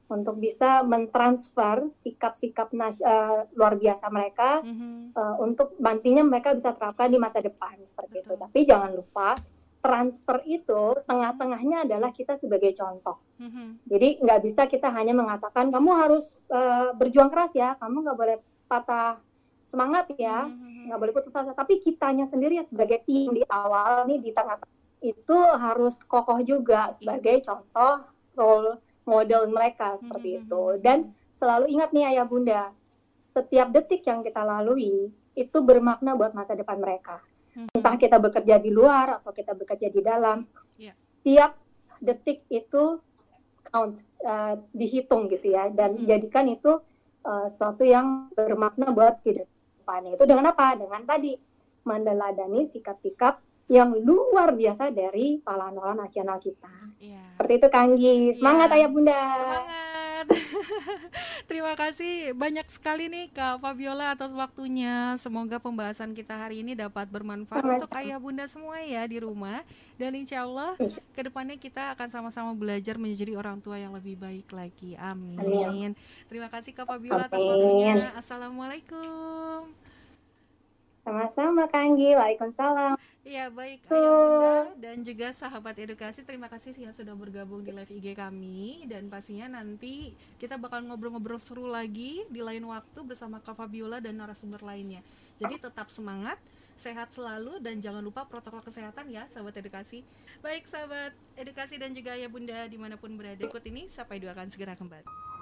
untuk 0.08 0.40
bisa 0.40 0.80
mentransfer 0.88 1.92
sikap-sikap 1.92 2.72
uh, 2.72 3.44
luar 3.52 3.76
biasa 3.76 4.08
mereka 4.08 4.64
hmm. 4.64 5.12
uh, 5.12 5.36
untuk 5.44 5.76
nantinya 5.76 6.24
mereka 6.24 6.56
bisa 6.56 6.72
terapkan 6.72 7.12
di 7.12 7.20
masa 7.20 7.44
depan 7.44 7.76
seperti 7.84 8.24
Betul. 8.24 8.24
itu. 8.24 8.34
Tapi 8.40 8.60
jangan 8.64 8.90
lupa 8.96 9.36
transfer 9.78 10.42
itu 10.44 10.98
tengah-tengahnya 11.06 11.86
adalah 11.86 12.10
kita 12.10 12.34
sebagai 12.34 12.74
contoh. 12.74 13.14
Mm-hmm. 13.38 13.66
Jadi 13.86 14.08
nggak 14.26 14.40
bisa 14.42 14.66
kita 14.66 14.90
hanya 14.90 15.14
mengatakan 15.14 15.70
kamu 15.70 15.90
harus 15.94 16.42
uh, 16.50 16.92
berjuang 16.98 17.30
keras 17.30 17.54
ya, 17.54 17.78
kamu 17.78 18.02
nggak 18.02 18.18
boleh 18.18 18.36
patah 18.66 19.22
semangat 19.64 20.10
ya, 20.18 20.50
mm-hmm. 20.50 20.90
nggak 20.90 20.98
boleh 20.98 21.12
putus 21.14 21.34
asa. 21.38 21.54
Tapi 21.54 21.78
kitanya 21.78 22.26
sendiri 22.26 22.58
ya 22.58 22.66
sebagai 22.66 23.06
tim 23.06 23.30
di 23.30 23.46
awal 23.46 24.10
nih 24.10 24.18
di 24.18 24.30
tengah 24.34 24.58
itu 24.98 25.38
harus 25.54 26.02
kokoh 26.02 26.42
juga 26.42 26.90
sebagai 26.90 27.38
contoh 27.46 28.02
role 28.34 28.82
model 29.08 29.48
mereka 29.48 29.96
seperti 29.96 30.36
mm-hmm. 30.36 30.44
itu. 30.44 30.62
Dan 30.84 30.98
selalu 31.32 31.72
ingat 31.72 31.96
nih 31.96 32.12
ayah 32.12 32.28
bunda, 32.28 32.70
setiap 33.24 33.72
detik 33.72 34.04
yang 34.04 34.20
kita 34.20 34.44
lalui 34.44 35.08
itu 35.38 35.58
bermakna 35.62 36.18
buat 36.18 36.34
masa 36.34 36.58
depan 36.58 36.82
mereka 36.82 37.22
hmm. 37.54 37.78
entah 37.78 37.94
kita 37.94 38.18
bekerja 38.18 38.58
di 38.58 38.74
luar 38.74 39.22
atau 39.22 39.30
kita 39.30 39.54
bekerja 39.54 39.88
di 39.88 40.00
dalam 40.02 40.42
yeah. 40.76 40.90
setiap 40.90 41.54
detik 42.02 42.42
itu 42.50 42.98
count 43.70 43.98
uh, 44.26 44.58
dihitung 44.74 45.30
gitu 45.30 45.54
ya 45.54 45.70
dan 45.70 45.98
hmm. 45.98 46.06
jadikan 46.06 46.46
itu 46.50 46.82
uh, 47.22 47.46
suatu 47.46 47.86
yang 47.86 48.30
bermakna 48.34 48.90
buat 48.90 49.22
kehidupan 49.22 50.14
itu 50.14 50.24
dengan 50.26 50.50
apa 50.50 50.74
dengan 50.74 51.02
tadi 51.06 51.38
mendeladani 51.86 52.66
sikap-sikap 52.66 53.38
yang 53.68 53.92
luar 53.92 54.56
biasa 54.56 54.88
dari 54.96 55.44
pahlawan 55.44 56.00
nasional 56.00 56.40
kita. 56.40 56.72
Yeah. 56.98 57.28
Seperti 57.28 57.60
itu 57.60 57.68
Kanggi. 57.68 58.16
Semangat 58.32 58.72
yeah. 58.72 58.76
ayah 58.80 58.88
bunda. 58.88 59.20
Semangat. 59.20 60.26
Terima 61.48 61.72
kasih 61.76 62.32
banyak 62.32 62.66
sekali 62.72 63.12
nih 63.12 63.28
Kak 63.30 63.60
Fabiola 63.60 64.16
atas 64.16 64.32
waktunya. 64.32 65.14
Semoga 65.20 65.60
pembahasan 65.60 66.16
kita 66.16 66.34
hari 66.34 66.64
ini 66.64 66.72
dapat 66.72 67.06
bermanfaat 67.12 67.62
Sama. 67.62 67.74
untuk 67.76 67.92
ayah 68.00 68.18
bunda 68.18 68.44
semua 68.48 68.80
ya 68.80 69.04
di 69.04 69.20
rumah. 69.20 69.60
Dan 70.00 70.16
insya 70.16 70.48
Allah 70.48 70.74
iya. 70.80 70.98
ke 71.12 71.20
depannya 71.28 71.60
kita 71.60 71.92
akan 71.92 72.08
sama-sama 72.08 72.56
belajar 72.56 72.96
menjadi 72.96 73.36
orang 73.36 73.60
tua 73.60 73.76
yang 73.76 73.92
lebih 73.92 74.16
baik 74.16 74.48
lagi. 74.48 74.96
Amin. 74.96 75.38
Amin. 75.38 75.90
Terima 76.26 76.48
kasih 76.48 76.72
Kak 76.72 76.88
Fabiola 76.88 77.28
atas 77.28 77.40
waktunya. 77.40 78.16
Assalamualaikum. 78.16 79.68
Sama-sama 81.04 81.64
Kak 81.68 81.80
Anggi. 81.80 82.12
Waalaikumsalam. 82.16 83.00
Iya 83.28 83.52
baik 83.52 83.84
ayah 83.92 84.08
bunda 84.08 84.56
dan 84.80 85.04
juga 85.04 85.28
sahabat 85.36 85.76
edukasi 85.76 86.24
terima 86.24 86.48
kasih 86.48 86.72
yang 86.80 86.96
sudah 86.96 87.12
bergabung 87.12 87.60
di 87.60 87.76
live 87.76 88.00
IG 88.00 88.16
kami 88.16 88.88
dan 88.88 89.04
pastinya 89.12 89.60
nanti 89.60 90.16
kita 90.40 90.56
bakal 90.56 90.80
ngobrol-ngobrol 90.88 91.36
seru 91.36 91.68
lagi 91.68 92.24
di 92.32 92.40
lain 92.40 92.64
waktu 92.64 93.04
bersama 93.04 93.36
Kak 93.44 93.60
Fabiola 93.60 94.00
dan 94.00 94.16
narasumber 94.16 94.64
lainnya. 94.64 95.04
Jadi 95.36 95.60
tetap 95.60 95.92
semangat, 95.92 96.40
sehat 96.80 97.12
selalu 97.12 97.60
dan 97.60 97.84
jangan 97.84 98.00
lupa 98.00 98.24
protokol 98.24 98.64
kesehatan 98.64 99.12
ya 99.12 99.28
sahabat 99.28 99.60
edukasi. 99.60 100.00
Baik 100.40 100.64
sahabat 100.64 101.12
edukasi 101.36 101.76
dan 101.76 101.92
juga 101.92 102.16
ayah 102.16 102.32
bunda 102.32 102.64
di 102.64 102.80
mana 102.80 102.96
pun 102.96 103.12
berada 103.12 103.44
ikut 103.44 103.60
ini 103.68 103.92
sampai 103.92 104.24
dua 104.24 104.32
akan 104.32 104.48
segera 104.48 104.72
kembali. 104.72 105.37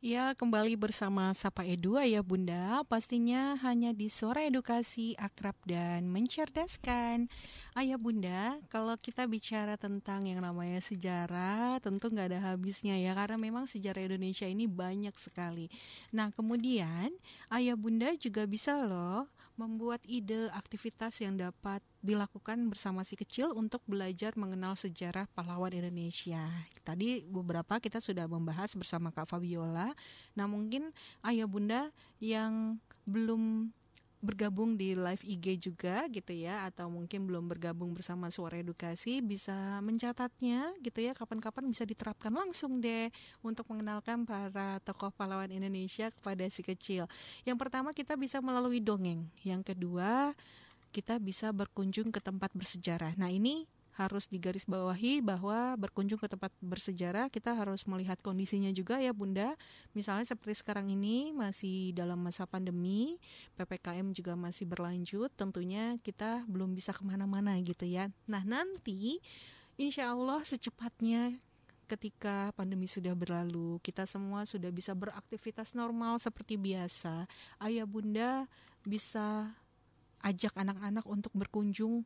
Ya, 0.00 0.32
kembali 0.32 0.80
bersama 0.80 1.28
Sapa 1.36 1.60
Edu 1.60 2.00
ya 2.00 2.24
Bunda. 2.24 2.80
Pastinya 2.88 3.56
hanya 3.60 3.92
di 3.92 4.08
suara 4.08 4.44
edukasi 4.44 5.12
akrab 5.20 5.52
dan 5.68 6.08
mencerdaskan. 6.08 7.28
Ayah 7.76 8.00
Bunda, 8.00 8.56
kalau 8.72 8.96
kita 8.96 9.28
bicara 9.28 9.76
tentang 9.76 10.24
yang 10.24 10.40
namanya 10.40 10.80
sejarah, 10.80 11.80
tentu 11.84 12.08
nggak 12.08 12.32
ada 12.32 12.40
habisnya 12.52 12.96
ya, 12.96 13.12
karena 13.12 13.36
memang 13.36 13.68
sejarah 13.68 14.08
Indonesia 14.08 14.48
ini 14.48 14.64
banyak 14.64 15.12
sekali. 15.20 15.68
Nah, 16.16 16.32
kemudian 16.32 17.12
Ayah 17.52 17.76
Bunda 17.76 18.12
juga 18.16 18.48
bisa 18.48 18.80
loh 18.80 19.28
membuat 19.60 20.00
ide 20.08 20.48
aktivitas 20.56 21.20
yang 21.20 21.36
dapat 21.36 21.84
dilakukan 22.00 22.72
bersama 22.72 23.04
si 23.04 23.12
kecil 23.12 23.52
untuk 23.52 23.84
belajar 23.84 24.32
mengenal 24.40 24.72
sejarah 24.72 25.28
pahlawan 25.36 25.76
Indonesia. 25.76 26.40
Tadi 26.80 27.20
beberapa 27.28 27.76
kita 27.76 28.00
sudah 28.00 28.24
membahas 28.24 28.72
bersama 28.72 29.12
Kak 29.12 29.28
Fabiola. 29.28 29.92
Nah, 30.32 30.46
mungkin 30.48 30.96
ayah 31.20 31.44
bunda 31.44 31.92
yang 32.16 32.80
belum 33.04 33.68
bergabung 34.20 34.76
di 34.76 34.92
live 34.92 35.24
IG 35.24 35.72
juga 35.72 36.04
gitu 36.12 36.36
ya 36.36 36.68
atau 36.68 36.92
mungkin 36.92 37.24
belum 37.24 37.48
bergabung 37.48 37.96
bersama 37.96 38.28
Suara 38.28 38.60
Edukasi 38.60 39.24
bisa 39.24 39.80
mencatatnya 39.80 40.76
gitu 40.84 41.00
ya 41.00 41.16
kapan-kapan 41.16 41.64
bisa 41.72 41.88
diterapkan 41.88 42.28
langsung 42.28 42.84
deh 42.84 43.08
untuk 43.40 43.64
mengenalkan 43.72 44.28
para 44.28 44.76
tokoh 44.84 45.08
pahlawan 45.16 45.48
Indonesia 45.48 46.12
kepada 46.12 46.44
si 46.52 46.60
kecil. 46.60 47.08
Yang 47.48 47.58
pertama 47.64 47.96
kita 47.96 48.12
bisa 48.20 48.44
melalui 48.44 48.84
dongeng, 48.84 49.24
yang 49.40 49.64
kedua 49.64 50.36
kita 50.90 51.16
bisa 51.22 51.54
berkunjung 51.54 52.10
ke 52.10 52.18
tempat 52.18 52.50
bersejarah. 52.52 53.14
Nah, 53.14 53.30
ini 53.30 53.64
harus 53.98 54.30
digarisbawahi 54.30 55.20
bahwa 55.20 55.74
berkunjung 55.74 56.20
ke 56.20 56.30
tempat 56.30 56.54
bersejarah 56.62 57.26
kita 57.28 57.52
harus 57.52 57.84
melihat 57.84 58.16
kondisinya 58.22 58.70
juga 58.70 59.02
ya 59.02 59.10
Bunda. 59.10 59.58
Misalnya 59.92 60.24
seperti 60.24 60.62
sekarang 60.62 60.90
ini 60.92 61.34
masih 61.34 61.92
dalam 61.92 62.22
masa 62.22 62.46
pandemi, 62.46 63.18
PPKM 63.58 64.14
juga 64.14 64.38
masih 64.38 64.70
berlanjut, 64.70 65.30
tentunya 65.34 65.98
kita 66.00 66.46
belum 66.46 66.72
bisa 66.72 66.94
ke 66.94 67.02
mana-mana 67.02 67.58
gitu 67.60 67.84
ya. 67.84 68.08
Nah 68.30 68.46
nanti 68.46 69.18
insya 69.76 70.14
Allah 70.14 70.44
secepatnya 70.46 71.36
ketika 71.90 72.54
pandemi 72.54 72.86
sudah 72.86 73.18
berlalu, 73.18 73.82
kita 73.82 74.06
semua 74.06 74.46
sudah 74.46 74.70
bisa 74.70 74.94
beraktivitas 74.94 75.74
normal 75.74 76.22
seperti 76.22 76.54
biasa. 76.54 77.26
Ayah 77.58 77.82
bunda 77.82 78.46
bisa 78.86 79.50
ajak 80.20 80.52
anak-anak 80.54 81.04
untuk 81.08 81.32
berkunjung 81.32 82.04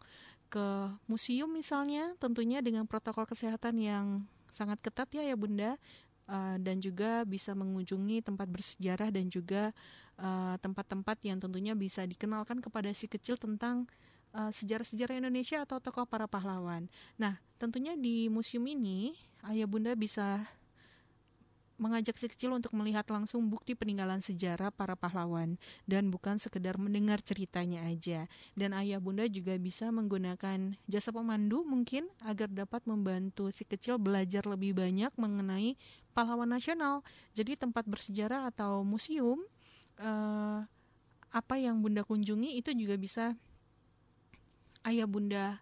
ke 0.55 0.67
museum 1.11 1.51
misalnya 1.51 2.15
tentunya 2.23 2.63
dengan 2.63 2.87
protokol 2.87 3.27
kesehatan 3.27 3.75
yang 3.83 4.23
sangat 4.55 4.79
ketat 4.79 5.11
ya 5.11 5.27
ya 5.27 5.35
Bunda 5.35 5.75
uh, 6.31 6.57
dan 6.63 6.79
juga 6.79 7.27
bisa 7.27 7.59
mengunjungi 7.59 8.23
tempat 8.23 8.47
bersejarah 8.47 9.11
dan 9.11 9.27
juga 9.27 9.75
eh, 10.15 10.55
tempat-tempat 10.63 11.19
uh, 11.19 11.25
yang 11.27 11.39
tentunya 11.43 11.75
bisa 11.75 12.07
dikenalkan 12.07 12.63
kepada 12.63 12.95
si 12.95 13.11
kecil 13.11 13.35
tentang 13.35 13.91
eh, 14.31 14.51
sejarah-sejarah 14.55 15.19
Indonesia 15.19 15.67
atau 15.67 15.83
tokoh 15.83 16.07
para 16.07 16.31
pahlawan. 16.31 16.87
Nah, 17.19 17.43
tentunya 17.59 17.99
di 17.99 18.31
museum 18.31 18.63
ini 18.71 19.19
ayah 19.51 19.67
bunda 19.67 19.99
bisa 19.99 20.47
mengajak 21.77 22.15
si 22.15 22.31
kecil 22.31 22.55
untuk 22.55 22.71
melihat 22.75 23.03
langsung 23.11 23.51
bukti 23.51 23.75
peninggalan 23.75 24.23
sejarah 24.23 24.71
para 24.71 24.95
pahlawan 24.95 25.59
dan 25.85 26.09
bukan 26.09 26.39
sekedar 26.39 26.79
mendengar 26.79 27.19
ceritanya 27.21 27.83
aja. 27.87 28.31
Dan 28.55 28.73
ayah 28.75 29.03
bunda 29.03 29.27
juga 29.27 29.59
bisa 29.59 29.91
menggunakan 29.91 30.79
jasa 30.87 31.11
pemandu 31.11 31.67
mungkin 31.67 32.07
agar 32.23 32.51
dapat 32.51 32.87
membantu 32.87 33.51
si 33.51 33.67
kecil 33.67 33.99
belajar 33.99 34.47
lebih 34.47 34.75
banyak 34.75 35.11
mengenai 35.19 35.75
pahlawan 36.15 36.49
nasional. 36.49 37.03
Jadi 37.35 37.59
tempat 37.59 37.85
bersejarah 37.91 38.49
atau 38.49 38.87
museum 38.87 39.43
eh, 39.99 40.59
apa 41.35 41.55
yang 41.59 41.83
bunda 41.83 42.07
kunjungi 42.07 42.55
itu 42.55 42.71
juga 42.79 42.95
bisa 42.95 43.35
ayah 44.87 45.09
bunda 45.11 45.59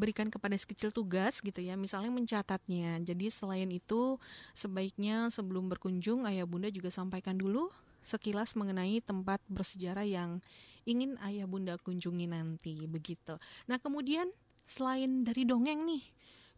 berikan 0.00 0.32
kepada 0.32 0.56
si 0.56 0.64
kecil 0.64 0.88
tugas 0.88 1.44
gitu 1.44 1.60
ya 1.60 1.76
misalnya 1.76 2.08
mencatatnya. 2.08 2.96
Jadi 3.04 3.28
selain 3.28 3.68
itu 3.68 4.16
sebaiknya 4.56 5.28
sebelum 5.28 5.68
berkunjung 5.68 6.24
ayah 6.24 6.48
bunda 6.48 6.72
juga 6.72 6.88
sampaikan 6.88 7.36
dulu 7.36 7.68
sekilas 8.00 8.56
mengenai 8.56 9.04
tempat 9.04 9.44
bersejarah 9.52 10.08
yang 10.08 10.40
ingin 10.88 11.20
ayah 11.20 11.44
bunda 11.44 11.76
kunjungi 11.76 12.24
nanti 12.24 12.88
begitu. 12.88 13.36
Nah 13.68 13.76
kemudian 13.76 14.32
selain 14.64 15.20
dari 15.28 15.44
dongeng 15.44 15.84
nih 15.84 16.04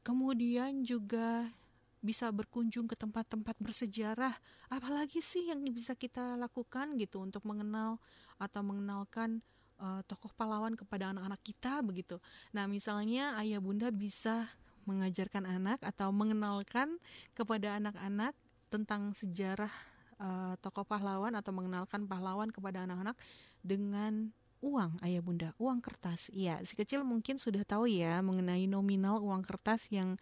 kemudian 0.07 0.87
juga 0.87 1.51
bisa 2.03 2.31
berkunjung 2.35 2.91
ke 2.91 2.99
tempat-tempat 2.99 3.55
bersejarah. 3.63 4.35
Apalagi 4.67 5.23
sih 5.23 5.49
yang 5.49 5.63
bisa 5.71 5.95
kita 5.95 6.35
lakukan 6.35 6.99
gitu 6.99 7.23
untuk 7.23 7.47
mengenal 7.47 8.03
atau 8.43 8.61
mengenalkan 8.67 9.39
uh, 9.83 10.01
tokoh 10.07 10.31
pahlawan 10.39 10.79
kepada 10.79 11.11
anak-anak 11.11 11.43
kita 11.43 11.83
begitu. 11.83 12.23
Nah, 12.55 12.71
misalnya 12.71 13.35
ayah 13.43 13.59
bunda 13.59 13.91
bisa 13.91 14.47
mengajarkan 14.87 15.47
anak 15.47 15.83
atau 15.83 16.15
mengenalkan 16.15 16.99
kepada 17.35 17.83
anak-anak 17.83 18.35
tentang 18.71 19.11
sejarah 19.13 19.71
uh, 20.23 20.55
tokoh 20.63 20.87
pahlawan 20.87 21.35
atau 21.35 21.51
mengenalkan 21.51 22.07
pahlawan 22.07 22.49
kepada 22.51 22.87
anak-anak 22.87 23.19
dengan 23.63 24.31
uang 24.63 24.95
ayah 25.03 25.19
bunda 25.19 25.51
uang 25.59 25.83
kertas 25.83 26.31
iya 26.31 26.63
si 26.63 26.79
kecil 26.79 27.03
mungkin 27.03 27.35
sudah 27.35 27.67
tahu 27.67 27.91
ya 27.91 28.23
mengenai 28.23 28.71
nominal 28.71 29.19
uang 29.19 29.43
kertas 29.43 29.91
yang 29.91 30.15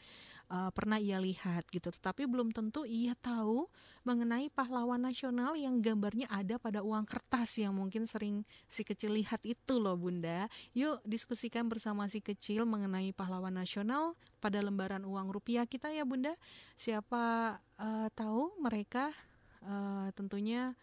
uh, 0.51 0.71
pernah 0.75 0.99
ia 0.99 1.23
lihat 1.23 1.65
gitu. 1.71 1.89
Tetapi 1.95 2.27
belum 2.27 2.51
tentu 2.51 2.83
ia 2.85 3.15
tahu 3.15 3.71
mengenai 4.03 4.51
pahlawan 4.51 5.01
nasional 5.01 5.55
yang 5.55 5.79
gambarnya 5.79 6.27
ada 6.27 6.59
pada 6.59 6.83
uang 6.83 7.07
kertas 7.07 7.57
yang 7.63 7.79
mungkin 7.79 8.05
sering 8.05 8.43
si 8.67 8.83
kecil 8.83 9.15
lihat 9.15 9.41
itu 9.47 9.79
loh 9.79 9.95
bunda. 9.95 10.51
Yuk 10.75 11.01
diskusikan 11.07 11.71
bersama 11.71 12.11
si 12.11 12.19
kecil 12.19 12.67
mengenai 12.67 13.15
pahlawan 13.15 13.55
nasional 13.55 14.19
pada 14.43 14.59
lembaran 14.59 15.07
uang 15.07 15.31
rupiah 15.31 15.65
kita 15.65 15.89
ya 15.95 16.03
bunda. 16.03 16.35
Siapa 16.75 17.57
uh, 17.79 18.09
tahu 18.13 18.59
mereka 18.59 19.15
uh, 19.63 20.11
tentunya 20.13 20.75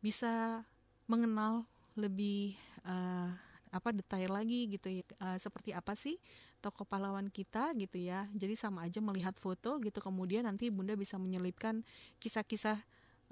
bisa 0.00 0.64
mengenal 1.04 1.68
lebih 1.98 2.56
uh, 2.88 3.28
apa 3.70 3.94
detail 3.94 4.34
lagi 4.34 4.66
gitu 4.66 4.90
ya 4.90 5.04
uh, 5.22 5.38
seperti 5.38 5.70
apa 5.70 5.94
sih 5.94 6.18
tokoh 6.60 6.84
pahlawan 6.84 7.32
kita 7.32 7.72
gitu 7.80 7.96
ya 7.96 8.28
jadi 8.36 8.52
sama 8.54 8.84
aja 8.86 9.00
melihat 9.00 9.34
foto 9.40 9.80
gitu 9.80 9.98
kemudian 9.98 10.44
nanti 10.44 10.68
bunda 10.68 10.92
bisa 10.94 11.16
menyelipkan 11.16 11.82
kisah-kisah 12.20 12.78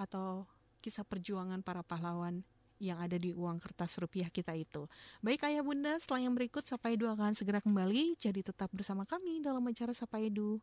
atau 0.00 0.48
kisah 0.80 1.04
perjuangan 1.04 1.60
para 1.60 1.84
pahlawan 1.84 2.42
yang 2.78 3.02
ada 3.02 3.18
di 3.18 3.34
uang 3.34 3.58
kertas 3.58 3.98
rupiah 3.98 4.30
kita 4.30 4.54
itu. 4.54 4.86
Baik 5.18 5.50
ayah 5.50 5.66
bunda, 5.66 5.98
setelah 5.98 6.30
yang 6.30 6.34
berikut 6.38 6.62
Sapa 6.62 6.94
Edu 6.94 7.10
akan 7.10 7.34
segera 7.34 7.58
kembali, 7.58 8.14
jadi 8.14 8.40
tetap 8.40 8.70
bersama 8.70 9.02
kami 9.02 9.42
dalam 9.42 9.66
acara 9.66 9.90
Sapa 9.90 10.22
Edu. 10.22 10.62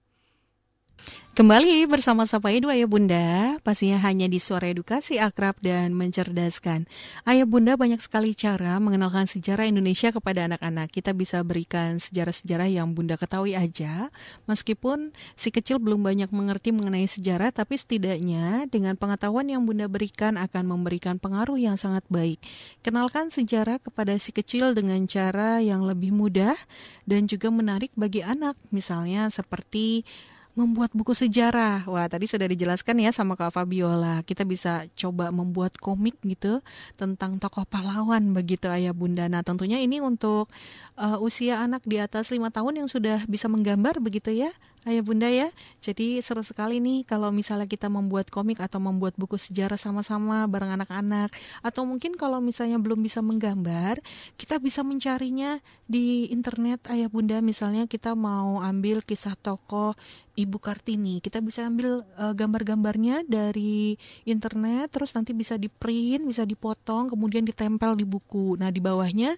Kembali 1.36 1.84
bersama 1.92 2.24
Sapa 2.24 2.48
Edu 2.48 2.72
Ayah 2.72 2.88
Bunda, 2.88 3.60
pastinya 3.60 4.00
hanya 4.08 4.24
di 4.24 4.40
suara 4.40 4.72
edukasi 4.72 5.20
akrab 5.20 5.60
dan 5.60 5.92
mencerdaskan. 5.92 6.88
Ayah 7.28 7.44
Bunda 7.44 7.76
banyak 7.76 8.00
sekali 8.00 8.32
cara 8.32 8.80
mengenalkan 8.80 9.28
sejarah 9.28 9.68
Indonesia 9.68 10.16
kepada 10.16 10.48
anak-anak. 10.48 10.96
Kita 10.96 11.12
bisa 11.12 11.44
berikan 11.44 12.00
sejarah-sejarah 12.00 12.72
yang 12.72 12.96
Bunda 12.96 13.20
ketahui 13.20 13.52
aja, 13.52 14.16
meskipun 14.48 15.12
si 15.36 15.52
kecil 15.52 15.84
belum 15.84 16.08
banyak 16.08 16.32
mengerti 16.32 16.72
mengenai 16.72 17.04
sejarah, 17.04 17.52
tapi 17.52 17.76
setidaknya 17.76 18.72
dengan 18.72 18.96
pengetahuan 18.96 19.52
yang 19.52 19.68
Bunda 19.68 19.92
berikan 19.92 20.40
akan 20.40 20.64
memberikan 20.64 21.20
pengaruh 21.20 21.60
yang 21.60 21.76
sangat 21.76 22.08
baik. 22.08 22.40
Kenalkan 22.80 23.28
sejarah 23.28 23.84
kepada 23.84 24.16
si 24.24 24.32
kecil 24.32 24.72
dengan 24.72 25.04
cara 25.04 25.60
yang 25.60 25.84
lebih 25.84 26.16
mudah 26.16 26.56
dan 27.04 27.28
juga 27.28 27.52
menarik 27.52 27.92
bagi 28.00 28.24
anak, 28.24 28.56
misalnya 28.72 29.28
seperti 29.28 30.08
membuat 30.56 30.96
buku 30.96 31.12
sejarah. 31.12 31.84
Wah, 31.86 32.08
tadi 32.08 32.26
sudah 32.26 32.48
dijelaskan 32.48 33.04
ya 33.04 33.12
sama 33.12 33.36
Kak 33.36 33.52
Fabiola. 33.52 34.24
Kita 34.24 34.48
bisa 34.48 34.88
coba 34.96 35.30
membuat 35.30 35.76
komik 35.76 36.16
gitu 36.24 36.64
tentang 36.96 37.38
tokoh 37.38 37.68
pahlawan 37.68 38.32
begitu 38.32 38.72
Ayah 38.72 38.96
Bunda. 38.96 39.28
Nah, 39.28 39.44
tentunya 39.44 39.84
ini 39.84 40.00
untuk 40.00 40.48
uh, 40.96 41.20
usia 41.20 41.60
anak 41.60 41.84
di 41.84 42.00
atas 42.00 42.32
lima 42.32 42.50
tahun 42.50 42.84
yang 42.84 42.90
sudah 42.90 43.28
bisa 43.28 43.52
menggambar 43.52 44.00
begitu 44.00 44.32
ya. 44.32 44.50
Ayah 44.86 45.02
Bunda 45.02 45.26
ya. 45.26 45.50
Jadi 45.82 46.22
seru 46.22 46.46
sekali 46.46 46.78
nih 46.78 47.10
kalau 47.10 47.34
misalnya 47.34 47.66
kita 47.66 47.90
membuat 47.90 48.30
komik 48.30 48.62
atau 48.62 48.78
membuat 48.78 49.18
buku 49.18 49.34
sejarah 49.36 49.82
sama-sama 49.82 50.46
bareng 50.46 50.78
anak-anak 50.78 51.34
atau 51.66 51.90
mungkin 51.90 52.14
kalau 52.14 52.38
misalnya 52.38 52.78
belum 52.78 53.02
bisa 53.02 53.26
menggambar, 53.26 53.98
kita 54.38 54.62
bisa 54.62 54.86
mencarinya 54.86 55.58
di 55.90 56.30
internet 56.30 56.86
Ayah 56.90 57.10
Bunda 57.10 57.42
misalnya 57.42 57.90
kita 57.90 58.14
mau 58.14 58.62
ambil 58.62 59.02
kisah 59.02 59.34
tokoh 59.34 59.98
Ibu 60.36 60.62
Kartini. 60.62 61.24
Kita 61.24 61.40
bisa 61.42 61.66
ambil 61.66 62.04
uh, 62.20 62.36
gambar-gambarnya 62.38 63.26
dari 63.26 63.96
internet 64.28 64.94
terus 64.94 65.16
nanti 65.18 65.32
bisa 65.32 65.56
di-print, 65.58 66.28
bisa 66.28 66.44
dipotong, 66.44 67.10
kemudian 67.10 67.42
ditempel 67.48 67.98
di 67.98 68.06
buku. 68.06 68.60
Nah, 68.60 68.70
di 68.70 68.84
bawahnya 68.84 69.34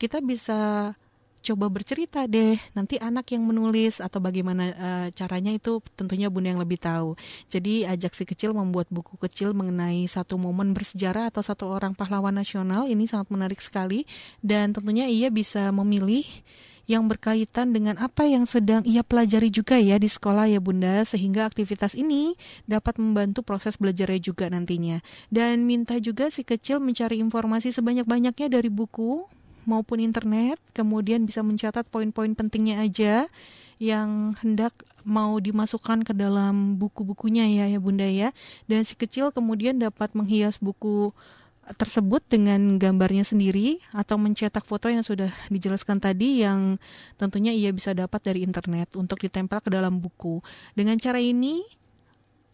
kita 0.00 0.24
bisa 0.24 0.92
coba 1.48 1.72
bercerita 1.72 2.28
deh 2.28 2.60
nanti 2.76 3.00
anak 3.00 3.32
yang 3.32 3.48
menulis 3.48 4.04
atau 4.04 4.20
bagaimana 4.20 4.64
uh, 4.76 5.06
caranya 5.16 5.50
itu 5.54 5.80
tentunya 5.96 6.28
bunda 6.28 6.52
yang 6.52 6.60
lebih 6.60 6.76
tahu. 6.76 7.16
Jadi 7.48 7.88
ajak 7.88 8.12
si 8.12 8.28
kecil 8.28 8.52
membuat 8.52 8.92
buku 8.92 9.16
kecil 9.16 9.56
mengenai 9.56 10.04
satu 10.04 10.36
momen 10.36 10.76
bersejarah 10.76 11.32
atau 11.32 11.40
satu 11.40 11.70
orang 11.72 11.96
pahlawan 11.96 12.36
nasional. 12.36 12.84
Ini 12.84 13.08
sangat 13.08 13.32
menarik 13.32 13.60
sekali. 13.62 14.04
Dan 14.44 14.76
tentunya 14.76 15.08
ia 15.08 15.32
bisa 15.32 15.72
memilih 15.72 16.24
yang 16.88 17.04
berkaitan 17.04 17.76
dengan 17.76 18.00
apa 18.00 18.24
yang 18.24 18.48
sedang 18.48 18.80
ia 18.88 19.04
pelajari 19.04 19.52
juga 19.52 19.76
ya 19.76 20.00
di 20.00 20.08
sekolah 20.08 20.48
ya 20.48 20.60
Bunda. 20.60 21.04
Sehingga 21.04 21.44
aktivitas 21.48 21.96
ini 21.96 22.36
dapat 22.64 22.96
membantu 23.00 23.44
proses 23.44 23.76
belajarnya 23.76 24.20
juga 24.20 24.48
nantinya. 24.48 25.00
Dan 25.28 25.64
minta 25.64 25.96
juga 26.00 26.32
si 26.32 26.44
kecil 26.44 26.80
mencari 26.80 27.20
informasi 27.20 27.72
sebanyak-banyaknya 27.72 28.48
dari 28.48 28.72
buku 28.72 29.37
maupun 29.68 30.00
internet, 30.00 30.56
kemudian 30.72 31.28
bisa 31.28 31.44
mencatat 31.44 31.84
poin-poin 31.92 32.32
pentingnya 32.32 32.80
aja 32.80 33.28
yang 33.78 34.34
hendak 34.42 34.72
mau 35.06 35.38
dimasukkan 35.38 36.02
ke 36.02 36.12
dalam 36.16 36.80
buku-bukunya 36.80 37.46
ya 37.46 37.64
ya 37.70 37.78
Bunda 37.78 38.08
ya. 38.08 38.32
Dan 38.66 38.82
si 38.88 38.96
kecil 38.96 39.30
kemudian 39.30 39.76
dapat 39.78 40.16
menghias 40.16 40.58
buku 40.58 41.12
tersebut 41.76 42.24
dengan 42.24 42.80
gambarnya 42.80 43.28
sendiri 43.28 43.84
atau 43.92 44.16
mencetak 44.16 44.64
foto 44.64 44.88
yang 44.88 45.04
sudah 45.04 45.28
dijelaskan 45.52 46.00
tadi 46.00 46.40
yang 46.40 46.80
tentunya 47.20 47.52
ia 47.52 47.68
bisa 47.76 47.92
dapat 47.92 48.24
dari 48.24 48.40
internet 48.40 48.96
untuk 48.96 49.20
ditempel 49.20 49.60
ke 49.60 49.68
dalam 49.68 50.00
buku. 50.00 50.40
Dengan 50.72 50.96
cara 50.96 51.20
ini 51.20 51.60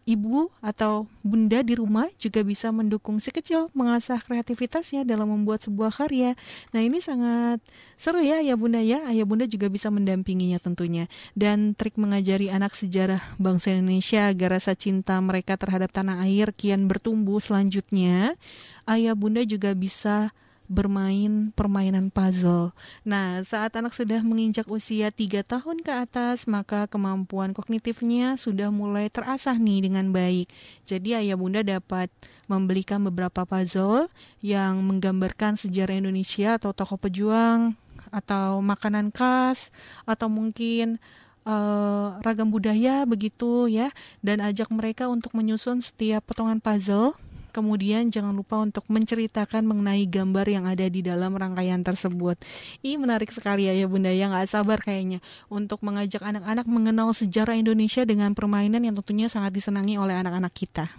ibu 0.05 0.53
atau 0.61 1.09
bunda 1.25 1.65
di 1.65 1.73
rumah 1.73 2.05
juga 2.21 2.45
bisa 2.45 2.69
mendukung 2.69 3.17
si 3.17 3.33
kecil 3.33 3.73
mengasah 3.73 4.21
kreativitasnya 4.21 5.01
dalam 5.01 5.33
membuat 5.33 5.65
sebuah 5.65 5.89
karya. 5.89 6.37
Nah 6.69 6.81
ini 6.85 7.01
sangat 7.01 7.57
seru 7.97 8.21
ya 8.21 8.39
ayah 8.39 8.53
bunda 8.53 8.79
ya. 8.79 9.01
Ayah 9.09 9.25
bunda 9.25 9.49
juga 9.49 9.65
bisa 9.67 9.89
mendampinginya 9.89 10.61
tentunya. 10.61 11.09
Dan 11.33 11.73
trik 11.73 11.97
mengajari 11.97 12.53
anak 12.53 12.77
sejarah 12.77 13.19
bangsa 13.41 13.73
Indonesia 13.73 14.29
agar 14.29 14.61
rasa 14.61 14.77
cinta 14.77 15.17
mereka 15.17 15.57
terhadap 15.57 15.89
tanah 15.89 16.21
air 16.21 16.53
kian 16.53 16.85
bertumbuh 16.85 17.41
selanjutnya. 17.41 18.37
Ayah 18.85 19.17
bunda 19.17 19.41
juga 19.41 19.73
bisa 19.73 20.29
bermain 20.65 21.53
permainan 21.53 22.09
puzzle. 22.09 22.73
Nah, 23.05 23.41
saat 23.45 23.77
anak 23.77 23.93
sudah 23.93 24.21
menginjak 24.25 24.65
usia 24.65 25.13
3 25.13 25.45
tahun 25.45 25.85
ke 25.85 25.91
atas, 25.93 26.49
maka 26.49 26.89
kemampuan 26.89 27.53
kognitifnya 27.53 28.35
sudah 28.35 28.73
mulai 28.73 29.09
terasah 29.09 29.57
nih 29.57 29.89
dengan 29.89 30.09
baik. 30.09 30.49
Jadi 30.89 31.17
ayah 31.17 31.37
bunda 31.37 31.61
dapat 31.61 32.09
membelikan 32.49 33.01
beberapa 33.05 33.45
puzzle 33.45 34.09
yang 34.41 34.81
menggambarkan 34.81 35.57
sejarah 35.57 36.01
Indonesia 36.01 36.57
atau 36.57 36.73
tokoh 36.73 36.97
pejuang 36.97 37.77
atau 38.13 38.63
makanan 38.63 39.11
khas 39.11 39.69
atau 40.07 40.31
mungkin 40.31 41.01
uh, 41.45 42.17
ragam 42.23 42.49
budaya 42.49 43.03
begitu 43.03 43.69
ya 43.69 43.93
dan 44.23 44.41
ajak 44.41 44.71
mereka 44.73 45.07
untuk 45.07 45.35
menyusun 45.37 45.79
setiap 45.79 46.25
potongan 46.25 46.59
puzzle 46.59 47.13
Kemudian 47.55 48.11
jangan 48.11 48.35
lupa 48.35 48.59
untuk 48.59 48.83
menceritakan 48.91 49.63
mengenai 49.63 50.03
gambar 50.11 50.43
yang 50.43 50.67
ada 50.67 50.91
di 50.91 50.99
dalam 50.99 51.31
rangkaian 51.39 51.79
tersebut. 51.87 52.35
Ini 52.83 52.99
menarik 52.99 53.31
sekali 53.31 53.71
ya 53.71 53.71
ya 53.71 53.87
Bunda 53.87 54.11
ya 54.11 54.27
nggak 54.27 54.51
sabar 54.51 54.83
kayaknya 54.83 55.23
untuk 55.47 55.79
mengajak 55.79 56.19
anak-anak 56.19 56.67
mengenal 56.67 57.15
sejarah 57.15 57.55
Indonesia 57.55 58.03
dengan 58.03 58.35
permainan 58.35 58.83
yang 58.83 58.99
tentunya 58.99 59.31
sangat 59.31 59.55
disenangi 59.55 59.95
oleh 59.95 60.19
anak-anak 60.19 60.51
kita. 60.51 60.91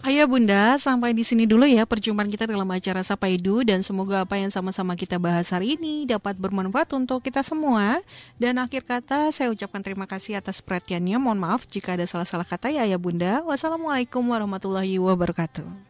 Ayah 0.00 0.24
Bunda, 0.24 0.80
sampai 0.80 1.12
di 1.12 1.28
sini 1.28 1.44
dulu 1.44 1.68
ya 1.68 1.84
perjumpaan 1.84 2.32
kita 2.32 2.48
dalam 2.48 2.64
acara 2.72 3.04
Sapa 3.04 3.28
Edu 3.28 3.60
dan 3.60 3.84
semoga 3.84 4.24
apa 4.24 4.40
yang 4.40 4.48
sama-sama 4.48 4.96
kita 4.96 5.20
bahas 5.20 5.52
hari 5.52 5.76
ini 5.76 6.08
dapat 6.08 6.40
bermanfaat 6.40 6.88
untuk 6.96 7.20
kita 7.20 7.44
semua. 7.44 8.00
Dan 8.40 8.56
akhir 8.56 8.88
kata 8.88 9.28
saya 9.28 9.52
ucapkan 9.52 9.84
terima 9.84 10.08
kasih 10.08 10.40
atas 10.40 10.64
perhatiannya. 10.64 11.20
Mohon 11.20 11.40
maaf 11.44 11.68
jika 11.68 12.00
ada 12.00 12.08
salah-salah 12.08 12.48
kata 12.48 12.72
ya 12.72 12.88
Ayah 12.88 12.96
Bunda. 12.96 13.44
Wassalamualaikum 13.44 14.24
warahmatullahi 14.24 14.96
wabarakatuh. 14.96 15.88